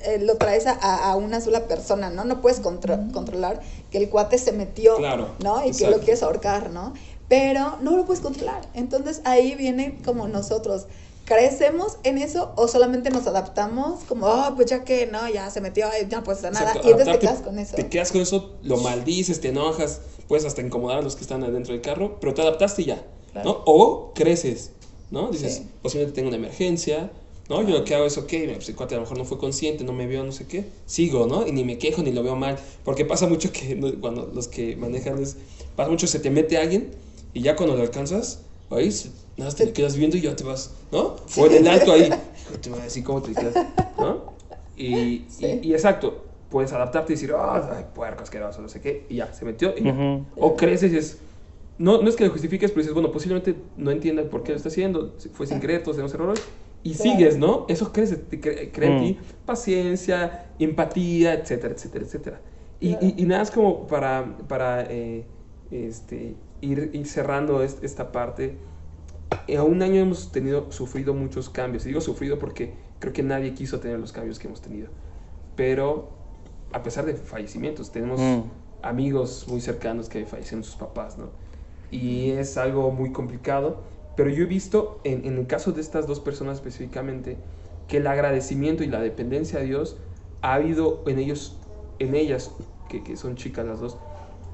eh, 0.00 0.18
lo 0.18 0.36
traes 0.38 0.66
a, 0.66 0.72
a 1.10 1.14
una 1.16 1.42
sola 1.42 1.66
persona, 1.66 2.08
¿no? 2.08 2.24
No 2.24 2.40
puedes 2.40 2.60
contro- 2.60 2.98
controlar 3.12 3.60
que 3.90 3.98
el 3.98 4.08
cuate 4.08 4.38
se 4.38 4.52
metió, 4.52 4.96
Claro, 4.96 5.28
¿no? 5.44 5.62
Y 5.66 5.72
que 5.72 5.90
lo 5.90 5.98
quieres 5.98 6.22
ahorcar, 6.22 6.70
¿no? 6.70 6.94
Pero 7.28 7.76
no 7.82 7.98
lo 7.98 8.06
puedes 8.06 8.22
controlar. 8.22 8.62
Entonces 8.72 9.20
ahí 9.24 9.54
viene 9.56 9.98
como 10.06 10.26
nosotros, 10.26 10.86
¿Crecemos 11.28 11.98
en 12.04 12.16
eso 12.16 12.52
o 12.56 12.68
solamente 12.68 13.10
nos 13.10 13.26
adaptamos? 13.26 14.00
Como, 14.04 14.24
oh, 14.26 14.54
pues 14.56 14.70
ya 14.70 14.82
que 14.82 15.06
no, 15.06 15.28
ya 15.28 15.50
se 15.50 15.60
metió, 15.60 15.86
ya 16.08 16.22
no 16.22 16.32
hacer 16.32 16.52
nada. 16.52 16.68
Exacto, 16.68 16.88
y 16.88 16.92
entonces 16.92 17.12
te 17.14 17.18
quedas 17.20 17.42
con 17.42 17.58
eso. 17.58 17.76
Te 17.76 17.86
quedas 17.88 18.12
con 18.12 18.20
eso, 18.22 18.54
lo 18.62 18.78
maldices, 18.78 19.38
te 19.38 19.48
enojas, 19.48 20.00
puedes 20.26 20.46
hasta 20.46 20.62
incomodar 20.62 20.98
a 20.98 21.02
los 21.02 21.16
que 21.16 21.22
están 21.22 21.44
adentro 21.44 21.74
del 21.74 21.82
carro, 21.82 22.16
pero 22.18 22.32
te 22.32 22.40
adaptaste 22.40 22.80
y 22.80 22.84
ya, 22.86 23.04
Claro. 23.32 23.50
¿no? 23.50 23.62
O 23.66 24.12
creces, 24.14 24.70
¿no? 25.10 25.30
Dices, 25.30 25.56
Sí. 25.56 25.66
posiblemente 25.82 26.14
tengo 26.16 26.28
una 26.28 26.38
emergencia, 26.38 27.10
¿no? 27.50 27.60
Yo 27.60 27.76
lo 27.78 27.84
que 27.84 27.94
hago 27.94 28.06
es, 28.06 28.16
ok, 28.16 28.32
pues, 28.54 28.70
el 28.70 28.74
cuate 28.74 28.94
a 28.94 28.96
lo 28.96 29.02
mejor 29.02 29.18
no 29.18 29.26
fue 29.26 29.36
consciente, 29.36 29.84
no 29.84 29.92
me 29.92 30.06
vio, 30.06 30.24
no 30.24 30.32
sé 30.32 30.46
qué, 30.46 30.64
sigo, 30.86 31.26
¿no? 31.26 31.46
Y 31.46 31.52
ni 31.52 31.62
me 31.62 31.76
quejo 31.76 32.02
ni 32.02 32.10
lo 32.10 32.22
veo 32.22 32.36
mal, 32.36 32.58
porque 32.86 33.04
pasa 33.04 33.26
mucho 33.26 33.52
que 33.52 33.78
cuando 34.00 34.30
los 34.34 34.48
que 34.48 34.76
manejan 34.76 35.22
es, 35.22 35.36
pasa 35.76 35.90
mucho, 35.90 36.06
se 36.06 36.20
te 36.20 36.30
mete 36.30 36.56
alguien 36.56 36.90
y 37.34 37.42
ya 37.42 37.54
cuando 37.54 37.76
lo 37.76 37.82
alcanzas, 37.82 38.38
ahí 38.70 38.90
nada, 39.38 39.46
más 39.50 39.56
te 39.56 39.72
quedas 39.72 39.96
viendo 39.96 40.16
y 40.16 40.20
ya 40.22 40.36
te 40.36 40.44
vas, 40.44 40.74
¿no? 40.92 41.16
O 41.36 41.46
en 41.46 41.54
el 41.54 41.68
alto 41.68 41.92
ahí, 41.92 42.02
hijo, 42.42 42.58
te 42.60 42.70
voy 42.70 42.80
a 42.80 42.84
decir 42.84 43.04
cómo 43.04 43.22
te 43.22 43.32
quedas, 43.32 43.54
¿no? 43.98 44.32
Y, 44.76 45.26
Sí. 45.28 45.46
y, 45.62 45.68
y 45.68 45.72
exacto, 45.72 46.24
puedes 46.48 46.72
adaptarte 46.72 47.12
y 47.12 47.16
decir, 47.16 47.32
ah, 47.36 47.76
ay, 47.76 47.86
puerco 47.94 48.22
asqueroso, 48.22 48.60
no 48.62 48.68
sé 48.68 48.80
qué, 48.80 49.06
y 49.08 49.16
ya, 49.16 49.32
se 49.32 49.44
metió. 49.44 49.74
Y 49.76 49.84
ya. 49.84 49.92
Ujú. 49.92 50.26
O 50.36 50.56
creces 50.56 50.92
y 50.92 50.96
es. 50.96 51.18
No, 51.78 52.02
no 52.02 52.08
es 52.08 52.16
que 52.16 52.24
lo 52.24 52.30
justifiques, 52.32 52.70
pero 52.72 52.80
dices, 52.82 52.94
bueno, 52.94 53.12
posiblemente 53.12 53.54
no 53.76 53.90
entienda 53.92 54.24
por 54.28 54.42
qué 54.42 54.50
lo 54.52 54.56
está 54.56 54.68
haciendo, 54.68 55.14
fue 55.32 55.46
sin 55.46 55.60
querer, 55.60 55.82
todos 55.82 55.96
tenemos 55.96 56.12
errores. 56.14 56.42
Y 56.82 56.94
Claro. 56.94 57.10
sigues, 57.12 57.36
¿no? 57.38 57.66
Eso 57.68 57.92
crece, 57.92 58.16
te 58.16 58.40
cre- 58.40 58.70
crea 58.72 58.88
en 58.90 58.96
Mm. 58.96 59.00
ti 59.00 59.18
paciencia, 59.44 60.46
empatía, 60.58 61.34
etcétera, 61.34 61.74
etcétera, 61.74 62.04
etcétera. 62.04 62.40
Y, 62.80 62.90
Claro. 62.94 63.06
y, 63.16 63.22
y 63.22 63.26
nada, 63.26 63.42
es 63.42 63.50
como 63.50 63.86
para, 63.86 64.36
para 64.48 64.86
eh, 64.90 65.26
este, 65.70 66.36
ir, 66.60 66.90
ir 66.94 67.06
cerrando 67.06 67.62
est- 67.62 67.82
esta 67.84 68.10
parte. 68.12 68.58
En 69.46 69.60
un 69.60 69.82
año 69.82 69.96
hemos 69.96 70.32
tenido, 70.32 70.70
sufrido 70.72 71.14
muchos 71.14 71.48
cambios. 71.50 71.84
Y 71.84 71.88
digo 71.88 72.00
sufrido 72.00 72.38
porque 72.38 72.74
creo 72.98 73.12
que 73.12 73.22
nadie 73.22 73.54
quiso 73.54 73.80
tener 73.80 73.98
los 73.98 74.12
cambios 74.12 74.38
que 74.38 74.46
hemos 74.46 74.60
tenido. 74.60 74.88
Pero 75.56 76.10
a 76.72 76.82
pesar 76.82 77.04
de 77.06 77.14
fallecimientos, 77.14 77.90
tenemos 77.90 78.20
Mm. 78.20 78.42
amigos 78.82 79.46
muy 79.48 79.60
cercanos 79.60 80.08
que 80.08 80.24
fallecieron 80.26 80.62
sus 80.64 80.76
papás, 80.76 81.18
¿no? 81.18 81.30
Y 81.90 82.30
es 82.30 82.56
algo 82.58 82.90
muy 82.90 83.12
complicado. 83.12 83.82
Pero 84.16 84.30
yo 84.30 84.42
he 84.42 84.46
visto, 84.46 85.00
en, 85.04 85.24
en 85.26 85.38
el 85.38 85.46
caso 85.46 85.72
de 85.72 85.80
estas 85.80 86.06
dos 86.06 86.20
personas 86.20 86.56
específicamente, 86.56 87.36
que 87.86 87.98
el 87.98 88.06
agradecimiento 88.06 88.82
y 88.84 88.86
la 88.88 89.00
dependencia 89.00 89.60
a 89.60 89.62
Dios 89.62 89.96
ha 90.42 90.54
habido 90.54 91.02
en 91.06 91.18
ellos, 91.18 91.56
en 91.98 92.14
ellas, 92.14 92.52
que, 92.88 93.02
que 93.02 93.16
son 93.16 93.36
chicas 93.36 93.64
las 93.66 93.80
dos, 93.80 93.96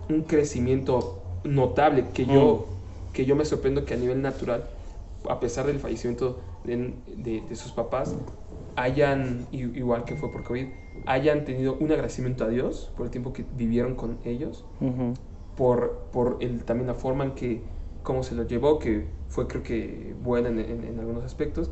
un 0.08 0.22
crecimiento 0.22 1.20
notable 1.44 2.06
que 2.12 2.26
yo, 2.26 2.66
que 3.14 3.24
yo 3.24 3.37
me 3.37 3.44
sorprendo 3.46 3.87
que 3.87 3.94
a 3.94 3.96
nivel 3.96 4.20
natural, 4.20 4.68
a 5.29 5.40
pesar 5.40 5.66
del 5.66 5.79
fallecimiento 5.79 6.40
de, 6.64 6.77
de- 7.07 7.40
de 7.42 7.57
sus 7.57 7.72
papás, 7.72 8.16
hayan, 8.77 9.46
igual 9.53 10.05
que 10.05 10.16
fue 10.16 10.31
por 10.31 10.42
COVID, 10.42 10.66
hayan 11.07 11.44
tenido 11.44 11.77
un 11.81 11.92
agradecimiento 11.92 12.44
a 12.44 12.48
Dios 12.48 12.90
por 12.96 13.07
el 13.07 13.11
tiempo 13.11 13.33
que 13.33 13.44
vivieron 13.53 13.94
con 13.94 14.18
ellos, 14.24 14.64
Ujú. 14.81 15.14
por, 15.55 16.09
por 16.12 16.38
el, 16.40 16.64
también 16.64 16.88
la 16.88 16.94
forma 16.94 17.24
en 17.24 17.33
que, 17.33 17.62
cómo 18.03 18.22
se 18.22 18.35
lo 18.35 18.42
llevó, 18.46 18.79
que 18.79 19.07
fue 19.29 19.46
creo 19.46 19.62
que 19.62 20.14
buena 20.20 20.48
en, 20.48 20.59
en- 20.59 20.85
en 20.85 20.98
algunos 20.98 21.24
aspectos, 21.24 21.70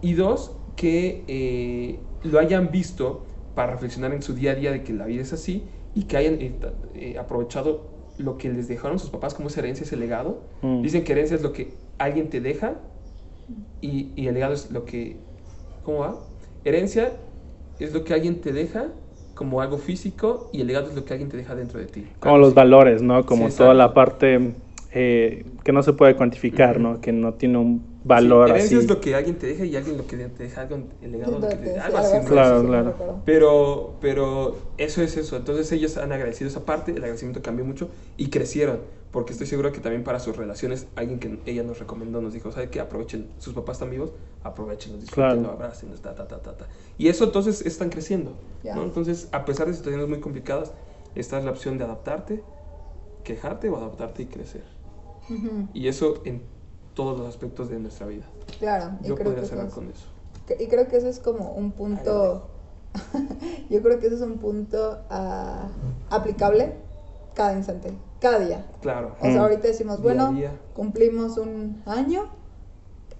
y 0.00 0.14
dos, 0.14 0.56
que 0.76 1.24
eh, 1.28 2.00
lo 2.22 2.38
hayan 2.38 2.70
visto 2.70 3.26
para 3.54 3.72
reflexionar 3.72 4.12
en 4.14 4.22
su 4.22 4.32
día 4.34 4.52
a 4.52 4.54
día 4.54 4.72
de 4.72 4.84
que 4.84 4.92
la 4.92 5.06
vida 5.06 5.22
es 5.22 5.32
así 5.32 5.68
y 5.94 6.04
que 6.04 6.16
hayan 6.16 6.40
eh, 6.40 6.60
eh, 6.94 7.18
aprovechado 7.18 7.97
lo 8.18 8.36
que 8.38 8.48
les 8.50 8.68
dejaron 8.68 8.98
sus 8.98 9.10
papás 9.10 9.34
como 9.34 9.48
esa 9.48 9.60
herencia, 9.60 9.84
ese 9.84 9.96
legado. 9.96 10.42
Mm. 10.62 10.82
Dicen 10.82 11.04
que 11.04 11.12
herencia 11.12 11.36
es 11.36 11.42
lo 11.42 11.52
que 11.52 11.72
alguien 11.98 12.28
te 12.30 12.40
deja 12.40 12.74
y, 13.80 14.08
y 14.16 14.26
el 14.28 14.34
legado 14.34 14.54
es 14.54 14.70
lo 14.70 14.84
que... 14.84 15.16
¿Cómo 15.84 16.00
va? 16.00 16.16
Herencia 16.64 17.12
es 17.78 17.92
lo 17.94 18.04
que 18.04 18.14
alguien 18.14 18.40
te 18.40 18.52
deja 18.52 18.88
como 19.34 19.60
algo 19.60 19.78
físico 19.78 20.50
y 20.52 20.60
el 20.60 20.66
legado 20.66 20.88
es 20.88 20.96
lo 20.96 21.04
que 21.04 21.12
alguien 21.14 21.30
te 21.30 21.36
deja 21.36 21.54
dentro 21.54 21.78
de 21.78 21.86
ti. 21.86 22.06
Como 22.18 22.34
Algo 22.34 22.46
los 22.46 22.48
así. 22.48 22.56
valores, 22.56 23.02
¿no? 23.02 23.24
Como 23.24 23.48
Sí, 23.50 23.56
toda 23.56 23.72
la 23.72 23.94
parte 23.94 24.54
eh, 24.92 25.46
que 25.64 25.72
no 25.72 25.82
se 25.82 25.92
puede 25.92 26.16
cuantificar. 26.16 26.80
¿no? 26.80 27.00
Que 27.00 27.12
no 27.12 27.34
tiene 27.34 27.58
un 27.58 27.87
valor 28.04 28.46
Sí, 28.48 28.50
herencia 28.54 28.78
así. 28.78 28.84
es 28.84 28.90
lo 28.90 29.00
que 29.00 29.14
alguien 29.14 29.36
te 29.38 29.46
deja 29.46 29.64
y 29.64 29.76
alguien 29.76 29.96
lo 29.96 30.06
que 30.06 30.16
te 30.16 30.42
deja, 30.44 30.62
algo, 30.62 30.78
el 31.02 31.12
legado 31.12 31.38
lo 31.38 31.48
que 31.48 31.56
te 31.56 31.70
deja, 31.72 31.86
algo 31.86 31.98
así, 31.98 32.16
así, 32.16 32.24
¿no? 32.24 32.30
Claro, 32.30 32.62
claro. 32.96 33.22
Pero, 33.24 33.96
pero 34.00 34.56
eso 34.76 35.02
es 35.02 35.16
eso. 35.16 35.36
Entonces 35.36 35.70
ellos 35.72 35.96
han 35.96 36.12
agradecido 36.12 36.48
esa 36.48 36.64
parte, 36.64 36.92
el 36.92 36.98
agradecimiento 36.98 37.42
cambió 37.42 37.64
mucho 37.64 37.88
y 38.16 38.30
crecieron. 38.30 38.80
Porque 39.10 39.32
estoy 39.32 39.46
seguro 39.46 39.72
que 39.72 39.80
también 39.80 40.04
para 40.04 40.20
sus 40.20 40.36
relaciones, 40.36 40.86
alguien 40.94 41.18
que 41.18 41.38
ella 41.46 41.62
nos 41.62 41.78
recomendó 41.78 42.20
nos 42.20 42.34
dijo, 42.34 42.52
¿sabe 42.52 42.68
qué? 42.68 42.78
Aprovechen, 42.78 43.26
sus 43.38 43.54
papás 43.54 43.76
están 43.76 43.90
vivos, 43.90 44.10
aprovechenlos, 44.42 45.00
disfruten, 45.00 45.40
Claro. 45.44 45.50
abracen, 45.52 45.88
ta, 46.02 46.14
ta, 46.14 46.28
ta, 46.28 46.42
ta, 46.42 46.56
ta. 46.58 46.66
Y 46.98 47.08
eso 47.08 47.24
entonces 47.24 47.62
están 47.64 47.88
creciendo. 47.88 48.34
Ya. 48.62 48.74
¿no? 48.74 48.82
Entonces, 48.82 49.28
a 49.32 49.46
pesar 49.46 49.66
de 49.66 49.72
situaciones 49.72 50.08
muy 50.08 50.20
complicadas, 50.20 50.72
esta 51.14 51.38
es 51.38 51.44
la 51.44 51.50
opción 51.52 51.78
de 51.78 51.84
adaptarte, 51.84 52.42
quejarte 53.24 53.70
o 53.70 53.76
adaptarte 53.78 54.22
y 54.24 54.26
crecer. 54.26 54.64
Ujú, 55.30 55.68
Y 55.72 55.88
eso 55.88 56.20
en 56.26 56.42
todos 56.98 57.16
los 57.16 57.28
aspectos 57.28 57.70
de 57.70 57.78
nuestra 57.78 58.08
vida. 58.08 58.24
Claro, 58.58 58.90
Yo 59.02 59.14
creo 59.14 59.26
podría 59.26 59.42
que 59.42 59.48
cerrar 59.48 59.66
es- 59.68 59.72
con 59.72 59.88
eso. 59.88 60.06
Y 60.58 60.66
creo 60.66 60.88
que 60.88 60.96
eso 60.96 61.06
es 61.06 61.20
como 61.20 61.52
un 61.52 61.70
punto, 61.70 62.48
yo 63.70 63.80
creo 63.82 64.00
que 64.00 64.08
eso 64.08 64.16
es 64.16 64.22
un 64.22 64.38
punto 64.38 64.98
ah, 65.08 65.68
aplicable 66.10 66.74
cada 67.34 67.52
instante, 67.54 67.92
cada 68.20 68.40
día. 68.40 68.66
Claro. 68.82 69.14
O 69.20 69.26
sea, 69.26 69.36
Mm. 69.36 69.38
ahorita 69.44 69.68
decimos, 69.68 70.02
bueno, 70.02 70.32
día. 70.32 70.50
cumplimos 70.74 71.38
un 71.38 71.80
año, 71.86 72.24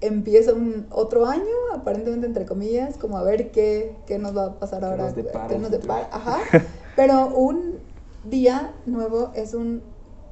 empieza 0.00 0.54
un 0.54 0.86
otro 0.90 1.26
año, 1.26 1.44
aparentemente 1.72 2.26
entre 2.26 2.46
comillas, 2.46 2.98
como 2.98 3.16
a 3.16 3.22
ver 3.22 3.52
qué, 3.52 3.94
qué 4.08 4.18
nos 4.18 4.36
va 4.36 4.46
a 4.46 4.58
pasar 4.58 4.84
ahora, 4.84 5.04
nos 5.04 5.14
depara 5.14 5.46
qué 5.46 5.58
nos 5.60 5.70
depara, 5.70 6.08
ajá. 6.10 6.38
Pero 6.96 7.28
un 7.28 7.78
día 8.24 8.74
nuevo 8.86 9.30
es 9.36 9.54
un, 9.54 9.82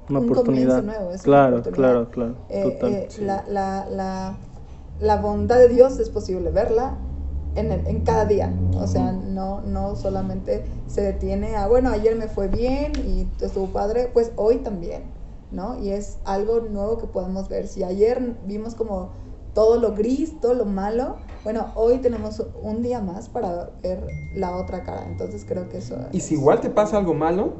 Una 0.09 0.21
un 0.21 0.25
oportunidad. 0.27 0.83
comienzo 0.83 0.83
nuevo, 0.83 1.11
es 1.13 1.23
una 1.23 1.25
claro, 1.25 1.57
oportunidad. 1.59 1.83
claro, 1.83 2.11
claro. 2.11 2.35
Eh, 2.49 2.63
Total. 2.63 2.91
eh, 2.93 3.09
sí. 3.11 3.23
la, 3.25 3.45
la, 3.49 3.87
la, 3.91 4.39
la 4.99 5.17
bondad 5.17 5.59
de 5.59 5.69
Dios 5.69 5.99
es 5.99 6.11
posible 6.11 6.51
verla 6.51 6.99
en, 7.55 7.73
el- 7.73 7.87
en 7.87 8.01
cada 8.03 8.25
día. 8.25 8.55
O 8.79 8.87
sea, 8.87 9.13
no, 9.13 9.61
no 9.63 9.97
solamente 9.97 10.65
se 10.87 11.03
detiene 11.03 11.57
a, 11.57 11.67
bueno, 11.67 11.91
ayer 11.91 12.15
me 12.17 12.29
fue 12.29 12.49
bien 12.49 12.93
y 13.05 13.33
estuvo 13.41 13.73
padre, 13.73 14.11
pues 14.13 14.33
hoy 14.37 14.59
también, 14.59 15.13
¿no? 15.51 15.79
Y 15.79 15.91
es 15.91 16.19
algo 16.25 16.61
nuevo 16.61 16.99
que 16.99 17.07
podemos 17.07 17.49
ver. 17.49 17.67
Si 17.69 17.83
ayer 17.83 18.39
vimos 18.45 18.75
como 18.75 19.13
todo 19.55 19.79
lo 19.81 19.95
gris, 19.95 20.41
todo 20.41 20.55
lo 20.55 20.67
malo, 20.67 21.17
bueno, 21.45 21.73
hoy 21.77 21.99
tenemos 21.99 22.43
un 22.63 22.83
día 22.83 23.01
más 23.01 23.29
para 23.29 23.71
ver 23.83 24.15
la 24.35 24.57
otra 24.57 24.83
cara. 24.85 25.07
Entonces 25.07 25.45
creo 25.47 25.69
que 25.69 25.79
eso... 25.79 25.97
Y 26.13 26.21
es- 26.21 26.25
si 26.25 26.35
igual 26.35 26.61
te 26.61 26.71
pasa 26.71 26.99
algo 26.99 27.15
malo, 27.15 27.55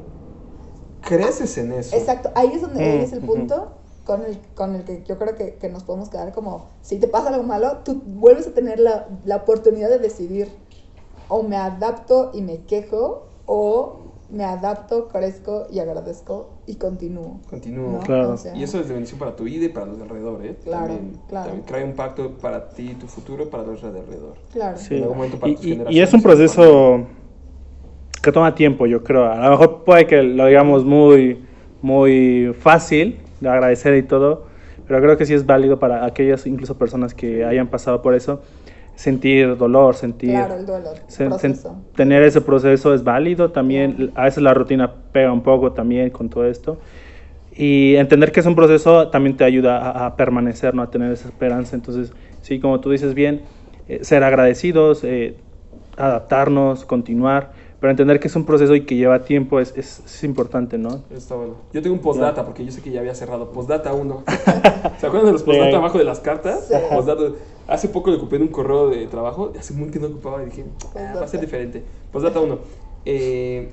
creces 1.01 1.57
en 1.57 1.71
eso. 1.73 1.95
Exacto, 1.95 2.31
ahí 2.35 2.51
es 2.53 2.61
donde 2.61 2.83
ahí 2.83 2.99
Mm, 2.99 3.01
es 3.01 3.13
el 3.13 3.19
ujú. 3.23 3.33
punto 3.33 3.71
con 4.05 4.23
el, 4.25 4.37
con 4.55 4.75
el 4.75 4.83
que 4.83 5.03
yo 5.03 5.17
creo 5.17 5.35
que, 5.35 5.55
que 5.55 5.69
nos 5.69 5.83
podemos 5.83 6.09
quedar 6.09 6.31
como, 6.33 6.67
si 6.81 6.97
te 6.97 7.07
pasa 7.07 7.29
algo 7.29 7.43
malo, 7.43 7.79
tú 7.83 8.01
vuelves 8.05 8.47
a 8.47 8.51
tener 8.53 8.79
la, 8.79 9.07
la 9.25 9.37
oportunidad 9.37 9.89
de 9.89 9.99
decidir, 9.99 10.49
o 11.27 11.43
me 11.43 11.57
adapto 11.57 12.31
y 12.33 12.41
me 12.41 12.63
quejo, 12.63 13.27
o 13.45 13.97
me 14.29 14.43
adapto, 14.45 15.07
crezco 15.09 15.67
y 15.71 15.79
agradezco 15.79 16.49
y 16.65 16.75
continúo. 16.75 17.39
Continúo. 17.49 17.91
¿no? 17.93 17.99
Claro. 17.99 18.31
O 18.31 18.37
sea, 18.37 18.53
Y 18.55 18.63
eso 18.63 18.79
es 18.79 18.87
de 18.87 18.93
bendición 18.93 19.19
para 19.19 19.35
tu 19.35 19.43
vida 19.45 19.65
y 19.65 19.69
para 19.69 19.85
los 19.85 19.97
de 19.97 20.03
alrededor, 20.03 20.45
¿eh? 20.45 20.57
Claro, 20.63 20.87
también, 20.87 21.21
claro. 21.29 21.45
También 21.47 21.65
trae 21.65 21.83
un 21.85 21.93
pacto 21.95 22.31
para 22.37 22.69
ti, 22.69 22.93
tu 22.95 23.07
futuro 23.07 23.43
y 23.43 23.47
para 23.47 23.63
los 23.63 23.81
de 23.81 23.87
alrededor. 23.87 24.35
Claro. 24.51 24.77
Sí. 24.77 24.95
en 24.95 25.03
algún 25.03 25.17
momento 25.17 25.39
para 25.39 25.51
Y, 25.51 25.55
tus 25.55 25.65
y- 25.65 25.67
y 25.67 25.71
generaciones, 25.73 26.07
es 26.09 26.13
un 26.13 26.21
para 26.21 26.35
proceso 26.35 26.99
que 28.27 28.33
toma 28.33 28.53
tiempo, 28.55 28.85
yo 28.87 29.05
creo. 29.05 29.31
A 29.31 29.37
lo 29.45 29.51
mejor 29.51 29.83
puede 29.85 30.05
que 30.05 30.21
lo 30.21 30.47
digamos 30.47 30.83
muy, 30.83 31.45
muy 31.81 32.53
fácil 32.59 33.21
de 33.39 33.47
agradecer 33.47 33.95
y 33.95 34.03
todo, 34.03 34.47
pero 34.85 34.99
creo 35.01 35.15
que 35.15 35.25
sí 35.25 35.33
es 35.33 35.45
válido 35.45 35.79
para 35.79 36.05
aquellas 36.05 36.45
incluso 36.45 36.77
personas 36.77 37.13
que 37.13 37.45
hayan 37.45 37.67
pasado 37.67 38.01
por 38.01 38.15
eso, 38.15 38.41
sentir 38.95 39.55
dolor, 39.55 39.95
sentir... 39.95 40.31
Claro, 40.31 40.55
el 40.55 40.61
el 40.69 41.07
sen- 41.07 41.37
sen- 41.39 41.73
tener 41.95 42.21
ese 42.23 42.41
proceso 42.41 42.93
es 42.93 43.05
válido 43.05 43.51
también. 43.51 44.11
A 44.15 44.25
veces 44.25 44.43
la 44.43 44.53
rutina 44.53 44.91
pega 45.13 45.31
un 45.31 45.41
poco 45.41 45.71
también 45.71 46.09
con 46.09 46.27
todo 46.29 46.45
esto. 46.45 46.77
Y 47.55 47.95
entender 47.95 48.33
que 48.33 48.41
es 48.41 48.45
un 48.45 48.55
proceso 48.55 49.07
también 49.07 49.37
te 49.37 49.45
ayuda 49.45 49.77
a, 49.77 50.05
a 50.07 50.15
permanecer, 50.17 50.75
¿no? 50.75 50.81
a 50.81 50.91
tener 50.91 51.13
esa 51.13 51.29
esperanza. 51.29 51.77
Entonces, 51.77 52.11
sí, 52.41 52.59
como 52.59 52.81
tú 52.81 52.91
dices 52.91 53.13
bien, 53.13 53.43
eh, 53.87 53.99
ser 54.03 54.25
agradecidos, 54.25 55.05
eh, 55.05 55.35
adaptarnos, 55.95 56.85
continuar, 56.85 57.51
pero 57.79 57.91
entender 57.91 58.19
que 58.19 58.27
es 58.27 58.35
un 58.35 58.45
proceso 58.45 58.73
y 58.75 58.85
que 58.85 58.95
lleva 58.95 59.23
tiempo 59.23 59.59
es, 59.59 59.73
es, 59.77 60.01
es 60.05 60.23
importante, 60.23 60.77
¿no? 60.77 61.03
Está 61.11 61.35
bueno. 61.35 61.55
Yo 61.73 61.81
tengo 61.81 61.95
un 61.95 62.01
postdata, 62.01 62.43
porque 62.45 62.65
yo 62.65 62.71
sé 62.71 62.81
que 62.81 62.91
ya 62.91 62.99
había 63.01 63.13
cerrado. 63.13 63.51
Postdata 63.51 63.93
1. 63.93 64.23
¿Se 64.99 65.05
acuerdan 65.07 65.25
de 65.27 65.31
los 65.33 65.41
Sí. 65.41 65.45
postdata 65.45 65.77
abajo 65.77 65.97
de 65.97 66.03
las 66.03 66.19
cartas? 66.19 66.67
Sí. 66.67 66.73
Postdata. 66.89 67.23
Hace 67.67 67.89
poco 67.89 68.09
le 68.09 68.17
ocupé 68.17 68.37
en 68.37 68.43
un 68.43 68.47
correo 68.47 68.89
de 68.89 69.05
trabajo. 69.07 69.51
Hace 69.59 69.73
muy 69.73 69.89
que 69.91 69.99
no 69.99 70.07
ocupaba 70.07 70.41
y 70.41 70.45
dije, 70.47 70.65
"Ah, 70.95 71.13
va 71.17 71.25
a 71.25 71.27
ser 71.27 71.39
diferente. 71.41 71.83
Postdata 72.11 72.39
1. 72.39 72.57
Eh, 73.05 73.69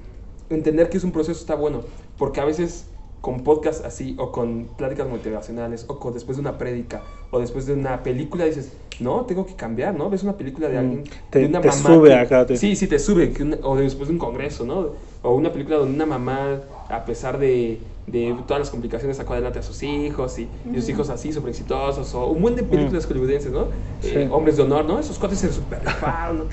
entender 0.51 0.89
que 0.91 0.99
es 0.99 1.05
un 1.05 1.13
proceso 1.13 1.41
está 1.41 1.55
bueno. 1.55 1.81
Porque 2.19 2.41
a 2.41 2.45
veces 2.45 2.87
con 3.25 3.41
podcast 3.41 3.87
así, 3.87 4.15
o 4.19 4.31
con 4.31 4.69
pláticas 4.77 5.09
motivacionales, 5.09 5.87
o 5.89 5.99
con, 5.99 6.13
después 6.13 6.37
de 6.37 6.43
una 6.43 6.59
prédica, 6.59 7.01
o 7.31 7.39
después 7.41 7.65
de 7.65 7.73
una 7.73 8.03
película, 8.03 8.45
dices, 8.45 8.71
no, 9.01 9.23
tengo 9.23 9.47
que 9.47 9.55
cambiar, 9.55 9.95
¿no? 9.95 10.11
Ves 10.11 10.23
una 10.25 10.37
película 10.37 10.69
de 10.69 10.75
Mm. 10.75 10.79
alguien, 10.79 11.05
Te- 11.31 11.39
de 11.39 11.47
una 11.47 11.63
te 11.63 11.69
mamá. 11.69 11.81
sube 11.81 12.09
que- 12.11 12.15
acá, 12.17 12.45
te- 12.45 12.59
Sí, 12.59 12.77
sí, 12.77 12.87
te 12.87 12.99
sube, 12.99 13.33
que 13.33 13.43
una- 13.45 13.57
o 13.63 13.77
después 13.77 14.09
de 14.09 14.13
un 14.13 14.19
congreso, 14.19 14.67
¿no? 14.67 14.89
O 15.23 15.35
una 15.35 15.51
película 15.51 15.79
donde 15.79 15.95
una 15.95 16.05
mamá, 16.05 16.61
a 16.91 17.05
pesar 17.07 17.39
de, 17.39 17.81
de 18.07 18.37
todas 18.47 18.61
las 18.61 18.69
complicaciones, 18.69 19.17
sacó 19.17 19.33
adelante 19.33 19.59
a 19.59 19.63
sus 19.63 19.83
hijos, 19.83 20.39
y, 20.39 20.47
y 20.71 20.75
sus 20.79 20.91
hijos 20.91 21.09
así, 21.09 21.33
súper 21.33 21.49
exitosos, 21.53 22.15
o 22.15 22.27
un 22.27 22.43
buen 22.43 22.57
de 22.57 22.63
películas 22.63 23.07
hollywoodenses, 23.07 23.51
¿no? 23.53 23.63
Eh, 24.03 24.27
Sí. 24.27 24.29
hombres 24.31 24.59
de 24.59 24.65
honor, 24.65 24.85
¿no? 24.85 24.99
Esos 24.99 25.19
cuates 25.19 25.39
se 25.39 25.51
super 25.51 25.81
¿no? 25.83 26.45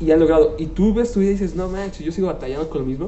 Y 0.00 0.12
han 0.12 0.20
logrado. 0.20 0.54
Y 0.58 0.66
tú 0.66 0.94
ves 0.94 1.10
tu 1.10 1.18
vida 1.18 1.30
y 1.30 1.32
dices, 1.32 1.56
no 1.56 1.66
manches, 1.68 2.06
yo 2.06 2.12
sigo 2.12 2.28
batallando 2.28 2.70
con 2.70 2.82
lo 2.82 2.86
mismo. 2.86 3.06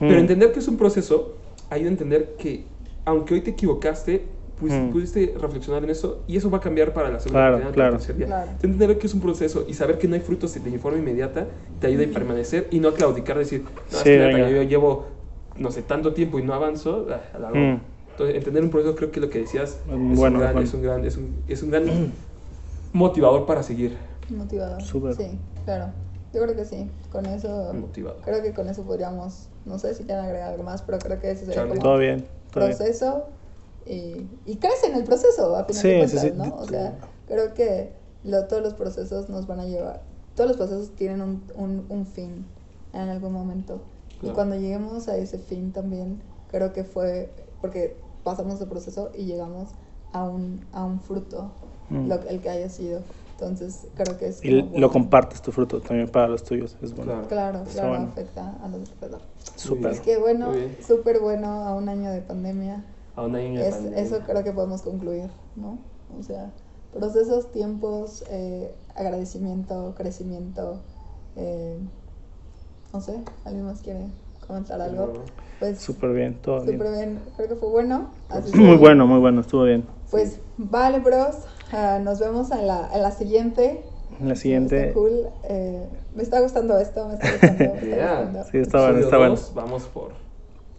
Mm. 0.00 0.08
Pero 0.08 0.20
entender 0.20 0.52
que 0.52 0.60
es 0.60 0.68
un 0.68 0.78
proceso, 0.78 1.34
ayuda 1.70 1.88
a 1.88 1.92
entender 1.92 2.34
que, 2.38 2.64
aunque 3.04 3.34
hoy 3.34 3.40
te 3.40 3.50
equivocaste, 3.50 4.24
pues 4.60 4.72
Mm. 4.72 4.90
pudiste 4.90 5.34
reflexionar 5.40 5.84
en 5.84 5.90
eso 5.90 6.22
y 6.26 6.36
eso 6.36 6.50
va 6.50 6.58
a 6.58 6.60
cambiar 6.60 6.92
para 6.92 7.10
la 7.10 7.20
segunda 7.20 7.40
Claro, 7.42 7.56
claro. 7.58 7.74
para 7.74 7.88
el 7.90 7.94
tercer 7.96 8.16
día. 8.16 8.26
Claro. 8.26 8.50
Entender 8.60 8.98
que 8.98 9.06
es 9.06 9.14
un 9.14 9.20
proceso 9.20 9.64
y 9.68 9.74
saber 9.74 9.98
que 9.98 10.08
no 10.08 10.14
hay 10.16 10.20
frutos 10.20 10.52
de 10.52 10.78
forma 10.80 10.98
inmediata 10.98 11.46
te 11.80 11.86
ayuda 11.86 12.04
a 12.04 12.08
permanecer 12.12 12.66
y 12.72 12.80
no 12.80 12.88
a 12.88 12.94
claudicar, 12.94 13.38
decir, 13.38 13.62
no, 13.62 13.68
es 13.88 13.96
Sí, 13.98 14.02
que 14.04 14.18
venga. 14.18 14.50
yo 14.50 14.62
llevo, 14.64 15.06
no 15.56 15.70
sé, 15.70 15.82
tanto 15.82 16.12
tiempo 16.12 16.40
y 16.40 16.42
no 16.42 16.54
avanzo, 16.54 17.06
ah, 17.10 17.20
a 17.34 17.38
la 17.38 17.50
Mm. 17.50 17.80
Entonces, 18.10 18.36
entender 18.36 18.64
un 18.64 18.70
proceso 18.70 18.96
creo 18.96 19.12
que 19.12 19.20
lo 19.20 19.30
que 19.30 19.38
decías 19.38 19.78
es, 19.80 19.80
bueno, 20.18 20.38
un 20.38 20.40
gran, 20.40 20.52
bueno. 20.54 20.60
es 20.60 20.74
un 20.74 20.82
gran, 20.82 21.04
es 21.04 21.16
un, 21.16 21.36
es 21.46 21.62
un 21.62 21.70
gran 21.70 21.84
motivador 22.92 23.46
para 23.46 23.62
seguir. 23.62 23.96
Motivador. 24.28 24.82
Súper. 24.82 25.14
Sí, 25.14 25.38
claro. 25.64 25.92
Yo 26.32 26.42
creo 26.42 26.54
que 26.54 26.64
sí. 26.64 26.90
Con 27.10 27.26
eso. 27.26 27.72
Motivado. 27.74 28.16
Creo 28.22 28.42
que 28.42 28.52
con 28.52 28.68
eso 28.68 28.82
podríamos. 28.84 29.48
No 29.64 29.78
sé 29.78 29.94
si 29.94 30.04
quieren 30.04 30.24
agregar 30.24 30.50
algo 30.52 30.62
más, 30.62 30.82
pero 30.82 30.98
creo 30.98 31.18
que 31.20 31.30
ese 31.30 31.46
sería 31.46 31.66
como 31.68 31.80
Todo 31.80 31.98
bien. 31.98 32.26
Todo 32.52 32.66
bien. 32.66 32.76
proceso. 32.78 33.26
Y, 33.86 34.28
y 34.44 34.56
crece 34.56 34.86
en 34.88 34.94
el 34.96 35.04
proceso, 35.04 35.56
a 35.56 35.64
final 35.64 35.82
Sí, 35.82 35.88
de 35.88 36.08
sí, 36.08 36.16
cuentas, 36.16 36.46
sí. 36.46 36.50
¿no? 36.50 36.56
O 36.56 36.66
sea, 36.66 36.98
creo 37.26 37.54
que 37.54 37.92
lo- 38.22 38.44
todos 38.46 38.62
los 38.62 38.74
procesos 38.74 39.30
nos 39.30 39.46
van 39.46 39.60
a 39.60 39.64
llevar. 39.64 40.02
Todos 40.34 40.48
los 40.48 40.56
procesos 40.58 40.94
tienen 40.94 41.22
un, 41.22 41.42
un, 41.54 41.86
un 41.88 42.04
fin 42.06 42.44
en 42.92 43.08
algún 43.08 43.32
momento. 43.32 43.80
Y 44.20 44.28
cuando 44.30 44.56
lleguemos 44.56 45.08
a 45.08 45.16
ese 45.16 45.38
fin 45.38 45.72
también, 45.72 46.20
creo 46.50 46.72
que 46.72 46.84
fue. 46.84 47.32
Porque 47.62 47.96
pasamos 48.24 48.58
de 48.60 48.66
proceso 48.66 49.10
y 49.16 49.24
llegamos 49.24 49.70
a 50.12 50.24
un, 50.24 50.66
a 50.72 50.84
un 50.84 51.00
fruto, 51.00 51.50
Mm. 51.90 52.06
lo, 52.08 52.16
el 52.28 52.40
que 52.42 52.50
haya 52.50 52.68
sido. 52.68 53.00
Entonces, 53.40 53.86
creo 53.94 54.18
que 54.18 54.26
es. 54.28 54.44
Y 54.44 54.50
lo 54.50 54.90
compartes 54.90 55.40
tu 55.40 55.52
fruto 55.52 55.80
también 55.80 56.08
para 56.08 56.26
los 56.26 56.42
tuyos. 56.42 56.76
Es 56.82 56.92
bueno. 56.94 57.12
Claro. 57.12 57.28
Claro, 57.28 57.64
claro, 57.72 57.88
bueno. 57.90 58.08
afecta 58.10 58.56
a 58.62 58.68
los 58.68 58.90
alrededor. 58.90 59.20
Súper. 59.54 59.92
Es 59.92 60.00
que 60.00 60.18
bueno, 60.18 60.52
súper 60.84 61.20
bueno 61.20 61.46
a 61.64 61.74
un 61.74 61.88
año 61.88 62.10
de 62.10 62.20
pandemia. 62.20 62.84
Aún 63.14 63.36
hay 63.36 63.52
una 63.52 63.64
Es, 63.64 63.76
pandemia. 63.76 63.98
eso 64.00 64.18
creo 64.26 64.42
que 64.42 64.50
podemos 64.52 64.82
concluir, 64.82 65.30
¿no? 65.54 65.78
O 66.18 66.22
sea, 66.24 66.50
procesos, 66.92 67.52
tiempos, 67.52 68.24
eh, 68.30 68.74
agradecimiento, 68.96 69.94
crecimiento. 69.96 70.80
eh, 71.36 71.78
no 72.92 73.00
sé, 73.00 73.20
¿alguien 73.44 73.66
más 73.66 73.82
quiere 73.82 74.06
comentar 74.46 74.80
algo? 74.80 75.12
Pues 75.60 75.78
Súper 75.78 76.12
bien. 76.12 76.38
Todo 76.42 76.62
bien. 76.62 76.78
súper 76.78 76.92
bien, 76.92 77.20
creo 77.36 77.48
que 77.48 77.54
fue 77.54 77.68
bueno. 77.68 78.08
Así 78.30 78.56
Muy 78.56 78.70
que, 78.72 78.76
bueno, 78.78 79.06
muy 79.06 79.20
bueno. 79.20 79.42
Estuvo 79.42 79.62
bien. 79.64 79.84
Pues 80.10 80.40
vale, 80.56 80.98
bros. 81.00 81.36
Ah, 81.72 81.98
nos 82.02 82.18
vemos 82.20 82.50
en 82.50 82.66
la, 82.66 82.88
en 82.94 83.02
la 83.02 83.10
siguiente. 83.10 83.82
En 84.20 84.28
la 84.28 84.34
siguiente. 84.36 84.88
Está 84.88 84.94
cool. 84.94 85.26
eh, 85.44 85.86
me 86.14 86.22
está 86.22 86.40
gustando 86.40 86.78
esto, 86.78 87.06
me 87.08 87.14
está 87.14 87.30
gustando. 87.32 87.58
me 87.58 87.80
está 87.80 87.86
Yeah. 87.96 88.14
gustando. 88.22 88.44
Sí, 88.50 88.58
está 88.58 88.80
bueno, 88.82 88.98
está 88.98 89.18
bueno. 89.18 89.34
Vamos 89.54 89.82
por 89.84 90.12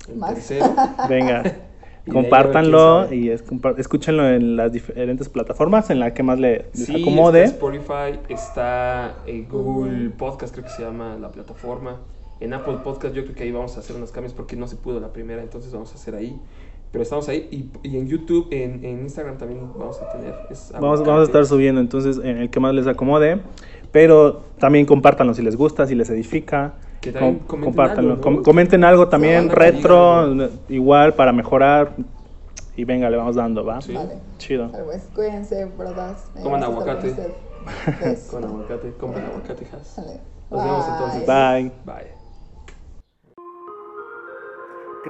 el 0.09 0.15
Más. 0.15 0.33
tercero. 0.35 0.65
Venga. 1.09 1.43
Compártanlo 2.11 3.13
y 3.13 3.29
es- 3.29 3.43
escúchenlo 3.77 4.27
en 4.27 4.55
las 4.55 4.71
diferentes 4.71 5.29
plataformas 5.29 5.89
en 5.91 5.99
la 5.99 6.13
que 6.13 6.23
más 6.23 6.39
le, 6.39 6.65
les 6.73 6.85
Sí, 6.85 7.01
acomode. 7.01 7.43
está 7.43 7.55
Spotify, 7.55 8.19
está 8.29 9.15
eh, 9.27 9.45
Google 9.49 10.09
Podcast, 10.11 10.53
creo 10.53 10.65
que 10.65 10.71
se 10.71 10.81
llama 10.83 11.17
la 11.19 11.29
plataforma. 11.31 11.97
En 12.39 12.53
Apple 12.53 12.77
Podcast 12.83 13.13
yo 13.13 13.23
creo 13.25 13.35
que 13.35 13.43
ahí 13.43 13.51
vamos 13.51 13.75
a 13.77 13.81
hacer 13.81 13.95
unos 13.95 14.11
cambios 14.11 14.33
porque 14.33 14.55
no 14.55 14.65
se 14.67 14.75
pudo 14.77 14.99
la 14.99 15.09
primera, 15.13 15.41
entonces 15.43 15.71
vamos 15.71 15.91
a 15.91 15.95
hacer 15.95 16.15
ahí. 16.15 16.39
Pero 16.91 17.03
estamos 17.03 17.29
ahí 17.29 17.47
y, 17.51 17.87
y 17.87 17.97
en 17.97 18.07
YouTube, 18.07 18.47
en, 18.51 18.83
en 18.83 19.01
Instagram 19.01 19.37
también 19.37 19.61
vamos 19.77 20.01
a 20.01 20.11
tener. 20.11 20.33
es 20.49 20.69
Vamos, 20.73 20.81
vamos 20.81 20.99
a 20.99 21.03
aguacate. 21.03 21.23
estar 21.25 21.45
subiendo 21.45 21.79
entonces 21.81 22.17
en 22.17 22.37
el 22.37 22.49
que 22.49 22.59
más 22.59 22.73
les 22.73 22.87
acomode. 22.87 23.41
Pero 23.91 24.41
también 24.59 24.85
compártanlo 24.85 25.33
si 25.33 25.41
les 25.41 25.55
gusta, 25.55 25.85
si 25.87 25.95
les 25.95 26.09
edifica. 26.09 26.73
Que 27.01 27.13
Com- 27.13 27.39
comenten 27.39 27.61
compártanlo. 27.73 28.11
algo, 28.13 28.15
¿no? 28.15 28.21
Com- 28.35 28.43
comenten 28.43 28.83
algo 28.83 29.07
también 29.07 29.49
retro, 29.49 30.33
diga 30.33 30.49
igual 30.67 31.13
para 31.13 31.31
mejorar. 31.31 31.93
Y 32.75 32.83
venga, 32.85 33.09
le 33.09 33.17
vamos 33.17 33.35
dando, 33.35 33.63
¿va? 33.65 33.81
Sí. 33.81 33.93
Vale. 33.93 34.15
Chido. 34.37 34.69
Vez, 34.87 35.07
cuídense, 35.13 35.65
brodas. 35.77 36.29
Me 36.35 36.41
Coman 36.41 36.63
aguacate. 36.63 37.13
con 38.31 38.43
aguacate, 38.43 38.93
compren 38.99 39.25
aguacatejas. 39.25 39.95
Vale. 39.97 40.19
Nos 40.49 40.63
vemos 40.63 40.85
entonces. 40.87 41.27
Bye. 41.27 41.71
Bye. 41.85 42.18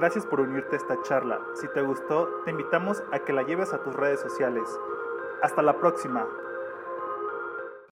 Gracias 0.00 0.24
por 0.24 0.40
unirte 0.40 0.76
a 0.76 0.78
esta 0.78 1.02
charla. 1.02 1.42
Si 1.52 1.68
te 1.68 1.82
gustó, 1.82 2.26
te 2.46 2.52
invitamos 2.52 3.02
a 3.12 3.18
que 3.18 3.34
la 3.34 3.42
lleves 3.42 3.74
a 3.74 3.82
tus 3.82 3.94
redes 3.94 4.18
sociales. 4.18 4.64
Hasta 5.42 5.60
la 5.60 5.76
próxima. 5.76 6.26